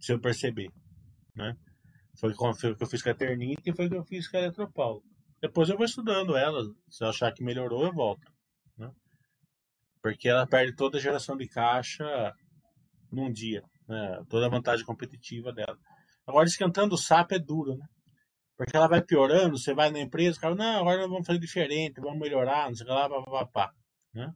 se 0.00 0.12
eu 0.12 0.20
perceber. 0.20 0.70
Né? 1.34 1.56
Foi 2.18 2.32
o 2.32 2.54
que 2.76 2.82
eu 2.82 2.86
fiz 2.86 3.02
com 3.02 3.10
a 3.10 3.14
Ternite 3.14 3.62
e 3.66 3.74
foi 3.74 3.86
o 3.86 3.90
que 3.90 3.96
eu 3.96 4.04
fiz 4.04 4.28
com 4.28 4.36
a 4.36 4.40
Eletropaulo. 4.40 5.02
Depois 5.42 5.68
eu 5.68 5.76
vou 5.76 5.84
estudando 5.84 6.36
ela. 6.36 6.62
Se 6.88 7.02
eu 7.02 7.08
achar 7.08 7.32
que 7.32 7.42
melhorou, 7.42 7.84
eu 7.84 7.92
volto. 7.92 8.32
Né? 8.78 8.88
Porque 10.00 10.28
ela 10.28 10.46
perde 10.46 10.76
toda 10.76 10.98
a 10.98 11.00
geração 11.00 11.36
de 11.36 11.48
caixa 11.48 12.32
num 13.10 13.30
dia. 13.30 13.64
Né? 13.88 14.24
Toda 14.30 14.46
a 14.46 14.50
vantagem 14.50 14.86
competitiva 14.86 15.52
dela. 15.52 15.76
Agora, 16.24 16.46
esquentando 16.46 16.94
o 16.94 16.98
sapo 16.98 17.34
é 17.34 17.38
duro, 17.40 17.76
né? 17.76 17.86
Porque 18.56 18.76
ela 18.76 18.86
vai 18.86 19.02
piorando, 19.02 19.58
você 19.58 19.74
vai 19.74 19.90
na 19.90 19.98
empresa, 19.98 20.38
cara, 20.38 20.54
não, 20.54 20.80
agora 20.80 21.00
nós 21.00 21.10
vamos 21.10 21.26
fazer 21.26 21.40
diferente, 21.40 22.00
vamos 22.00 22.20
melhorar, 22.20 22.68
não 22.68 22.76
sei 22.76 22.84
o 22.84 22.88
que 22.88 22.94
lá, 22.94 23.08
papapá. 23.08 23.72
Né? 24.14 24.32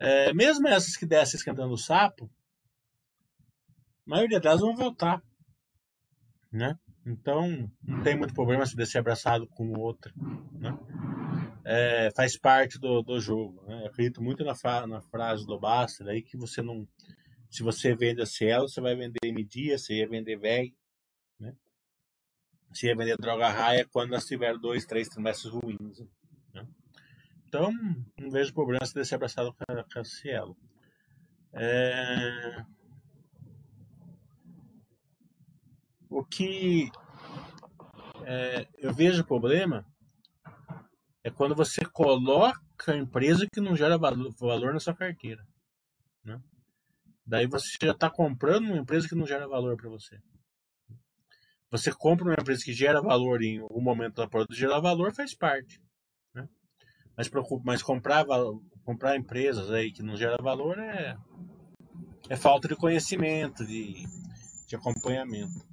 É, 0.00 0.32
mesmo 0.32 0.66
essas 0.66 0.96
que 0.96 1.06
descem 1.06 1.38
esquentando 1.38 1.72
o 1.72 1.78
sapo, 1.78 2.28
a 4.04 4.10
maioria 4.10 4.40
delas 4.40 4.60
vão 4.60 4.74
voltar. 4.74 5.22
Né? 6.52 6.76
Então, 7.06 7.70
não 7.82 8.02
tem 8.02 8.16
muito 8.16 8.34
problema 8.34 8.66
se 8.66 8.76
descer 8.76 8.98
abraçado 8.98 9.46
com 9.46 9.68
o 9.68 9.78
outro. 9.78 10.12
Né? 10.52 10.76
É, 11.64 12.10
faz 12.14 12.36
parte 12.36 12.78
do, 12.78 13.02
do 13.02 13.20
jogo. 13.20 13.64
Né? 13.66 13.82
Eu 13.82 13.86
acredito 13.86 14.22
muito 14.22 14.44
na, 14.44 14.54
fra 14.54 14.86
na 14.86 15.00
frase 15.00 15.46
do 15.46 15.58
Baster 15.58 16.06
aí 16.08 16.22
que 16.22 16.36
você 16.36 16.60
não. 16.60 16.86
Se 17.48 17.62
você 17.62 17.94
vende 17.94 18.22
a 18.22 18.26
Cielo, 18.26 18.68
você 18.68 18.80
vai 18.80 18.94
vender 18.94 19.32
media, 19.32 19.78
você 19.78 19.94
ia 19.94 20.08
vender 20.08 20.36
VEG. 20.36 20.74
Né? 21.38 21.54
Você 22.72 22.88
ia 22.88 22.96
vender 22.96 23.16
droga 23.16 23.48
raia 23.48 23.86
quando 23.90 24.10
nós 24.10 24.26
tivermos 24.26 24.60
dois, 24.60 24.84
três 24.84 25.08
trimestres 25.08 25.52
ruins. 25.52 26.00
Né? 26.54 26.66
Então, 27.46 27.72
não 28.18 28.30
vejo 28.30 28.54
problema 28.54 28.86
se 28.86 28.94
descer 28.94 29.16
abraçado 29.16 29.52
com 29.52 29.72
a, 29.72 29.84
com 29.84 29.98
a 30.00 30.04
Cielo. 30.04 30.56
É... 31.52 32.64
O 36.10 36.24
que 36.24 36.90
é, 38.26 38.66
eu 38.78 38.92
vejo 38.92 39.24
problema 39.24 39.86
é 41.22 41.30
quando 41.30 41.54
você 41.54 41.84
coloca 41.84 42.58
a 42.88 42.96
empresa 42.96 43.46
que 43.46 43.60
não 43.60 43.76
gera 43.76 43.96
valor 43.96 44.72
na 44.72 44.80
sua 44.80 44.94
carteira. 44.94 45.46
Né? 46.24 46.40
Daí 47.24 47.46
você 47.46 47.68
já 47.80 47.92
está 47.92 48.10
comprando 48.10 48.64
uma 48.64 48.78
empresa 48.78 49.08
que 49.08 49.14
não 49.14 49.24
gera 49.24 49.46
valor 49.46 49.76
para 49.76 49.88
você. 49.88 50.18
Você 51.70 51.92
compra 51.92 52.24
uma 52.24 52.34
empresa 52.34 52.64
que 52.64 52.72
gera 52.72 53.00
valor 53.00 53.40
em 53.42 53.60
algum 53.60 53.80
momento 53.80 54.16
da 54.16 54.26
produto 54.26 54.56
gerar 54.56 54.80
valor 54.80 55.14
faz 55.14 55.32
parte. 55.32 55.80
Né? 56.34 56.48
Mas, 57.16 57.30
mas 57.64 57.82
comprar, 57.84 58.26
comprar 58.82 59.16
empresas 59.16 59.70
aí 59.70 59.92
que 59.92 60.02
não 60.02 60.16
gera 60.16 60.42
valor 60.42 60.76
é, 60.80 61.16
é 62.28 62.36
falta 62.36 62.66
de 62.66 62.74
conhecimento, 62.74 63.64
de, 63.64 64.04
de 64.66 64.74
acompanhamento. 64.74 65.70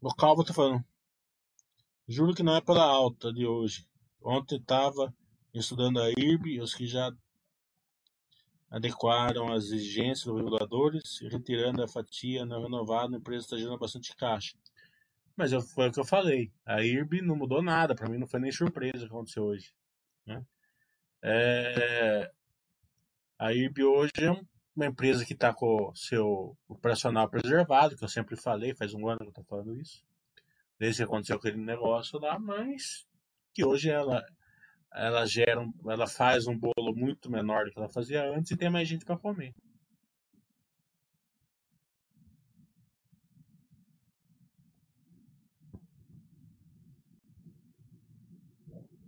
O 0.00 0.14
Calvo 0.14 0.44
tá. 0.44 0.52
Juro 2.06 2.32
que 2.32 2.42
não 2.44 2.54
é 2.54 2.60
pela 2.60 2.84
alta 2.84 3.32
de 3.32 3.46
hoje. 3.46 3.84
Ontem 4.22 4.56
estava 4.56 5.12
estudando 5.52 6.00
a 6.00 6.08
IRB 6.10 6.60
os 6.60 6.72
que 6.72 6.86
já 6.86 7.12
adequaram 8.70 9.52
as 9.52 9.64
exigências 9.64 10.24
dos 10.24 10.36
reguladores, 10.36 11.18
retirando 11.22 11.82
a 11.82 11.88
fatia 11.88 12.46
não 12.46 12.62
renovada, 12.62 13.16
a 13.16 13.18
empresa 13.18 13.46
está 13.46 13.56
gerando 13.56 13.78
bastante 13.78 14.14
caixa. 14.14 14.56
Mas 15.36 15.52
eu, 15.52 15.60
foi 15.60 15.88
o 15.88 15.92
que 15.92 15.98
eu 15.98 16.04
falei. 16.04 16.52
A 16.64 16.84
IRB 16.84 17.20
não 17.20 17.34
mudou 17.34 17.60
nada. 17.60 17.94
Para 17.94 18.08
mim 18.08 18.18
não 18.18 18.26
foi 18.26 18.38
nem 18.38 18.52
surpresa 18.52 18.98
o 18.98 19.00
que 19.00 19.06
aconteceu 19.06 19.44
hoje. 19.44 19.74
Né? 20.24 20.44
É, 21.22 22.32
a 23.36 23.52
IRB 23.52 23.82
hoje 23.82 24.12
é 24.18 24.30
uma 24.78 24.86
empresa 24.86 25.24
que 25.24 25.32
está 25.32 25.52
com 25.52 25.90
o 25.90 25.96
seu 25.96 26.56
operacional 26.68 27.28
preservado, 27.28 27.96
que 27.96 28.04
eu 28.04 28.08
sempre 28.08 28.36
falei, 28.36 28.76
faz 28.76 28.94
um 28.94 29.08
ano 29.08 29.18
que 29.18 29.24
eu 29.24 29.30
estou 29.30 29.44
falando 29.44 29.76
isso, 29.76 30.04
desde 30.78 30.98
que 30.98 31.02
aconteceu 31.02 31.36
aquele 31.36 31.56
negócio 31.56 32.18
lá, 32.20 32.38
mas 32.38 33.04
que 33.52 33.64
hoje 33.64 33.90
ela 33.90 34.24
ela 34.94 35.26
gera, 35.26 35.66
ela 35.86 36.06
faz 36.06 36.46
um 36.46 36.56
bolo 36.56 36.94
muito 36.94 37.30
menor 37.30 37.64
do 37.64 37.72
que 37.72 37.78
ela 37.78 37.88
fazia 37.88 38.22
antes 38.30 38.52
e 38.52 38.56
tem 38.56 38.70
mais 38.70 38.88
gente 38.88 39.04
para 39.04 39.18
comer. 39.18 39.52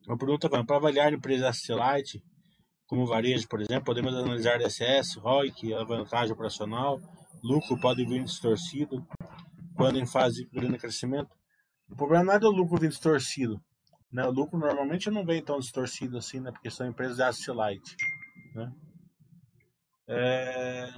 Uma 0.07 0.18
pergunta 0.18 0.51
para 0.51 0.77
avaliar 0.77 1.12
empresa 1.12 1.53
Light 1.68 2.21
como 2.91 3.07
varejo, 3.07 3.47
por 3.47 3.61
exemplo, 3.61 3.84
podemos 3.84 4.12
analisar 4.12 4.59
DSS, 4.59 5.20
ROIC, 5.20 5.72
alavancagem 5.72 6.32
operacional, 6.32 7.01
lucro 7.41 7.80
pode 7.80 8.05
vir 8.05 8.24
distorcido 8.24 9.07
quando 9.76 10.01
em 10.01 10.05
fase 10.05 10.45
de 10.45 10.51
grande 10.51 10.76
crescimento. 10.76 11.30
O 11.88 11.95
problema 11.95 12.24
não 12.24 12.32
é 12.32 12.38
do 12.41 12.51
lucro 12.51 12.80
vir 12.80 12.88
distorcido. 12.88 13.62
Né? 14.12 14.24
O 14.24 14.32
lucro 14.32 14.59
normalmente 14.59 15.09
não 15.09 15.24
vem 15.24 15.41
tão 15.41 15.61
distorcido 15.61 16.18
assim, 16.18 16.41
né? 16.41 16.51
porque 16.51 16.68
são 16.68 16.84
empresas 16.84 17.16
de 17.16 17.22
asset 17.22 17.53
light. 17.53 17.97
Né? 18.57 18.72
É... 20.09 20.93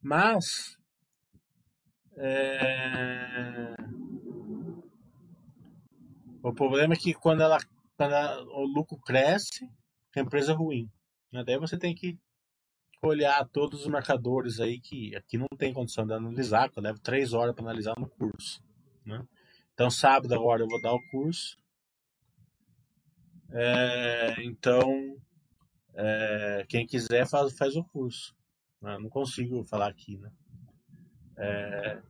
Mas 0.00 0.78
é... 2.16 3.74
o 6.44 6.54
problema 6.54 6.94
é 6.94 6.96
que 6.96 7.12
quando 7.12 7.40
ela 7.40 7.58
quando 7.96 8.12
o 8.52 8.64
lucro 8.64 8.98
cresce, 8.98 9.68
a 10.16 10.20
empresa 10.20 10.52
é 10.52 10.54
ruim. 10.54 10.90
Né? 11.32 11.42
Daí 11.44 11.58
você 11.58 11.78
tem 11.78 11.94
que 11.94 12.18
olhar 13.02 13.46
todos 13.48 13.82
os 13.82 13.86
marcadores 13.86 14.60
aí 14.60 14.80
que 14.80 15.14
aqui 15.14 15.38
não 15.38 15.48
tem 15.56 15.72
condição 15.72 16.06
de 16.06 16.12
analisar, 16.12 16.70
que 16.70 16.78
eu 16.78 16.82
levo 16.82 16.98
três 17.00 17.32
horas 17.32 17.54
para 17.54 17.64
analisar 17.64 17.94
no 17.98 18.08
curso. 18.08 18.62
Né? 19.04 19.22
Então, 19.74 19.90
sábado 19.90 20.34
agora 20.34 20.62
eu 20.62 20.68
vou 20.68 20.80
dar 20.80 20.92
o 20.92 21.10
curso. 21.10 21.56
É, 23.50 24.42
então, 24.42 25.16
é, 25.94 26.66
quem 26.68 26.86
quiser 26.86 27.26
faz, 27.28 27.56
faz 27.56 27.76
o 27.76 27.84
curso. 27.84 28.34
Né? 28.80 28.98
Não 28.98 29.08
consigo 29.08 29.64
falar 29.64 29.88
aqui, 29.88 30.18
né? 30.18 30.30
É, 31.38 32.02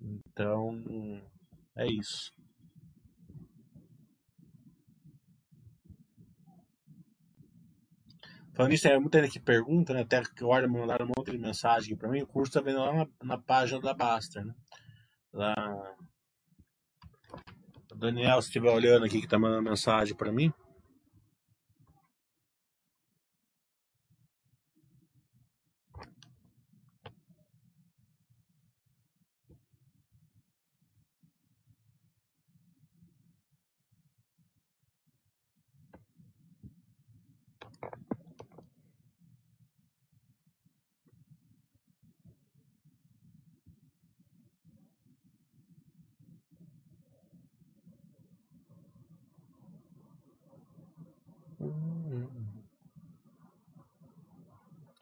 então, 0.00 0.82
é 1.76 1.86
isso. 1.86 2.32
Falando 8.54 8.70
nisso, 8.70 8.86
é 8.86 8.98
muita 8.98 9.20
gente 9.20 9.32
que 9.32 9.40
pergunta, 9.40 9.92
né? 9.92 10.02
Até 10.02 10.22
que 10.22 10.44
hora 10.44 10.68
mandaram 10.68 11.06
um 11.06 11.12
monte 11.16 11.32
de 11.32 11.38
mensagem 11.38 11.96
para 11.96 12.08
mim. 12.08 12.22
O 12.22 12.26
curso 12.26 12.52
tá 12.52 12.60
vendo 12.60 12.78
lá 12.78 12.92
na, 12.92 13.08
na 13.22 13.38
página 13.38 13.80
da 13.80 13.92
Baster, 13.92 14.44
né? 14.44 14.54
Lá... 15.32 15.96
O 17.90 17.96
Daniel, 17.96 18.40
se 18.40 18.48
estiver 18.48 18.70
olhando 18.70 19.04
aqui, 19.04 19.20
que 19.20 19.26
tá 19.26 19.38
mandando 19.38 19.62
mensagem 19.62 20.14
para 20.14 20.32
mim. 20.32 20.52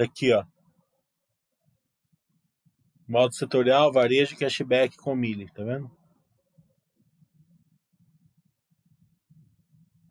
Aqui, 0.03 0.33
ó. 0.33 0.45
Modo 3.07 3.33
setorial, 3.35 3.93
varejo, 3.93 4.37
cashback 4.37 4.97
com 4.97 5.15
milha, 5.15 5.47
tá 5.55 5.63
vendo? 5.63 5.89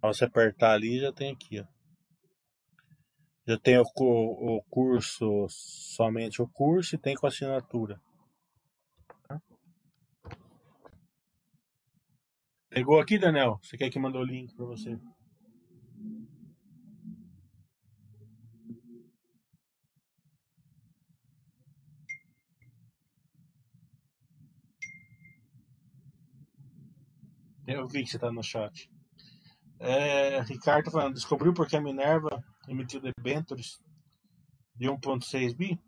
Você 0.01 0.23
apertar 0.23 0.71
ali, 0.71 0.99
já 0.99 1.11
tem 1.11 1.33
aqui, 1.33 1.59
ó. 1.59 1.65
Já 3.45 3.59
tem 3.59 3.77
o, 3.77 3.83
o 3.83 4.63
curso, 4.69 5.47
somente 5.49 6.41
o 6.41 6.47
curso, 6.47 6.95
e 6.95 6.97
tem 6.97 7.15
com 7.15 7.27
assinatura. 7.27 8.01
Pegou 12.69 12.97
aqui, 13.01 13.19
Daniel? 13.19 13.59
Você 13.61 13.77
quer 13.77 13.89
que 13.89 13.99
mande 13.99 14.17
o 14.17 14.23
link 14.23 14.55
para 14.55 14.65
você? 14.65 14.97
Eu 27.73 27.87
vi 27.87 28.03
que 28.03 28.09
você 28.09 28.19
tá 28.19 28.31
no 28.31 28.43
chat. 28.43 28.89
É, 29.79 30.41
Ricardo 30.41 30.85
tá 30.85 30.91
falando, 30.91 31.15
descobriu 31.15 31.53
porque 31.53 31.75
a 31.75 31.81
Minerva 31.81 32.43
emitiu 32.67 33.01
debentures 33.01 33.81
de 34.75 34.87
1.6 34.87 35.55
bi? 35.55 35.79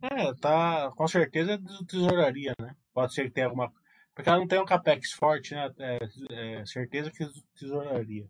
É, 0.00 0.34
tá, 0.34 0.90
com 0.96 1.06
certeza 1.06 1.52
é 1.52 1.56
de 1.58 1.86
tesouraria, 1.86 2.54
né? 2.58 2.74
Pode 2.92 3.14
ser 3.14 3.24
que 3.24 3.30
tenha 3.30 3.46
alguma... 3.46 3.72
Porque 4.14 4.28
ela 4.28 4.38
não 4.38 4.48
tem 4.48 4.60
um 4.60 4.64
capex 4.64 5.12
forte, 5.12 5.54
né? 5.54 5.70
É, 5.78 5.98
é 6.60 6.66
certeza 6.66 7.10
que 7.10 7.24
é 7.24 7.28
tesouraria. 7.58 8.26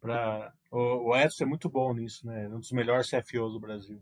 Pra... 0.00 0.52
O, 0.70 1.10
o 1.10 1.16
Edson 1.16 1.44
é 1.44 1.46
muito 1.46 1.68
bom 1.68 1.92
nisso, 1.94 2.26
né? 2.26 2.44
É 2.44 2.48
um 2.48 2.60
dos 2.60 2.72
melhores 2.72 3.08
CFOs 3.08 3.52
do 3.52 3.60
Brasil. 3.60 4.00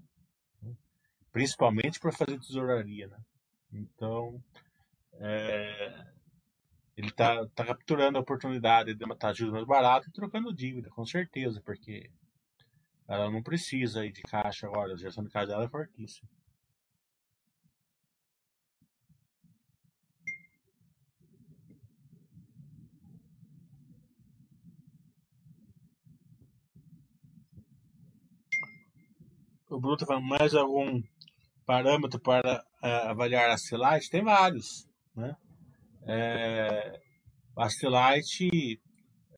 Principalmente 1.33 1.99
para 1.99 2.13
fazer 2.13 2.39
tesouraria, 2.39 3.09
né? 3.09 3.19
Então, 3.73 4.43
é, 5.15 6.12
ele 7.03 7.11
está 7.11 7.45
tá 7.49 7.65
capturando 7.65 8.17
a 8.17 8.21
oportunidade 8.21 8.95
de 8.95 9.07
matar 9.07 9.35
juros 9.35 9.53
mais 9.53 9.67
barato 9.67 10.09
e 10.09 10.13
trocando 10.13 10.55
dívida, 10.55 10.89
com 10.91 11.05
certeza, 11.05 11.61
porque 11.61 12.09
ela 13.09 13.29
não 13.29 13.43
precisa 13.43 14.09
de 14.09 14.23
caixa 14.23 14.69
agora, 14.69 14.93
a 14.93 14.97
geração 14.97 15.25
de 15.25 15.31
caixa 15.31 15.49
dela 15.49 15.65
é 15.65 15.69
fortíssima. 15.69 16.29
O 29.69 29.81
Bruto 29.81 30.07
falando 30.07 30.27
mais 30.27 30.55
algum 30.55 31.03
parâmetro 31.67 32.21
para 32.21 32.63
uh, 32.83 33.09
avaliar 33.09 33.51
a 33.51 33.57
Celite? 33.57 34.11
Tem 34.11 34.23
vários, 34.23 34.87
né? 35.17 35.35
É, 36.07 37.01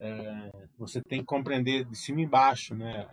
é, 0.00 0.68
você 0.76 1.00
tem 1.02 1.20
que 1.20 1.26
compreender 1.26 1.84
de 1.84 1.96
cima 1.96 2.20
e 2.20 2.24
embaixo 2.24 2.74
né, 2.74 3.06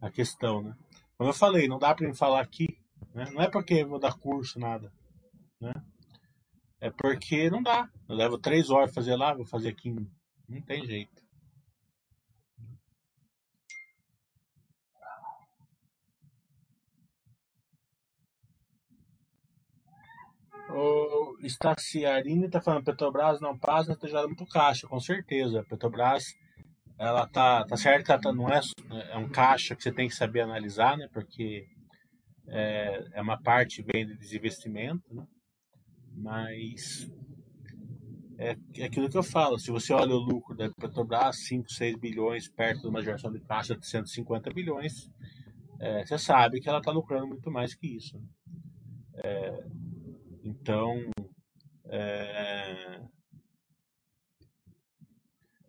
a, 0.00 0.06
a 0.06 0.10
questão. 0.10 0.62
Né? 0.62 0.76
Como 1.16 1.30
eu 1.30 1.34
falei, 1.34 1.68
não 1.68 1.78
dá 1.78 1.94
para 1.94 2.08
me 2.08 2.14
falar 2.14 2.40
aqui. 2.40 2.78
Né? 3.14 3.28
Não 3.32 3.42
é 3.42 3.50
porque 3.50 3.74
eu 3.74 3.88
vou 3.88 3.98
dar 3.98 4.18
curso, 4.18 4.58
nada. 4.58 4.92
Né? 5.60 5.72
É 6.80 6.90
porque 6.90 7.50
não 7.50 7.62
dá. 7.62 7.88
Eu 8.08 8.16
levo 8.16 8.38
três 8.38 8.70
horas 8.70 8.90
para 8.90 9.02
fazer 9.02 9.16
lá, 9.16 9.34
vou 9.34 9.46
fazer 9.46 9.68
aqui. 9.68 9.94
Não 10.48 10.62
tem 10.62 10.84
jeito. 10.84 11.22
O 20.74 21.21
Staciarini 21.48 22.46
está 22.46 22.60
falando 22.60 22.84
Petrobras 22.84 23.40
não 23.40 23.58
passa, 23.58 23.92
está 23.92 24.06
gerando 24.06 24.28
muito 24.28 24.46
caixa, 24.46 24.86
com 24.86 25.00
certeza. 25.00 25.64
Petrobras, 25.68 26.24
ela 26.98 27.26
tá, 27.26 27.64
tá 27.64 27.76
certo 27.76 28.06
que 28.06 28.18
tá, 28.18 28.32
não 28.32 28.48
é, 28.48 28.60
é 29.10 29.16
um 29.16 29.28
caixa 29.28 29.74
que 29.74 29.82
você 29.82 29.92
tem 29.92 30.08
que 30.08 30.14
saber 30.14 30.40
analisar, 30.40 30.96
né? 30.96 31.08
Porque 31.12 31.66
é, 32.48 33.04
é 33.14 33.22
uma 33.22 33.40
parte 33.40 33.82
vem 33.82 34.06
de 34.06 34.16
desinvestimento, 34.16 35.14
né? 35.14 35.26
Mas 36.14 37.10
é, 38.38 38.56
é 38.76 38.84
aquilo 38.84 39.08
que 39.08 39.16
eu 39.16 39.22
falo, 39.22 39.58
se 39.58 39.70
você 39.70 39.92
olha 39.92 40.14
o 40.14 40.18
lucro 40.18 40.56
da 40.56 40.70
Petrobras, 40.70 41.44
5, 41.46 41.70
6 41.70 41.96
bilhões 41.98 42.48
perto 42.48 42.82
de 42.82 42.88
uma 42.88 43.02
geração 43.02 43.32
de 43.32 43.40
caixa 43.40 43.76
de 43.76 43.86
150 43.86 44.52
bilhões, 44.52 45.08
é, 45.80 46.04
você 46.04 46.18
sabe 46.18 46.60
que 46.60 46.68
ela 46.68 46.78
está 46.78 46.90
lucrando 46.90 47.26
muito 47.26 47.50
mais 47.50 47.74
que 47.74 47.96
isso. 47.96 48.16
Né? 48.18 48.24
É, 49.24 49.66
então, 50.44 50.96
é, 51.94 53.02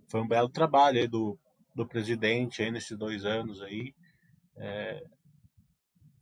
foi 0.09 0.21
um 0.21 0.27
belo 0.27 0.47
trabalho 0.47 1.09
do, 1.09 1.37
do 1.75 1.85
presidente 1.85 2.61
aí 2.61 2.71
nesses 2.71 2.97
dois 2.97 3.25
anos 3.25 3.61
aí. 3.61 3.93
É, 4.55 5.03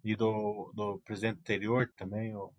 e 0.04 0.16
do, 0.16 0.72
do 0.74 1.00
presidente 1.06 1.40
anterior 1.42 1.88
também, 1.96 2.36
o, 2.36 2.52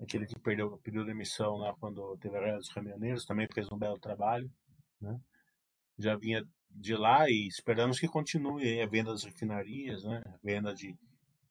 aquele 0.00 0.24
que 0.24 0.38
perdeu, 0.40 0.78
pediu 0.78 1.04
demissão 1.04 1.56
lá 1.56 1.74
quando 1.78 2.16
teve 2.16 2.38
a 2.38 2.40
guerra 2.40 2.56
dos 2.56 2.72
caminhoneiros, 2.72 3.26
também 3.26 3.46
fez 3.52 3.70
um 3.70 3.76
belo 3.76 3.98
trabalho. 3.98 4.50
Né? 4.98 5.20
Já 5.98 6.16
vinha 6.16 6.42
de 6.70 6.96
lá 6.96 7.28
e 7.28 7.46
esperamos 7.46 8.00
que 8.00 8.08
continue 8.08 8.80
a 8.80 8.86
venda 8.86 9.10
das 9.10 9.24
refinarias, 9.24 10.04
né? 10.04 10.22
a 10.24 10.38
venda 10.42 10.74
de 10.74 10.96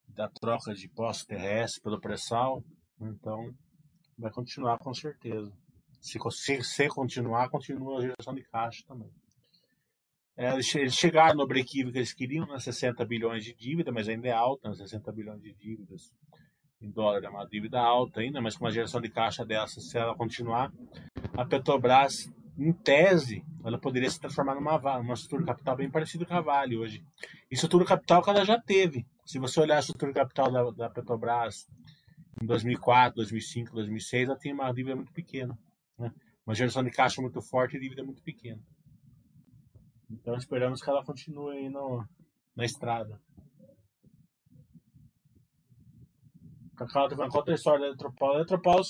da 0.07 0.27
troca 0.27 0.73
de 0.73 0.89
poço 0.89 1.27
terrestre 1.27 1.79
pelo 1.83 1.99
pré-sal. 1.99 2.63
Então, 2.99 3.53
vai 4.19 4.31
continuar 4.31 4.77
com 4.77 4.93
certeza. 4.93 5.51
Se, 6.01 6.19
se, 6.61 6.87
continuar, 6.89 7.49
continua 7.49 7.97
a 7.97 8.01
geração 8.01 8.33
de 8.33 8.43
caixa 8.43 8.83
também. 8.87 9.09
É, 10.37 10.53
eles 10.53 10.95
chegaram 10.95 11.35
no 11.35 11.47
break-even 11.47 11.91
que 11.91 11.97
eles 11.97 12.13
queriam, 12.13 12.45
né, 12.45 12.59
60 12.59 13.03
bilhões 13.05 13.43
de 13.43 13.53
dívida, 13.53 13.91
mas 13.91 14.07
ainda 14.07 14.27
é 14.27 14.31
alta, 14.31 14.69
né, 14.69 14.75
60 14.75 15.11
bilhões 15.11 15.41
de 15.41 15.53
dívidas 15.53 16.13
em 16.81 16.89
dólar, 16.89 17.25
é 17.25 17.29
uma 17.29 17.45
dívida 17.45 17.79
alta 17.79 18.21
ainda, 18.21 18.39
mas 18.39 18.55
com 18.55 18.63
uma 18.63 18.71
geração 18.71 19.01
de 19.01 19.09
caixa 19.09 19.45
dessa, 19.45 19.81
se 19.81 19.97
ela 19.97 20.15
continuar, 20.15 20.71
a 21.33 21.43
Petrobras, 21.43 22.31
em 22.57 22.71
tese, 22.71 23.43
ela 23.63 23.77
poderia 23.77 24.09
se 24.09 24.19
transformar 24.19 24.55
numa, 24.55 24.77
numa 24.99 25.13
estrutura 25.13 25.45
capital 25.45 25.75
bem 25.77 25.89
parecida 25.89 26.25
com 26.25 26.33
a 26.33 26.41
Vale 26.41 26.77
hoje. 26.77 27.03
E 27.49 27.55
estrutura 27.55 27.85
capital 27.85 28.21
que 28.21 28.29
ela 28.29 28.45
já 28.45 28.59
teve. 28.59 29.05
Se 29.25 29.39
você 29.39 29.59
olhar 29.61 29.77
a 29.77 29.79
estrutura 29.79 30.13
capital 30.13 30.51
da, 30.51 30.71
da 30.71 30.89
Petrobras 30.89 31.67
em 32.41 32.45
2004, 32.45 33.15
2005, 33.15 33.73
2006, 33.73 34.29
ela 34.29 34.37
tinha 34.37 34.53
uma 34.53 34.71
dívida 34.71 34.95
muito 34.95 35.11
pequena. 35.11 35.57
Né? 35.97 36.13
Uma 36.45 36.55
geração 36.55 36.83
de 36.83 36.91
caixa 36.91 37.21
muito 37.21 37.41
forte 37.41 37.77
e 37.77 37.79
dívida 37.79 38.03
muito 38.03 38.23
pequena. 38.23 38.61
Então 40.09 40.35
esperamos 40.35 40.81
que 40.81 40.89
ela 40.89 41.05
continue 41.05 41.57
aí 41.57 41.69
no, 41.69 42.03
na 42.55 42.65
estrada. 42.65 43.21
Cacau 46.75 47.09
tá 47.09 47.15
falando, 47.15 47.31
conta 47.31 47.51
a 47.51 47.55
história 47.55 47.81
da 47.81 47.87
Eletropaulo. 47.87 48.35
A 48.35 48.37
Eletropaulo 48.37 48.83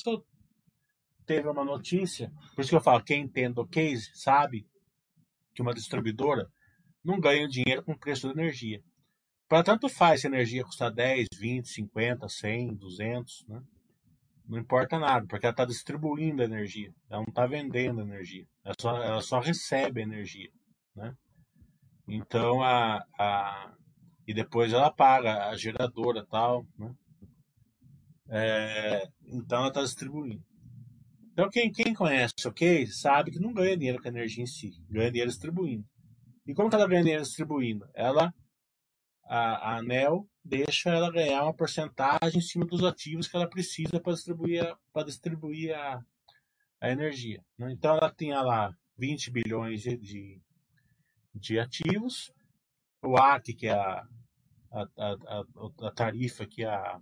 teve 1.26 1.48
uma 1.48 1.66
notícia, 1.66 2.32
por 2.56 2.62
isso 2.62 2.70
que 2.70 2.76
eu 2.76 2.82
falo, 2.82 3.04
quem 3.04 3.24
entende 3.24 3.60
o 3.60 3.68
case 3.68 4.12
sabe 4.14 4.68
que 5.54 5.62
uma 5.62 5.74
distribuidora 5.74 6.48
não 7.04 7.20
ganha 7.20 7.48
dinheiro 7.48 7.84
com 7.84 7.94
o 7.94 8.00
preço 8.00 8.28
da 8.28 8.34
energia. 8.34 8.82
Para 9.50 9.64
tanto 9.64 9.90
faz 9.90 10.22
se 10.22 10.28
a 10.28 10.30
energia 10.30 10.64
custar 10.64 10.94
10, 10.94 11.28
20, 11.36 11.68
50, 11.68 12.30
100, 12.30 12.76
200, 12.76 13.46
né? 13.48 13.60
Não 14.48 14.60
importa 14.60 15.00
nada, 15.00 15.26
porque 15.28 15.46
ela 15.46 15.54
está 15.54 15.66
distribuindo 15.66 16.42
a 16.42 16.46
energia, 16.46 16.92
ela 17.10 17.22
não 17.22 17.30
está 17.30 17.48
vendendo 17.48 18.00
a 18.00 18.04
energia, 18.04 18.46
ela 18.64 18.76
só, 18.80 19.04
ela 19.04 19.22
só 19.22 19.40
recebe 19.40 20.02
a 20.02 20.04
energia, 20.04 20.50
né? 20.96 21.16
Então 22.08 22.64
a, 22.64 23.04
a 23.20 23.74
e 24.28 24.34
depois 24.34 24.72
ela 24.72 24.92
paga 24.92 25.48
a 25.48 25.58
geradora 25.58 26.24
tal, 26.28 26.64
né? 26.78 26.94
É, 28.30 29.08
então 29.28 29.60
ela 29.60 29.70
está 29.70 29.82
distribuindo. 29.82 30.44
Então 31.32 31.50
quem, 31.50 31.72
quem 31.72 31.96
conhece 31.96 32.34
ok 32.46 32.86
sabe 32.86 33.32
que 33.32 33.40
não 33.40 33.52
ganha 33.52 33.76
dinheiro 33.76 34.00
com 34.00 34.08
a 34.08 34.12
energia 34.12 34.44
em 34.44 34.48
si, 34.48 34.72
ganha 34.88 35.10
dinheiro 35.10 35.32
distribuindo. 35.32 35.86
E 36.46 36.54
como 36.54 36.70
que 36.70 36.76
ela 36.76 36.88
ganha 36.88 37.02
dinheiro 37.02 37.24
distribuindo? 37.24 37.88
Ela, 37.96 38.32
a, 39.30 39.74
a 39.74 39.78
ANEL 39.78 40.28
deixa 40.44 40.90
ela 40.90 41.12
ganhar 41.12 41.44
uma 41.44 41.54
porcentagem 41.54 42.40
em 42.40 42.42
cima 42.42 42.66
dos 42.66 42.84
ativos 42.84 43.28
que 43.28 43.36
ela 43.36 43.48
precisa 43.48 44.00
para 44.00 44.14
distribuir, 44.14 44.76
para 44.92 45.06
distribuir 45.06 45.76
a, 45.76 46.04
a 46.82 46.90
energia. 46.90 47.40
Né? 47.56 47.72
Então 47.72 47.96
ela 47.96 48.12
tinha 48.12 48.42
lá 48.42 48.76
20 48.98 49.30
bilhões 49.30 49.84
de, 49.84 49.96
de, 49.98 50.42
de 51.36 51.60
ativos, 51.60 52.34
o 53.04 53.16
AC, 53.18 53.54
que 53.56 53.68
é 53.68 53.74
a, 53.74 54.04
a, 54.72 54.88
a, 54.98 55.44
a, 55.88 55.92
tarifa 55.92 56.48
que 56.48 56.66
a, 56.66 57.00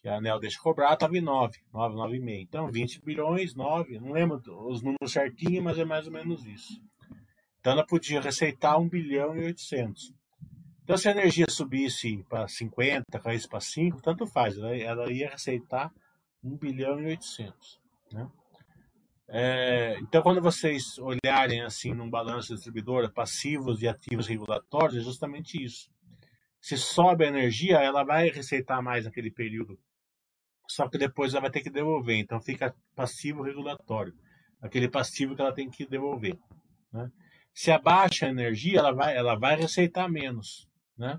que 0.00 0.08
a 0.08 0.16
ANEL 0.16 0.40
deixa 0.40 0.58
cobrar, 0.58 0.94
estava 0.94 1.18
em 1.18 1.20
9, 1.20 1.58
9, 1.70 1.94
9,5. 1.96 2.40
Então 2.40 2.72
20 2.72 3.04
bilhões, 3.04 3.54
9, 3.54 4.00
não 4.00 4.12
lembro 4.12 4.40
os 4.66 4.80
números 4.80 5.12
certinhos, 5.12 5.62
mas 5.62 5.78
é 5.78 5.84
mais 5.84 6.06
ou 6.06 6.12
menos 6.14 6.46
isso. 6.46 6.82
Então 7.60 7.74
ela 7.74 7.86
podia 7.86 8.22
receitar 8.22 8.80
1 8.80 8.88
bilhão 8.88 9.36
e 9.36 9.44
800. 9.44 10.17
Então, 10.88 10.96
se 10.96 11.06
a 11.06 11.10
energia 11.10 11.44
subisse 11.50 12.24
para 12.30 12.48
50, 12.48 13.20
caísse 13.22 13.46
para 13.46 13.60
5, 13.60 14.00
tanto 14.00 14.26
faz, 14.26 14.56
ela, 14.56 14.74
ela 14.74 15.12
ia 15.12 15.28
receitar 15.28 15.92
1 16.42 16.56
bilhão 16.56 16.98
e 16.98 17.08
800. 17.08 17.78
Né? 18.10 18.30
É, 19.28 19.98
então, 20.00 20.22
quando 20.22 20.40
vocês 20.40 20.98
olharem 20.98 21.60
assim 21.60 21.92
num 21.92 22.08
balanço 22.08 22.54
distribuidora, 22.54 23.10
passivos 23.10 23.82
e 23.82 23.86
ativos 23.86 24.26
regulatórios, 24.26 24.96
é 24.96 25.00
justamente 25.00 25.62
isso. 25.62 25.90
Se 26.58 26.78
sobe 26.78 27.26
a 27.26 27.28
energia, 27.28 27.80
ela 27.80 28.02
vai 28.02 28.30
receitar 28.30 28.82
mais 28.82 29.04
naquele 29.04 29.30
período. 29.30 29.78
Só 30.66 30.88
que 30.88 30.96
depois 30.96 31.34
ela 31.34 31.42
vai 31.42 31.50
ter 31.50 31.60
que 31.60 31.68
devolver. 31.68 32.16
Então 32.16 32.40
fica 32.40 32.74
passivo 32.96 33.42
regulatório. 33.42 34.14
Aquele 34.58 34.88
passivo 34.88 35.36
que 35.36 35.42
ela 35.42 35.52
tem 35.52 35.68
que 35.68 35.84
devolver. 35.84 36.38
Né? 36.90 37.12
Se 37.52 37.70
abaixa 37.70 38.24
a 38.24 38.30
energia, 38.30 38.78
ela 38.78 38.92
vai, 38.92 39.14
ela 39.14 39.38
vai 39.38 39.54
receitar 39.54 40.10
menos 40.10 40.66
né? 40.98 41.18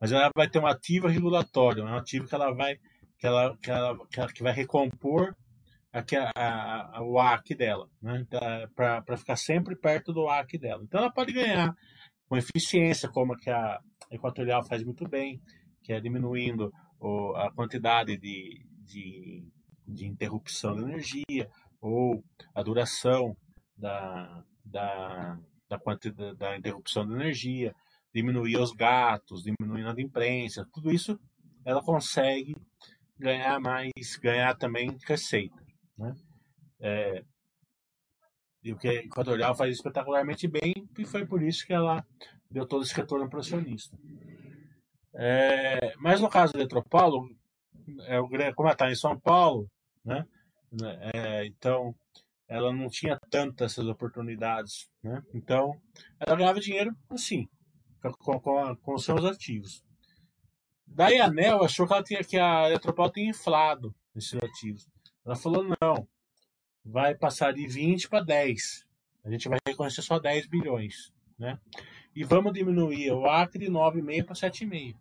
Mas 0.00 0.12
ela 0.12 0.30
vai 0.34 0.48
ter 0.48 0.58
um 0.58 0.66
ativo 0.66 1.06
regulatório, 1.06 1.84
um 1.84 1.96
ativo 1.96 2.26
que 2.26 2.34
ela 2.34 2.52
vai 2.52 2.76
que 3.18 3.26
ela, 3.26 3.56
que 3.58 3.70
ela, 3.70 4.06
que, 4.06 4.18
ela, 4.18 4.32
que 4.32 4.42
vai 4.42 4.52
recompor 4.52 5.36
a, 5.92 6.02
a, 6.34 6.98
a, 6.98 7.02
o 7.02 7.18
AC 7.18 7.54
dela, 7.54 7.88
né? 8.00 8.18
Então, 8.20 8.40
para 8.74 9.16
ficar 9.16 9.36
sempre 9.36 9.76
perto 9.76 10.12
do 10.12 10.28
AC 10.28 10.58
dela. 10.58 10.82
Então 10.82 11.00
ela 11.00 11.12
pode 11.12 11.32
ganhar 11.32 11.76
com 12.26 12.36
eficiência, 12.36 13.08
como 13.08 13.36
que 13.36 13.50
a 13.50 13.78
Equatorial 14.10 14.64
faz 14.64 14.82
muito 14.82 15.06
bem, 15.08 15.40
que 15.82 15.92
é 15.92 16.00
diminuindo 16.00 16.72
o, 16.98 17.34
a 17.36 17.52
quantidade 17.52 18.16
de, 18.16 18.64
de, 18.84 19.44
de 19.86 20.06
interrupção 20.06 20.74
de 20.74 20.82
energia 20.82 21.48
ou 21.80 22.24
a 22.54 22.62
duração 22.62 23.36
da, 23.76 24.44
da, 24.64 25.38
da, 25.68 25.78
quantidade, 25.78 26.36
da 26.36 26.56
interrupção 26.56 27.06
de 27.06 27.14
energia 27.14 27.74
diminuir 28.14 28.56
os 28.58 28.72
gatos, 28.72 29.42
diminuir 29.42 29.86
a 29.86 30.00
imprensa, 30.00 30.66
tudo 30.72 30.90
isso 30.90 31.18
ela 31.64 31.82
consegue 31.82 32.56
ganhar 33.18 33.60
mais, 33.60 34.16
ganhar 34.20 34.56
também 34.56 34.96
receita. 35.06 35.62
Né? 35.96 36.14
É, 36.80 37.24
e 38.62 38.72
o 38.72 38.76
que 38.76 38.88
a 38.88 38.94
Equatorial 38.94 39.54
faz 39.54 39.74
espetacularmente 39.74 40.46
bem, 40.46 40.74
e 40.98 41.04
foi 41.04 41.26
por 41.26 41.42
isso 41.42 41.66
que 41.66 41.72
ela 41.72 42.04
deu 42.50 42.66
todo 42.66 42.82
esse 42.82 42.94
retorno 42.94 43.28
para 43.28 43.38
o 43.38 43.40
acionista. 43.40 43.96
É, 45.14 45.94
mas 45.98 46.20
no 46.20 46.28
caso 46.28 46.52
da 46.52 46.60
Eletropaulo, 46.60 47.28
é, 48.02 48.18
como 48.52 48.68
ela 48.68 48.72
está 48.72 48.90
em 48.90 48.94
São 48.94 49.18
Paulo, 49.18 49.68
né? 50.04 50.24
É, 51.14 51.46
então 51.46 51.94
ela 52.48 52.72
não 52.72 52.88
tinha 52.88 53.18
tantas 53.30 53.72
essas 53.72 53.86
oportunidades, 53.86 54.88
né? 55.02 55.22
Então 55.34 55.72
ela 56.18 56.36
ganhava 56.36 56.60
dinheiro 56.60 56.94
assim, 57.08 57.48
com, 58.00 58.40
com, 58.40 58.76
com 58.76 58.98
seus 58.98 59.24
ativos. 59.24 59.84
Daí 60.86 61.20
a 61.20 61.26
ANEL 61.26 61.64
achou 61.64 61.86
que, 61.86 61.92
ela 61.92 62.02
tinha, 62.02 62.24
que 62.24 62.38
a 62.38 62.68
Eletropaulo 62.68 63.12
tinha 63.12 63.30
inflado 63.30 63.94
esses 64.14 64.34
ativos. 64.34 64.88
Ela 65.24 65.36
falou: 65.36 65.64
não, 65.80 66.08
vai 66.84 67.14
passar 67.14 67.52
de 67.52 67.66
20 67.66 68.08
para 68.08 68.24
10. 68.24 68.86
A 69.24 69.30
gente 69.30 69.48
vai 69.48 69.58
reconhecer 69.66 70.02
só 70.02 70.18
10 70.18 70.48
bilhões. 70.48 71.12
Né? 71.38 71.58
E 72.14 72.24
vamos 72.24 72.52
diminuir 72.52 73.12
o 73.12 73.26
Acre 73.26 73.66
de 73.66 73.70
9,5 73.70 74.24
para 74.24 74.34
7,5. 74.34 74.96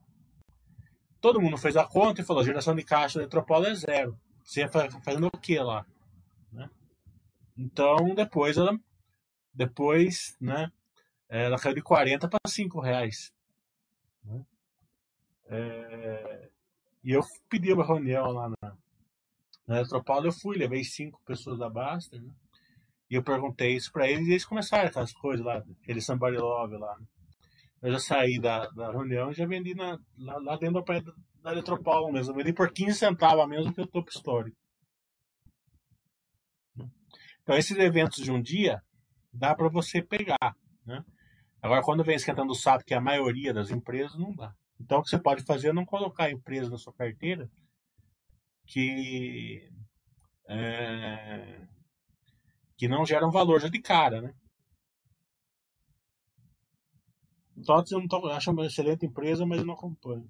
Todo 1.19 1.41
mundo 1.41 1.57
fez 1.57 1.75
a 1.75 1.85
conta 1.85 2.21
e 2.21 2.23
falou: 2.23 2.41
a 2.41 2.45
geração 2.45 2.75
de 2.75 2.83
caixa 2.83 3.19
da 3.19 3.23
Eletropaulo 3.23 3.65
é 3.65 3.73
zero. 3.73 4.17
Você 4.43 4.61
ia 4.61 4.69
fazendo 4.69 5.27
o 5.27 5.37
que 5.37 5.57
lá? 5.59 5.85
Né? 6.51 6.69
Então, 7.57 8.13
depois 8.15 8.57
ela. 8.57 8.79
Depois, 9.53 10.37
né? 10.39 10.71
Ela 11.29 11.59
caiu 11.59 11.75
de 11.75 11.81
40 11.81 12.27
para 12.27 12.39
5 12.47 12.79
reais. 12.79 13.31
Né? 14.23 14.45
É, 15.47 16.49
e 17.03 17.11
eu 17.11 17.21
pedi 17.47 17.71
uma 17.71 17.85
reunião 17.85 18.31
lá 18.31 18.49
na, 18.49 18.77
na 19.67 19.77
Eletropaulo, 19.77 20.27
eu 20.27 20.31
fui, 20.31 20.57
levei 20.57 20.83
cinco 20.83 21.21
pessoas 21.25 21.59
da 21.59 21.69
Basta, 21.69 22.19
né? 22.19 22.31
E 23.09 23.15
eu 23.15 23.23
perguntei 23.23 23.75
isso 23.75 23.91
para 23.91 24.07
eles 24.07 24.27
e 24.27 24.31
eles 24.31 24.45
começaram 24.45 24.87
aquelas 24.87 25.13
coisas 25.13 25.43
lá, 25.43 25.63
aquele 25.81 26.01
somebody 26.01 26.37
love 26.37 26.77
lá. 26.77 26.95
Né? 26.99 27.05
Eu 27.81 27.91
já 27.93 27.99
saí 27.99 28.39
da, 28.39 28.67
da 28.67 28.91
reunião 28.91 29.31
e 29.31 29.33
já 29.33 29.47
vendi 29.47 29.73
na, 29.73 29.97
lá, 30.17 30.37
lá 30.37 30.57
dentro 30.57 30.75
da 30.75 30.83
praia 30.83 31.03
da 31.41 31.51
Eletropaulo 31.51 32.11
mesmo. 32.11 32.33
Eu 32.33 32.37
vendi 32.37 32.53
por 32.53 32.71
15 32.71 32.97
centavos 32.97 33.43
a 33.43 33.47
mesmo 33.47 33.73
que 33.73 33.81
o 33.81 33.87
topo 33.87 34.09
histórico. 34.09 34.57
Então, 37.41 37.57
esses 37.57 37.75
eventos 37.77 38.23
de 38.23 38.31
um 38.31 38.39
dia 38.39 38.83
dá 39.33 39.55
para 39.55 39.69
você 39.69 40.03
pegar. 40.03 40.55
Né? 40.85 41.03
Agora, 41.61 41.83
quando 41.83 42.03
vem 42.03 42.15
esquentando 42.15 42.51
o 42.51 42.55
sapo, 42.55 42.85
que 42.85 42.93
é 42.93 42.97
a 42.97 43.01
maioria 43.01 43.53
das 43.53 43.69
empresas, 43.69 44.17
não 44.17 44.33
dá. 44.33 44.53
Então, 44.79 44.99
o 44.99 45.03
que 45.03 45.09
você 45.09 45.19
pode 45.19 45.43
fazer 45.43 45.69
é 45.69 45.73
não 45.73 45.85
colocar 45.85 46.25
a 46.25 46.31
empresa 46.31 46.69
na 46.69 46.77
sua 46.77 46.93
carteira 46.93 47.49
que, 48.65 49.67
é, 50.47 51.67
que 52.77 52.87
não 52.87 53.05
geram 53.05 53.31
valor 53.31 53.59
já 53.59 53.67
de 53.67 53.81
cara, 53.81 54.21
né? 54.21 54.33
TOTS 57.65 57.91
eu 57.91 57.99
não 57.99 58.07
tô, 58.07 58.25
acho 58.27 58.51
uma 58.51 58.65
excelente 58.65 59.05
empresa, 59.05 59.45
mas 59.45 59.59
eu 59.59 59.65
não 59.65 59.73
acompanho. 59.73 60.29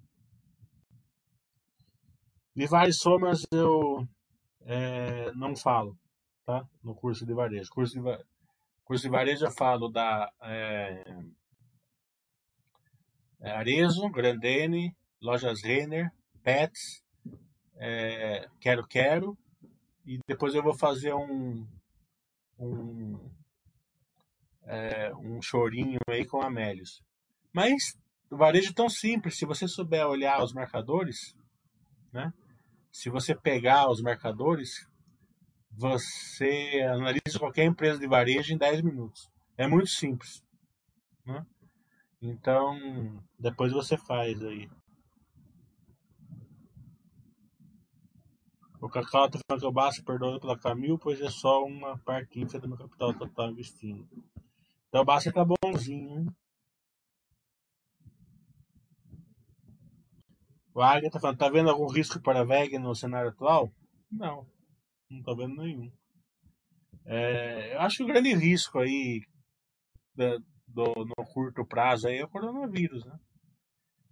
Várias 2.67 2.97
somas 2.97 3.45
eu 3.51 4.07
é, 4.61 5.32
não 5.34 5.55
falo, 5.55 5.97
tá? 6.45 6.67
No 6.84 6.93
curso 6.93 7.25
de 7.25 7.34
varejo. 7.34 7.69
Curso 7.69 7.93
de, 7.93 8.01
Curso 8.90 9.04
de 9.04 9.10
varejo 9.12 9.46
eu 9.46 9.52
falo 9.52 9.88
da 9.88 10.34
é, 10.42 11.04
é, 13.40 13.52
Arezo, 13.52 14.10
Grandene, 14.10 14.98
Lojas 15.22 15.62
Renner, 15.62 16.12
Pets, 16.42 17.04
é, 17.76 18.50
Quero 18.60 18.88
Quero, 18.88 19.38
e 20.04 20.18
depois 20.28 20.56
eu 20.56 20.64
vou 20.64 20.74
fazer 20.76 21.14
um, 21.14 21.68
um, 22.58 23.32
é, 24.64 25.14
um 25.18 25.40
chorinho 25.40 26.00
aí 26.10 26.26
com 26.26 26.42
Amélios. 26.42 27.04
Mas 27.54 27.96
o 28.32 28.38
varejo 28.38 28.72
é 28.72 28.74
tão 28.74 28.90
simples, 28.90 29.38
se 29.38 29.46
você 29.46 29.68
souber 29.68 30.08
olhar 30.08 30.44
os 30.44 30.52
marcadores, 30.52 31.38
né? 32.12 32.34
Se 32.92 33.08
você 33.08 33.36
pegar 33.36 33.88
os 33.88 34.02
marcadores, 34.02 34.89
você 35.80 36.82
analisa 36.91 37.39
qualquer 37.39 37.63
empresa 37.63 37.97
de 37.97 38.05
varejo 38.05 38.53
em 38.53 38.57
10 38.57 38.82
minutos. 38.82 39.32
É 39.57 39.65
muito 39.65 39.88
simples. 39.88 40.43
Né? 41.25 41.45
Então, 42.21 43.23
depois 43.39 43.71
você 43.71 43.97
faz 43.97 44.43
aí. 44.43 44.69
O 48.82 48.89
Cacau 48.89 49.27
está 49.27 49.39
falando 49.47 49.61
que 49.61 49.67
eu 49.67 49.71
basta 49.71 50.03
perdoa 50.03 50.39
pela 50.39 50.59
Camil, 50.59 50.99
pois 50.99 51.21
é 51.21 51.30
só 51.30 51.63
uma 51.63 51.97
parte 51.99 52.41
ínfima 52.41 52.59
do 52.59 52.67
meu 52.67 52.77
capital 52.77 53.13
total 53.13 53.51
investindo. 53.51 54.05
Então 54.89 55.01
o 55.01 55.05
Basta 55.05 55.32
tá 55.32 55.45
bonzinho. 55.45 56.19
Hein? 56.19 56.27
O 60.73 60.82
Águia 60.82 61.09
tá 61.09 61.19
falando, 61.19 61.38
tá 61.38 61.49
vendo 61.49 61.69
algum 61.69 61.88
risco 61.88 62.21
para 62.21 62.41
a 62.41 62.43
VEG 62.43 62.77
no 62.77 62.95
cenário 62.95 63.30
atual? 63.30 63.71
Não. 64.11 64.45
Não 65.10 65.24
tô 65.24 65.36
vendo 65.36 65.55
nenhum. 65.55 65.91
É, 67.05 67.74
eu 67.74 67.82
acho 67.82 67.97
que 67.97 68.03
o 68.03 68.07
grande 68.07 68.34
risco 68.36 68.78
aí 68.80 69.26
da, 70.16 70.38
do, 70.68 70.93
no 71.05 71.26
curto 71.34 71.66
prazo 71.66 72.07
aí 72.07 72.18
é 72.18 72.24
o 72.24 72.30
coronavírus, 72.30 73.03
né? 73.05 73.20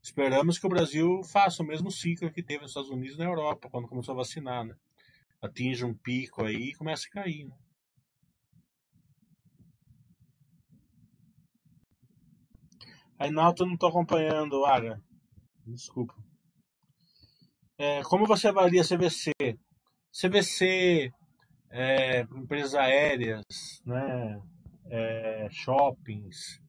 Esperamos 0.01 0.57
que 0.57 0.65
o 0.65 0.69
Brasil 0.69 1.21
faça 1.23 1.61
o 1.61 1.65
mesmo 1.65 1.91
ciclo 1.91 2.31
que 2.31 2.41
teve 2.41 2.61
nos 2.61 2.71
Estados 2.71 2.89
Unidos 2.89 3.15
e 3.15 3.19
na 3.19 3.25
Europa, 3.25 3.69
quando 3.69 3.87
começou 3.87 4.13
a 4.13 4.17
vacinar, 4.17 4.65
né? 4.65 4.75
Atinja 5.41 5.85
um 5.85 5.93
pico 5.93 6.43
aí 6.43 6.69
e 6.69 6.75
começa 6.75 7.07
a 7.07 7.11
cair, 7.11 7.45
né? 7.45 7.55
Reinaldo, 13.19 13.63
eu 13.63 13.67
não 13.67 13.73
estou 13.73 13.89
acompanhando, 13.89 14.65
Ara. 14.65 15.01
Desculpa. 15.65 16.15
É, 17.77 18.01
como 18.03 18.25
você 18.25 18.47
avalia 18.47 18.83
CVC? 18.83 19.31
CVC, 20.19 21.11
é, 21.69 22.21
empresas 22.21 22.73
aéreas, 22.73 23.43
né, 23.85 24.41
é, 24.89 25.47
shoppings, 25.51 26.59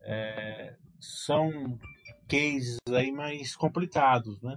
é, 0.00 0.74
são 0.98 1.78
cases 2.26 2.78
aí 2.88 3.12
mais 3.12 3.54
complicados, 3.54 4.40
né? 4.40 4.56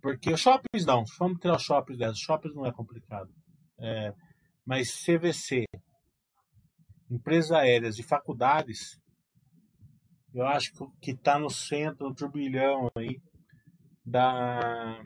Porque 0.00 0.32
os 0.32 0.40
shoppings 0.40 0.86
não, 0.86 1.04
vamos 1.18 1.40
tirar 1.40 1.56
os 1.56 1.62
shoppings 1.62 1.98
dessa, 1.98 2.14
shoppings 2.14 2.54
não 2.54 2.64
é 2.64 2.72
complicado. 2.72 3.30
É, 3.78 4.14
mas 4.64 5.04
CVC, 5.04 5.66
empresas 7.10 7.50
aéreas 7.50 7.98
e 7.98 8.02
faculdades, 8.02 8.96
eu 10.32 10.46
acho 10.46 10.72
que 11.02 11.10
está 11.10 11.38
no 11.38 11.50
centro, 11.50 12.08
no 12.08 12.14
turbilhão 12.14 12.88
aí 12.96 13.20
da, 14.04 15.02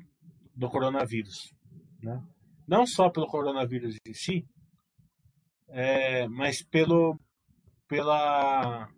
do 0.54 0.68
coronavírus. 0.68 1.52
Né? 2.02 2.22
Não 2.66 2.86
só 2.86 3.10
pelo 3.10 3.26
coronavírus 3.26 3.96
em 4.06 4.14
si, 4.14 4.46
é, 5.68 6.28
mas 6.28 6.62
pelo, 6.62 7.18
pela, 7.88 8.88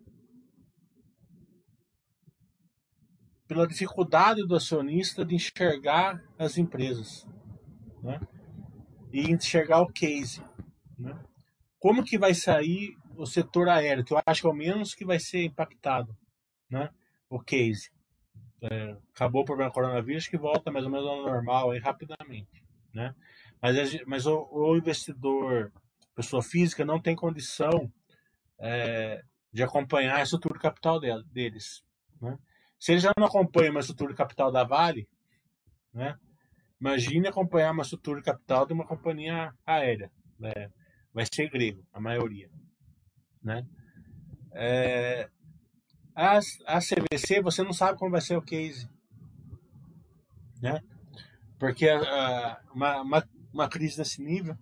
pela 3.47 3.67
dificuldade 3.67 4.45
do 4.45 4.55
acionista 4.55 5.25
de 5.25 5.35
enxergar 5.35 6.23
as 6.37 6.57
empresas 6.57 7.25
né? 8.03 8.19
e 9.11 9.31
enxergar 9.31 9.81
o 9.81 9.91
case. 9.91 10.43
Né? 10.97 11.19
Como 11.79 12.03
que 12.03 12.17
vai 12.17 12.33
sair 12.33 12.95
o 13.15 13.25
setor 13.25 13.67
aéreo, 13.67 14.05
que 14.05 14.13
eu 14.13 14.21
acho 14.25 14.41
que 14.41 14.47
é 14.47 14.49
o 14.49 14.53
menos 14.53 14.93
que 14.93 15.05
vai 15.05 15.19
ser 15.19 15.43
impactado, 15.43 16.15
né? 16.69 16.89
o 17.29 17.39
case. 17.39 17.89
É, 18.61 18.97
acabou 19.13 19.41
o 19.41 19.45
problema 19.45 19.69
do 19.69 19.73
coronavírus, 19.73 20.27
que 20.27 20.37
volta 20.37 20.71
mais 20.71 20.85
ou 20.85 20.91
menos 20.91 21.05
ao 21.05 21.21
normal 21.21 21.71
aí 21.71 21.79
rapidamente. 21.79 22.63
Né? 22.93 23.13
Mas, 23.61 24.05
mas 24.05 24.25
o, 24.25 24.47
o 24.51 24.75
investidor, 24.75 25.71
pessoa 26.15 26.41
física, 26.41 26.83
não 26.83 26.99
tem 26.99 27.15
condição 27.15 27.91
é, 28.59 29.21
de 29.53 29.63
acompanhar 29.63 30.17
a 30.17 30.23
estrutura 30.23 30.55
de 30.55 30.61
capital 30.61 30.99
deles. 30.99 31.83
Né? 32.21 32.37
Se 32.79 32.91
ele 32.91 33.01
já 33.01 33.11
não 33.17 33.27
acompanha 33.27 33.71
uma 33.71 33.79
estrutura 33.79 34.11
de 34.11 34.17
capital 34.17 34.51
da 34.51 34.63
Vale, 34.63 35.07
né? 35.93 36.15
imagine 36.79 37.27
acompanhar 37.27 37.71
uma 37.71 37.83
estrutura 37.83 38.19
de 38.19 38.25
capital 38.25 38.65
de 38.65 38.73
uma 38.73 38.85
companhia 38.85 39.53
aérea. 39.65 40.11
Né? 40.39 40.71
Vai 41.13 41.25
ser 41.25 41.49
grego, 41.49 41.83
a 41.91 41.99
maioria. 41.99 42.49
Né? 43.43 43.65
É, 44.53 45.29
a, 46.23 46.39
a 46.65 46.79
CVC, 46.79 47.41
você 47.41 47.63
não 47.63 47.73
sabe 47.73 47.97
como 47.97 48.11
vai 48.11 48.21
ser 48.21 48.35
o 48.37 48.41
case. 48.41 48.89
Né? 50.61 50.81
Porque 51.59 51.87
uh, 51.87 52.73
uma, 52.73 53.01
uma, 53.01 53.29
uma, 53.53 53.69
crise 53.69 53.97
nesse 53.97 54.21
nível. 54.21 54.57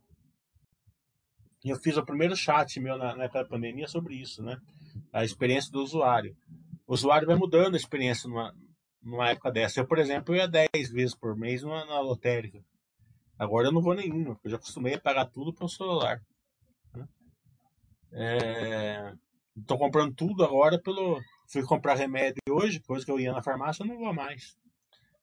Eu 1.63 1.77
fiz 1.77 1.97
o 1.97 2.05
primeiro 2.05 2.35
chat 2.35 2.79
meu 2.79 2.97
na, 2.97 3.15
naquela 3.15 3.47
pandemia 3.47 3.87
sobre 3.87 4.15
isso, 4.15 4.43
né? 4.43 4.57
A 5.11 5.23
experiência 5.23 5.71
do 5.71 5.81
usuário 5.81 6.35
o 6.87 6.93
usuário 6.93 7.27
vai 7.27 7.35
mudando 7.35 7.73
a 7.73 7.77
experiência 7.77 8.29
numa, 8.29 8.53
numa 9.01 9.29
época 9.29 9.51
dessa. 9.51 9.79
Eu, 9.79 9.87
por 9.87 9.97
exemplo, 9.97 10.35
ia 10.35 10.47
10 10.47 10.91
vezes 10.91 11.15
por 11.15 11.35
mês 11.35 11.63
na 11.63 11.99
lotérica. 11.99 12.63
Agora 13.37 13.67
eu 13.67 13.71
não 13.71 13.81
vou 13.81 13.95
nenhuma, 13.95 14.35
porque 14.35 14.47
eu 14.47 14.51
já 14.51 14.57
acostumei 14.57 14.93
a 14.93 15.01
pagar 15.01 15.25
tudo 15.25 15.53
pelo 15.53 15.67
celular. 15.67 16.21
Né? 16.93 17.07
Estou 19.57 19.77
é, 19.77 19.79
comprando 19.79 20.13
tudo 20.13 20.43
agora 20.43 20.79
pelo. 20.79 21.19
Fui 21.47 21.63
comprar 21.63 21.95
remédio 21.95 22.41
hoje, 22.49 22.79
coisa 22.79 23.05
que 23.05 23.11
eu 23.11 23.19
ia 23.19 23.31
na 23.31 23.43
farmácia, 23.43 23.83
eu 23.83 23.87
não 23.87 23.97
vou 23.97 24.13
mais. 24.13 24.57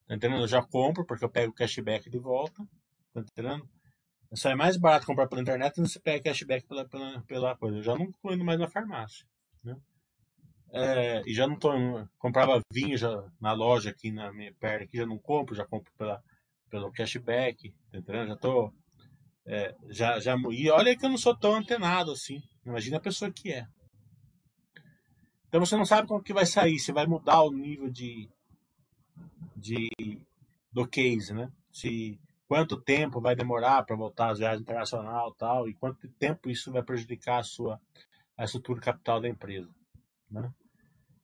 Tá 0.07 0.15
entendendo? 0.15 0.41
Eu 0.41 0.47
já 0.47 0.61
compro, 0.61 1.05
porque 1.05 1.23
eu 1.23 1.29
pego 1.29 1.51
o 1.51 1.55
cashback 1.55 2.09
de 2.09 2.17
volta. 2.17 2.65
Tá 3.13 3.21
entendendo? 3.21 3.67
Só 4.33 4.49
é 4.49 4.55
mais 4.55 4.77
barato 4.77 5.05
comprar 5.05 5.27
pela 5.27 5.41
internet 5.41 5.75
do 5.75 5.83
que 5.83 5.89
você 5.89 5.99
pega 5.99 6.23
cashback 6.23 6.67
pela, 6.67 6.87
pela, 6.87 7.21
pela 7.23 7.55
coisa. 7.55 7.77
Eu 7.77 7.83
já 7.83 7.95
não 7.95 8.05
estou 8.05 8.33
indo 8.33 8.43
mais 8.43 8.59
na 8.59 8.67
farmácia. 8.67 9.25
Né? 9.63 9.77
É, 10.71 11.21
e 11.27 11.33
já 11.33 11.45
não 11.45 11.55
tô. 11.55 11.71
Comprava 12.17 12.59
vinho 12.71 12.97
já 12.97 13.23
na 13.39 13.53
loja 13.53 13.91
aqui 13.91 14.11
na 14.11 14.33
minha 14.33 14.51
perto, 14.59 14.85
aqui 14.85 14.97
já 14.97 15.05
não 15.05 15.19
compro, 15.19 15.55
já 15.55 15.65
compro 15.65 15.91
pela, 15.95 16.23
pelo 16.69 16.91
cashback, 16.91 17.71
tá 17.91 17.99
entendendo? 17.99 18.29
Já 18.29 18.35
tô. 18.35 18.73
É, 19.45 19.75
já, 19.89 20.19
já, 20.19 20.35
e 20.51 20.69
olha 20.71 20.97
que 20.97 21.05
eu 21.05 21.09
não 21.09 21.17
sou 21.17 21.37
tão 21.37 21.53
antenado 21.55 22.11
assim. 22.11 22.41
Imagina 22.65 22.97
a 22.97 23.01
pessoa 23.01 23.31
que 23.31 23.51
é. 23.51 23.67
Então 25.53 25.63
você 25.63 25.77
não 25.77 25.85
sabe 25.85 26.07
como 26.07 26.23
que 26.23 26.33
vai 26.33 26.47
sair, 26.47 26.79
se 26.79 26.91
vai 26.91 27.05
mudar 27.05 27.43
o 27.43 27.51
nível 27.51 27.87
de, 27.87 28.27
de 29.55 29.87
do 30.71 30.87
case, 30.87 31.31
né? 31.31 31.51
Se 31.71 32.19
quanto 32.47 32.81
tempo 32.81 33.21
vai 33.21 33.35
demorar 33.35 33.83
para 33.83 33.95
voltar 33.95 34.31
às 34.31 34.39
viagens 34.39 34.63
internacional 34.63 35.31
tal 35.35 35.69
e 35.69 35.75
quanto 35.75 36.07
tempo 36.13 36.49
isso 36.49 36.71
vai 36.71 36.81
prejudicar 36.81 37.37
a 37.37 37.43
sua 37.43 37.79
a 38.35 38.45
estrutura 38.45 38.81
capital 38.81 39.21
da 39.21 39.29
empresa, 39.29 39.69
né? 40.27 40.51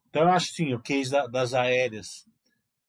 Então, 0.07 0.21
eu 0.21 0.29
acho 0.29 0.53
sim, 0.53 0.75
o 0.75 0.79
case 0.79 1.09
das 1.31 1.55
aéreas, 1.55 2.29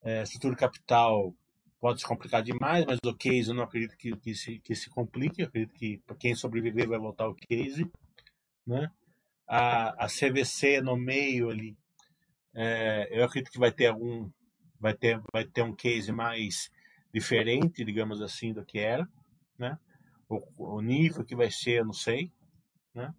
é, 0.03 0.21
estrutura 0.21 0.55
capital 0.55 1.33
pode 1.79 2.01
se 2.01 2.07
complicar 2.07 2.43
demais, 2.43 2.85
mas 2.85 2.99
o 3.03 3.15
case 3.15 3.49
eu 3.49 3.55
não 3.55 3.63
acredito 3.63 3.97
que, 3.97 4.15
que, 4.15 4.35
se, 4.35 4.59
que 4.59 4.75
se 4.75 4.91
complique. 4.91 5.41
Eu 5.41 5.47
acredito 5.47 5.73
que 5.73 5.99
quem 6.19 6.35
sobreviver 6.35 6.87
vai 6.87 6.99
voltar 6.99 7.27
o 7.27 7.33
case. 7.33 7.91
Né? 8.65 8.91
A, 9.53 10.05
a 10.05 10.07
CVC 10.07 10.79
no 10.81 10.95
meio 10.95 11.49
ali, 11.49 11.77
é, 12.55 13.09
eu 13.11 13.25
acredito 13.25 13.51
que 13.51 13.59
vai 13.59 13.71
ter 13.71 13.87
algum. 13.87 14.29
Vai 14.79 14.93
ter, 14.93 15.21
vai 15.31 15.45
ter 15.45 15.61
um 15.61 15.75
case 15.75 16.11
mais 16.11 16.71
diferente, 17.13 17.83
digamos 17.83 18.21
assim, 18.21 18.53
do 18.53 18.65
que 18.65 18.79
era. 18.79 19.07
Né? 19.57 19.77
O, 20.29 20.77
o 20.77 20.81
nível 20.81 21.25
que 21.25 21.35
vai 21.35 21.51
ser, 21.51 21.79
eu 21.79 21.85
não 21.85 21.93
sei. 21.93 22.31
Né? 22.95 23.13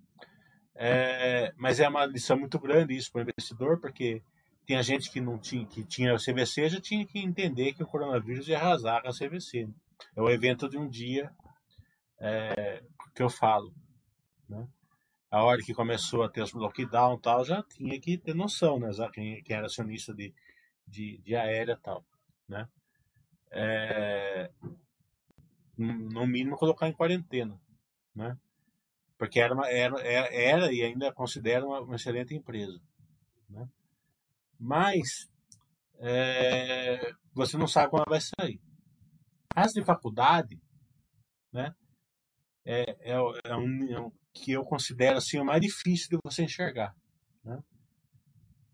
É, 0.74 1.52
mas 1.56 1.78
é 1.80 1.88
uma 1.88 2.06
lição 2.06 2.38
muito 2.38 2.58
grande 2.58 2.96
isso 2.96 3.12
para 3.12 3.20
o 3.20 3.22
investidor, 3.22 3.78
porque 3.78 4.22
tinha 4.66 4.82
gente 4.82 5.10
que 5.10 5.20
não 5.20 5.38
tinha, 5.38 5.66
que 5.66 5.84
tinha 5.84 6.16
CVC, 6.16 6.70
já 6.70 6.80
tinha 6.80 7.06
que 7.06 7.18
entender 7.18 7.74
que 7.74 7.82
o 7.82 7.86
coronavírus 7.86 8.48
ia 8.48 8.58
arrasar 8.58 9.02
a 9.06 9.10
CVC. 9.10 9.68
É 10.16 10.20
o 10.20 10.30
evento 10.30 10.68
de 10.68 10.78
um 10.78 10.88
dia 10.88 11.30
é, 12.18 12.82
que 13.14 13.22
eu 13.22 13.28
falo. 13.28 13.72
Né? 14.48 14.66
A 15.32 15.42
hora 15.42 15.62
que 15.62 15.74
começou 15.74 16.22
a 16.22 16.28
ter 16.28 16.42
os 16.42 16.52
lockdown 16.52 17.18
tal, 17.18 17.44
já 17.44 17.62
tinha 17.62 17.98
que 17.98 18.18
ter 18.18 18.34
noção, 18.34 18.78
né? 18.78 18.90
Quem, 19.12 19.42
quem 19.42 19.56
era 19.56 19.66
acionista 19.66 20.14
de, 20.14 20.32
de, 20.86 21.18
de 21.18 21.34
aérea 21.34 21.76
tal, 21.82 22.04
né? 22.46 22.68
É, 23.50 24.50
no 25.76 26.26
mínimo 26.26 26.56
colocar 26.56 26.86
em 26.86 26.92
quarentena, 26.92 27.60
né? 28.14 28.38
porque 29.22 29.38
era, 29.38 29.54
uma, 29.54 29.68
era, 29.68 30.00
era, 30.02 30.72
e 30.72 30.82
ainda 30.82 31.12
considera 31.12 31.64
uma, 31.64 31.80
uma 31.80 31.94
excelente 31.94 32.34
empresa. 32.34 32.82
Né? 33.48 33.68
Mas 34.58 35.30
é, 36.00 37.14
você 37.32 37.56
não 37.56 37.68
sabe 37.68 37.90
quando 37.90 38.08
vai 38.08 38.20
sair. 38.20 38.60
As 39.54 39.72
de 39.72 39.84
faculdade, 39.84 40.60
né, 41.52 41.72
é, 42.64 43.12
é, 43.12 43.12
é, 43.44 43.56
um, 43.56 43.92
é 43.92 44.00
um 44.00 44.12
que 44.32 44.52
eu 44.52 44.64
considero 44.64 45.18
assim, 45.18 45.38
o 45.38 45.44
mais 45.44 45.60
difícil 45.60 46.08
de 46.10 46.18
você 46.24 46.44
enxergar. 46.44 46.94
Né? 47.44 47.58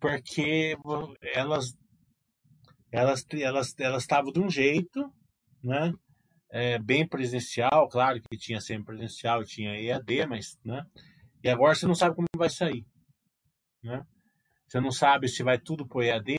Porque 0.01 0.77
elas 1.35 1.77
elas 2.91 3.27
elas 3.33 3.75
elas 3.79 4.03
estavam 4.03 4.33
de 4.33 4.41
um 4.41 4.49
jeito, 4.49 5.13
né? 5.63 5.93
é, 6.51 6.79
bem 6.79 7.07
presencial, 7.07 7.89
claro 7.89 8.21
que 8.21 8.37
tinha 8.37 8.61
sempre 8.61 8.97
presencial, 8.97 9.45
tinha 9.45 9.81
EAD, 9.81 10.27
mas, 10.27 10.59
né? 10.65 10.85
E 11.43 11.49
agora 11.49 11.75
você 11.75 11.87
não 11.87 11.95
sabe 11.95 12.17
como 12.17 12.27
vai 12.37 12.51
sair, 12.51 12.85
né? 13.83 14.05
Você 14.67 14.81
não 14.81 14.91
sabe 14.91 15.29
se 15.29 15.43
vai 15.43 15.59
tudo 15.59 15.87
para 15.87 16.07
EAD, 16.07 16.39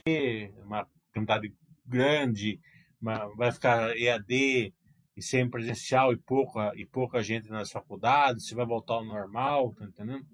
uma 0.64 0.86
quantidade 1.12 1.52
grande, 1.86 2.60
uma, 3.00 3.26
vai 3.36 3.50
ficar 3.50 3.96
EAD 3.96 4.74
e 5.20 5.22
sempre 5.22 5.60
presencial 5.60 6.14
e 6.14 6.16
pouca 6.16 6.72
e 6.74 6.86
pouca 6.86 7.22
gente 7.22 7.50
nas 7.50 7.70
faculdades, 7.70 8.46
se 8.46 8.54
vai 8.54 8.64
voltar 8.64 8.94
ao 8.94 9.04
normal, 9.04 9.74
tá 9.74 9.84
entendendo? 9.84 10.24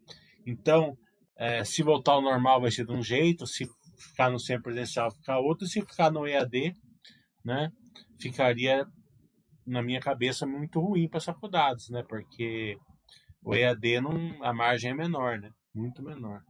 Então, 0.47 0.97
é, 1.37 1.65
se 1.65 1.83
voltar 1.83 2.13
ao 2.13 2.23
normal 2.23 2.61
vai 2.61 2.71
ser 2.71 2.87
de 2.87 2.93
um 2.93 3.03
jeito, 3.03 3.49
se 3.49 3.67
ficar 3.99 4.31
no 4.31 4.39
sempre 4.39 4.73
presencial 4.75 5.11
ficar 5.11 5.41
outro, 5.41 5.67
se 5.67 5.81
ficar 5.81 6.13
no 6.13 6.25
EAD, 6.25 6.73
né? 7.45 7.69
Ficaria 8.21 8.87
na 9.67 9.83
minha 9.83 9.99
cabeça, 9.99 10.47
muito 10.47 10.79
ruim 10.79 11.09
para 11.09 11.19
as 11.19 11.25
faculdades, 11.25 11.91
né? 11.91 12.05
Porque 12.09 12.79
o 13.43 13.57
EAD, 13.57 14.01
não, 14.01 14.45
a 14.45 14.55
margem 14.55 14.93
é 14.93 14.95
menor, 14.95 15.41
né? 15.41 15.51
Muito 15.75 16.01
menor. 16.01 16.43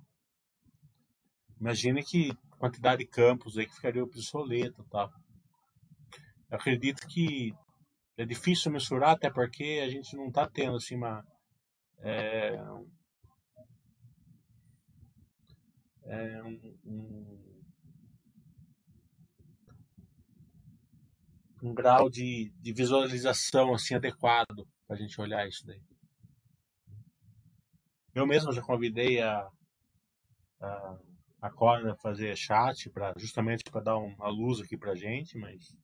Imagina 1.58 2.02
que 2.02 2.36
quantidade 2.58 3.02
de 3.02 3.08
campos 3.08 3.56
aí 3.56 3.66
que 3.66 3.74
ficaria 3.74 4.04
obsoleto 4.04 4.82
e 4.82 4.90
tal. 4.90 5.10
Eu 6.50 6.58
acredito 6.58 7.06
que 7.08 7.54
é 8.16 8.24
difícil 8.24 8.72
mensurar, 8.72 9.10
até 9.10 9.30
porque 9.30 9.80
a 9.84 9.88
gente 9.88 10.16
não 10.16 10.28
está 10.28 10.48
tendo 10.48 10.76
assim 10.76 10.96
uma. 10.96 11.24
É, 11.98 12.54
é, 16.04 16.42
um, 16.42 16.78
um, 16.84 17.62
um 21.62 21.74
grau 21.74 22.08
de, 22.08 22.52
de 22.60 22.72
visualização 22.72 23.74
assim 23.74 23.94
adequado 23.94 24.66
para 24.86 24.96
a 24.96 24.98
gente 24.98 25.20
olhar 25.20 25.46
isso 25.48 25.66
daí. 25.66 25.82
Eu 28.14 28.26
mesmo 28.26 28.52
já 28.52 28.62
convidei 28.62 29.20
a, 29.20 29.46
a, 30.60 30.98
a 31.42 31.96
fazer 32.00 32.34
chat 32.36 32.88
para 32.90 33.12
justamente 33.18 33.64
para 33.70 33.82
dar 33.82 33.98
uma 33.98 34.28
luz 34.28 34.60
aqui 34.60 34.76
para 34.76 34.94
gente, 34.94 35.36
mas 35.36 35.76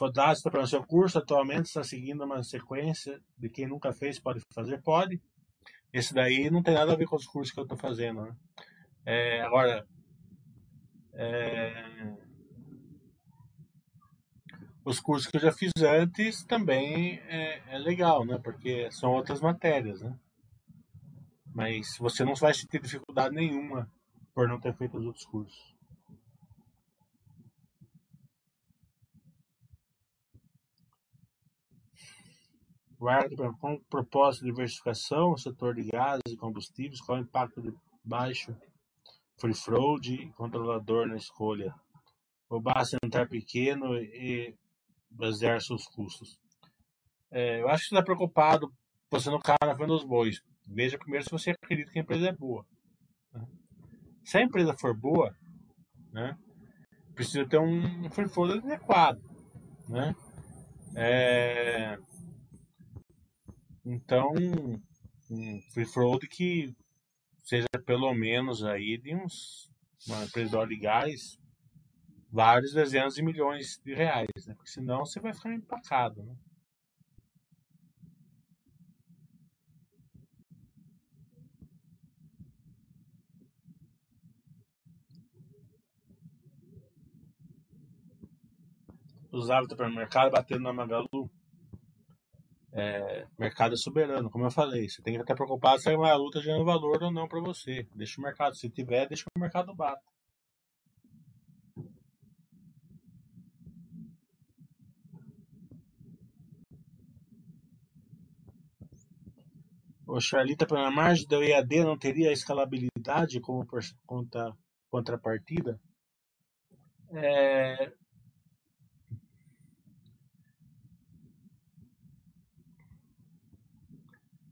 O 0.00 0.06
Fantástico 0.06 0.50
para 0.50 0.62
o 0.62 0.66
seu 0.66 0.82
curso 0.82 1.18
atualmente 1.18 1.66
está 1.66 1.84
seguindo 1.84 2.24
uma 2.24 2.42
sequência 2.42 3.20
de 3.36 3.50
quem 3.50 3.66
nunca 3.66 3.92
fez 3.92 4.18
pode 4.18 4.40
fazer? 4.54 4.80
Pode. 4.80 5.20
Esse 5.92 6.14
daí 6.14 6.50
não 6.50 6.62
tem 6.62 6.72
nada 6.72 6.94
a 6.94 6.96
ver 6.96 7.04
com 7.04 7.16
os 7.16 7.26
cursos 7.26 7.52
que 7.52 7.60
eu 7.60 7.64
estou 7.64 7.76
fazendo. 7.76 8.22
Né? 8.22 8.34
É, 9.04 9.42
agora, 9.42 9.86
é, 11.12 12.16
os 14.86 14.98
cursos 15.00 15.30
que 15.30 15.36
eu 15.36 15.40
já 15.42 15.52
fiz 15.52 15.70
antes 15.82 16.44
também 16.44 17.18
é, 17.26 17.74
é, 17.74 17.78
legal, 17.78 18.24
né? 18.24 18.40
Porque 18.42 18.90
são 18.90 19.12
outras 19.12 19.42
matérias, 19.42 20.00
né? 20.00 20.18
Mas 21.54 21.98
você 21.98 22.24
não 22.24 22.34
vai 22.36 22.54
ter 22.54 22.80
dificuldade 22.80 23.34
nenhuma 23.34 23.86
por 24.34 24.48
não 24.48 24.58
ter 24.58 24.74
feito 24.74 24.96
os 24.96 25.04
outros 25.04 25.26
cursos. 25.26 25.79
Guarda 33.00 33.50
com 33.54 33.80
propósito 33.88 34.44
de 34.44 34.50
diversificação 34.50 35.30
no 35.30 35.38
setor 35.38 35.74
de 35.74 35.84
gases 35.84 36.22
e 36.28 36.36
combustíveis, 36.36 37.00
qual 37.00 37.16
é 37.16 37.22
o 37.22 37.24
impacto 37.24 37.62
de 37.62 37.74
baixo 38.04 38.54
free 39.38 39.54
float 39.54 40.30
controlador 40.36 41.08
na 41.08 41.16
escolha? 41.16 41.74
Ou 42.50 42.60
basta 42.60 42.98
entrar 43.02 43.26
pequeno 43.26 43.96
e 43.96 44.54
basear 45.10 45.62
seus 45.62 45.86
custos? 45.86 46.38
É, 47.30 47.62
eu 47.62 47.68
acho 47.70 47.84
que 47.84 47.88
você 47.88 47.94
está 47.94 48.04
preocupado 48.04 48.70
você 49.10 49.30
não 49.30 49.40
cair 49.40 49.56
na 49.62 49.74
frente 49.74 49.88
dos 49.88 50.04
bois. 50.04 50.42
Veja 50.68 50.98
primeiro 50.98 51.24
se 51.24 51.30
você 51.30 51.50
acredita 51.50 51.90
que 51.90 51.98
a 51.98 52.02
empresa 52.02 52.28
é 52.28 52.32
boa. 52.32 52.66
Né? 53.32 53.46
Se 54.24 54.36
a 54.36 54.42
empresa 54.42 54.76
for 54.78 54.94
boa, 54.94 55.34
né, 56.12 56.36
precisa 57.14 57.48
ter 57.48 57.58
um 57.58 58.10
free 58.10 58.28
float 58.28 58.58
adequado. 58.58 59.20
Né? 59.88 60.14
É, 60.94 61.98
então, 63.84 64.32
um 65.30 65.60
free 65.72 65.86
float 65.86 66.26
que 66.28 66.74
seja 67.44 67.66
pelo 67.86 68.12
menos 68.14 68.64
aí 68.64 68.98
de 68.98 69.14
uns 69.14 69.70
uma 70.06 70.24
empresa 70.24 70.66
de 70.66 70.76
gás 70.76 71.38
vários 72.30 72.72
dezenas 72.72 73.14
de 73.14 73.22
milhões 73.22 73.80
de 73.84 73.94
reais, 73.94 74.46
né? 74.46 74.54
Porque 74.54 74.70
senão 74.70 75.04
você 75.04 75.20
vai 75.20 75.34
ficar 75.34 75.52
empacado, 75.52 76.22
né? 76.22 76.36
Os 89.32 89.46
para 89.76 89.88
o 89.88 89.94
mercado 89.94 90.32
batendo 90.32 90.62
na 90.62 90.72
Magalu 90.72 91.30
é, 92.72 93.26
mercado 93.38 93.74
é 93.74 93.76
soberano, 93.76 94.30
como 94.30 94.44
eu 94.44 94.50
falei. 94.50 94.88
Você 94.88 95.02
tem 95.02 95.14
que 95.14 95.20
estar 95.20 95.34
preocupado 95.34 95.80
se 95.80 95.88
a 95.88 96.14
luta 96.16 96.40
gerando 96.40 96.64
valor 96.64 97.02
ou 97.02 97.12
não 97.12 97.26
para 97.26 97.40
você. 97.40 97.86
Deixa 97.94 98.20
o 98.20 98.24
mercado. 98.24 98.56
Se 98.56 98.70
tiver, 98.70 99.08
deixa 99.08 99.24
o 99.36 99.40
mercado 99.40 99.74
bata. 99.74 100.02
O 110.06 110.20
Charlita, 110.20 110.66
pela 110.66 110.90
margem 110.90 111.26
da 111.28 111.38
EAD, 111.38 111.84
não 111.84 111.96
teria 111.96 112.32
escalabilidade 112.32 113.40
como 113.40 113.64
contra, 114.04 114.52
contrapartida? 114.90 115.80
É, 117.12 117.92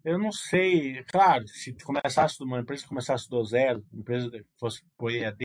Eu 0.09 0.19
não 0.19 0.33
sei, 0.33 1.05
claro, 1.05 1.47
se 1.47 1.75
começasse 1.85 2.43
uma 2.43 2.61
empresa 2.61 2.83
que 2.83 2.89
começasse 2.89 3.29
do 3.29 3.45
zero, 3.45 3.85
empresa 3.93 4.31
que 4.31 4.43
fosse 4.59 4.83
por 4.97 5.13
EAD, 5.13 5.45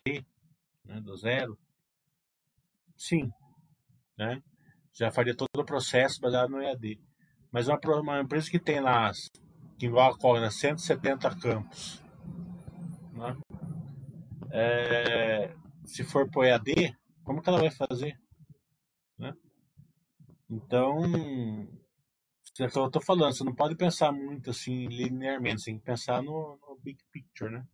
né, 0.85 1.01
do 1.01 1.17
zero, 1.17 1.59
sim, 2.95 3.29
né? 4.17 4.41
Já 4.93 5.11
faria 5.11 5.35
todo 5.35 5.49
o 5.57 5.65
processo 5.65 6.21
baseado 6.21 6.49
no 6.49 6.61
EAD. 6.61 6.97
Mas 7.51 7.67
uma, 7.67 7.77
uma 7.99 8.21
empresa 8.21 8.49
que 8.49 8.57
tem 8.57 8.79
lá, 8.79 9.11
que 9.77 9.85
igual 9.85 10.15
a 10.37 10.39
né, 10.39 10.49
170 10.49 11.35
campos, 11.41 12.01
né? 13.11 13.37
É, 14.49 15.53
se 15.83 16.05
for 16.05 16.31
por 16.31 16.45
EAD, 16.45 16.95
como 17.25 17.41
que 17.41 17.49
ela 17.49 17.59
vai 17.59 17.69
fazer? 17.69 18.17
Né? 19.19 19.33
Então, 20.49 21.01
é 22.59 22.65
eu 22.65 22.91
tô 22.91 23.01
falando, 23.01 23.35
você 23.35 23.43
não 23.43 23.55
pode 23.55 23.75
pensar 23.75 24.11
muito 24.11 24.51
assim 24.51 24.85
linearmente, 24.85 25.61
você 25.61 25.71
tem 25.71 25.79
que 25.79 25.85
pensar 25.85 26.21
no, 26.21 26.59
no 26.61 26.79
big 26.83 26.99
picture, 27.11 27.51
né? 27.51 27.65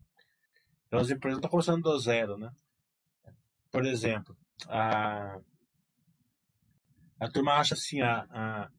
Então 0.87 0.99
as 0.99 1.09
empresas 1.09 1.37
estão 1.37 1.51
começando 1.51 1.83
do 1.83 1.99
zero, 1.99 2.37
né? 2.37 2.49
Por 3.71 3.85
exemplo, 3.85 4.35
a, 4.67 5.37
a 7.19 7.29
turma 7.29 7.53
acha 7.55 7.73
assim 7.73 8.01
a, 8.01 8.25
a, 8.29 8.69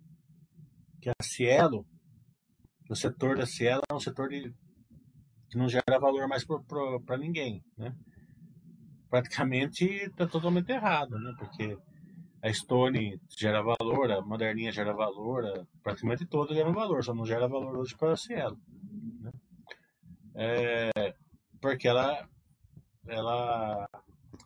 que 1.02 1.10
a 1.10 1.22
Cielo, 1.22 1.86
o 2.88 2.96
setor 2.96 3.36
da 3.36 3.46
Cielo 3.46 3.82
é 3.90 3.94
um 3.94 4.00
setor 4.00 4.30
de, 4.30 4.52
que 5.50 5.58
não 5.58 5.68
gera 5.68 5.98
valor 6.00 6.26
mais 6.26 6.44
para 7.06 7.18
ninguém, 7.18 7.62
né? 7.76 7.94
Praticamente 9.10 9.84
está 9.84 10.26
totalmente 10.26 10.70
errado, 10.70 11.18
né? 11.18 11.34
Porque 11.38 11.76
a 12.42 12.52
Stone 12.52 13.20
gera 13.36 13.62
valor, 13.62 14.10
a 14.10 14.22
Moderninha 14.22 14.72
gera 14.72 14.94
valor, 14.94 15.66
praticamente 15.82 16.26
todas 16.26 16.56
geram 16.56 16.72
valor, 16.72 17.04
só 17.04 17.14
não 17.14 17.26
gera 17.26 17.46
valor 17.48 17.76
hoje 17.76 17.96
para 17.96 18.12
a 18.12 18.16
Cielo. 18.16 18.58
Né? 19.20 19.30
É, 20.34 21.14
porque 21.60 21.86
ela, 21.86 22.26
ela, 23.06 23.88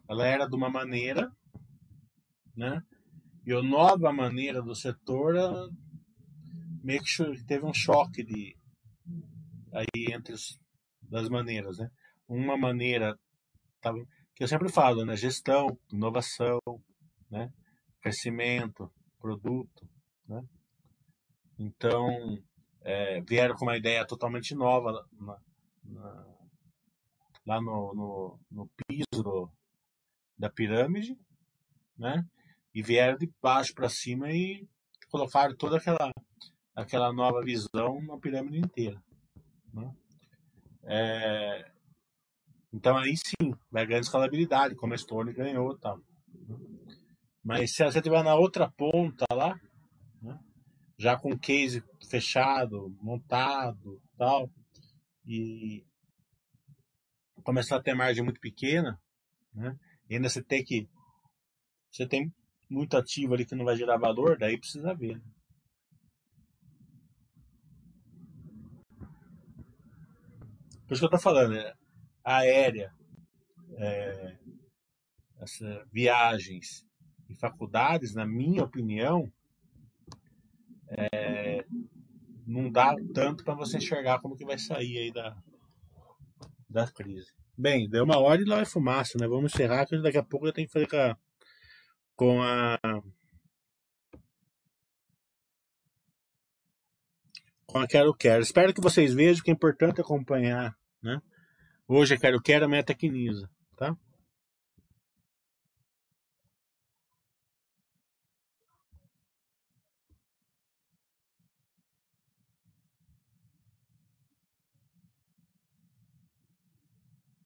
ela 0.08 0.26
era 0.26 0.46
de 0.48 0.56
uma 0.56 0.68
maneira, 0.68 1.30
né? 2.56 2.82
e 3.46 3.52
a 3.52 3.62
nova 3.62 4.12
maneira 4.12 4.60
do 4.60 4.74
setor 4.74 5.34
meio 6.82 7.02
que 7.02 7.44
teve 7.46 7.64
um 7.64 7.74
choque 7.74 8.24
de, 8.24 8.56
aí 9.72 10.12
entre 10.12 10.34
as 10.34 10.58
das 11.02 11.28
maneiras. 11.28 11.78
Né? 11.78 11.88
Uma 12.28 12.56
maneira, 12.56 13.16
que 14.34 14.42
eu 14.42 14.48
sempre 14.48 14.68
falo, 14.68 15.04
né? 15.04 15.16
gestão, 15.16 15.78
inovação, 15.92 16.58
né? 17.30 17.52
Crescimento, 18.04 18.92
produto, 19.18 19.88
né? 20.28 20.42
Então, 21.58 22.06
é, 22.82 23.22
vieram 23.22 23.54
com 23.54 23.64
uma 23.64 23.78
ideia 23.78 24.06
totalmente 24.06 24.54
nova 24.54 25.06
na, 25.18 25.38
na, 25.84 26.26
lá 27.46 27.62
no, 27.62 27.94
no, 27.94 28.40
no 28.50 28.70
piso 28.76 29.50
da 30.36 30.50
pirâmide, 30.50 31.18
né? 31.96 32.22
E 32.74 32.82
vieram 32.82 33.16
de 33.16 33.32
baixo 33.40 33.72
para 33.72 33.88
cima 33.88 34.30
e 34.30 34.68
colocaram 35.10 35.56
toda 35.56 35.78
aquela, 35.78 36.10
aquela 36.76 37.10
nova 37.10 37.40
visão 37.40 38.02
na 38.02 38.18
pirâmide 38.18 38.58
inteira. 38.58 39.02
Né? 39.72 39.94
É, 40.82 41.72
então 42.70 42.98
aí 42.98 43.14
sim, 43.16 43.54
vai 43.70 43.86
ganhar 43.86 44.00
escalabilidade, 44.00 44.74
como 44.74 44.92
a 44.92 44.98
Stone 44.98 45.32
ganhou 45.32 45.78
tal. 45.78 45.98
Mas 47.44 47.74
se 47.74 47.84
você 47.84 47.98
estiver 47.98 48.24
na 48.24 48.34
outra 48.34 48.70
ponta 48.70 49.26
lá, 49.30 49.60
né, 50.22 50.40
já 50.98 51.14
com 51.14 51.30
o 51.32 51.38
case 51.38 51.84
fechado, 52.08 52.96
montado, 53.02 54.00
tal, 54.16 54.50
e 55.26 55.84
começar 57.42 57.76
a 57.76 57.82
ter 57.82 57.94
margem 57.94 58.24
muito 58.24 58.40
pequena, 58.40 58.98
né, 59.52 59.78
e 60.08 60.14
ainda 60.14 60.30
você 60.30 60.42
tem 60.42 60.64
que 60.64 60.88
você 61.90 62.08
tem 62.08 62.32
muito 62.68 62.96
ativo 62.96 63.34
ali 63.34 63.44
que 63.44 63.54
não 63.54 63.64
vai 63.64 63.76
gerar 63.76 63.98
valor, 63.98 64.38
daí 64.38 64.58
precisa 64.58 64.94
ver. 64.94 65.16
Né? 65.16 65.24
Por 70.86 70.94
isso 70.94 71.00
que 71.00 71.04
eu 71.04 71.16
estou 71.16 71.20
falando, 71.20 71.54
é, 71.54 71.74
aérea, 72.24 72.92
é, 73.76 74.38
viagens, 75.92 76.86
e 77.28 77.34
faculdades, 77.34 78.14
na 78.14 78.26
minha 78.26 78.62
opinião, 78.62 79.30
é, 80.88 81.64
não 82.46 82.70
dá 82.70 82.94
tanto 83.14 83.44
para 83.44 83.54
você 83.54 83.78
enxergar 83.78 84.20
como 84.20 84.36
que 84.36 84.44
vai 84.44 84.58
sair 84.58 84.98
aí 84.98 85.12
da, 85.12 85.36
da 86.68 86.86
crise. 86.86 87.32
Bem, 87.56 87.88
deu 87.88 88.04
uma 88.04 88.18
hora 88.18 88.42
e 88.42 88.44
lá 88.44 88.56
vai 88.56 88.66
fumaça, 88.66 89.16
né? 89.18 89.26
Vamos 89.26 89.54
encerrar, 89.54 89.86
que 89.86 89.96
daqui 89.98 90.18
a 90.18 90.24
pouco 90.24 90.46
eu 90.46 90.52
tenho 90.52 90.66
que 90.66 90.72
fazer 90.72 90.88
com 90.88 90.96
a, 90.96 91.16
com 92.16 92.42
a 92.42 92.78
com 97.74 97.78
a 97.78 97.86
Quero 97.86 98.14
Quero. 98.14 98.42
Espero 98.42 98.72
que 98.74 98.80
vocês 98.80 99.14
vejam 99.14 99.42
que 99.42 99.50
é 99.50 99.54
importante 99.54 100.00
acompanhar, 100.00 100.76
né? 101.02 101.20
Hoje 101.88 102.14
é 102.14 102.18
Quero 102.18 102.40
Quero, 102.40 102.64
amanhã 102.64 102.80
é 102.80 102.84
Tecnisa, 102.84 103.50
tá? 103.76 103.96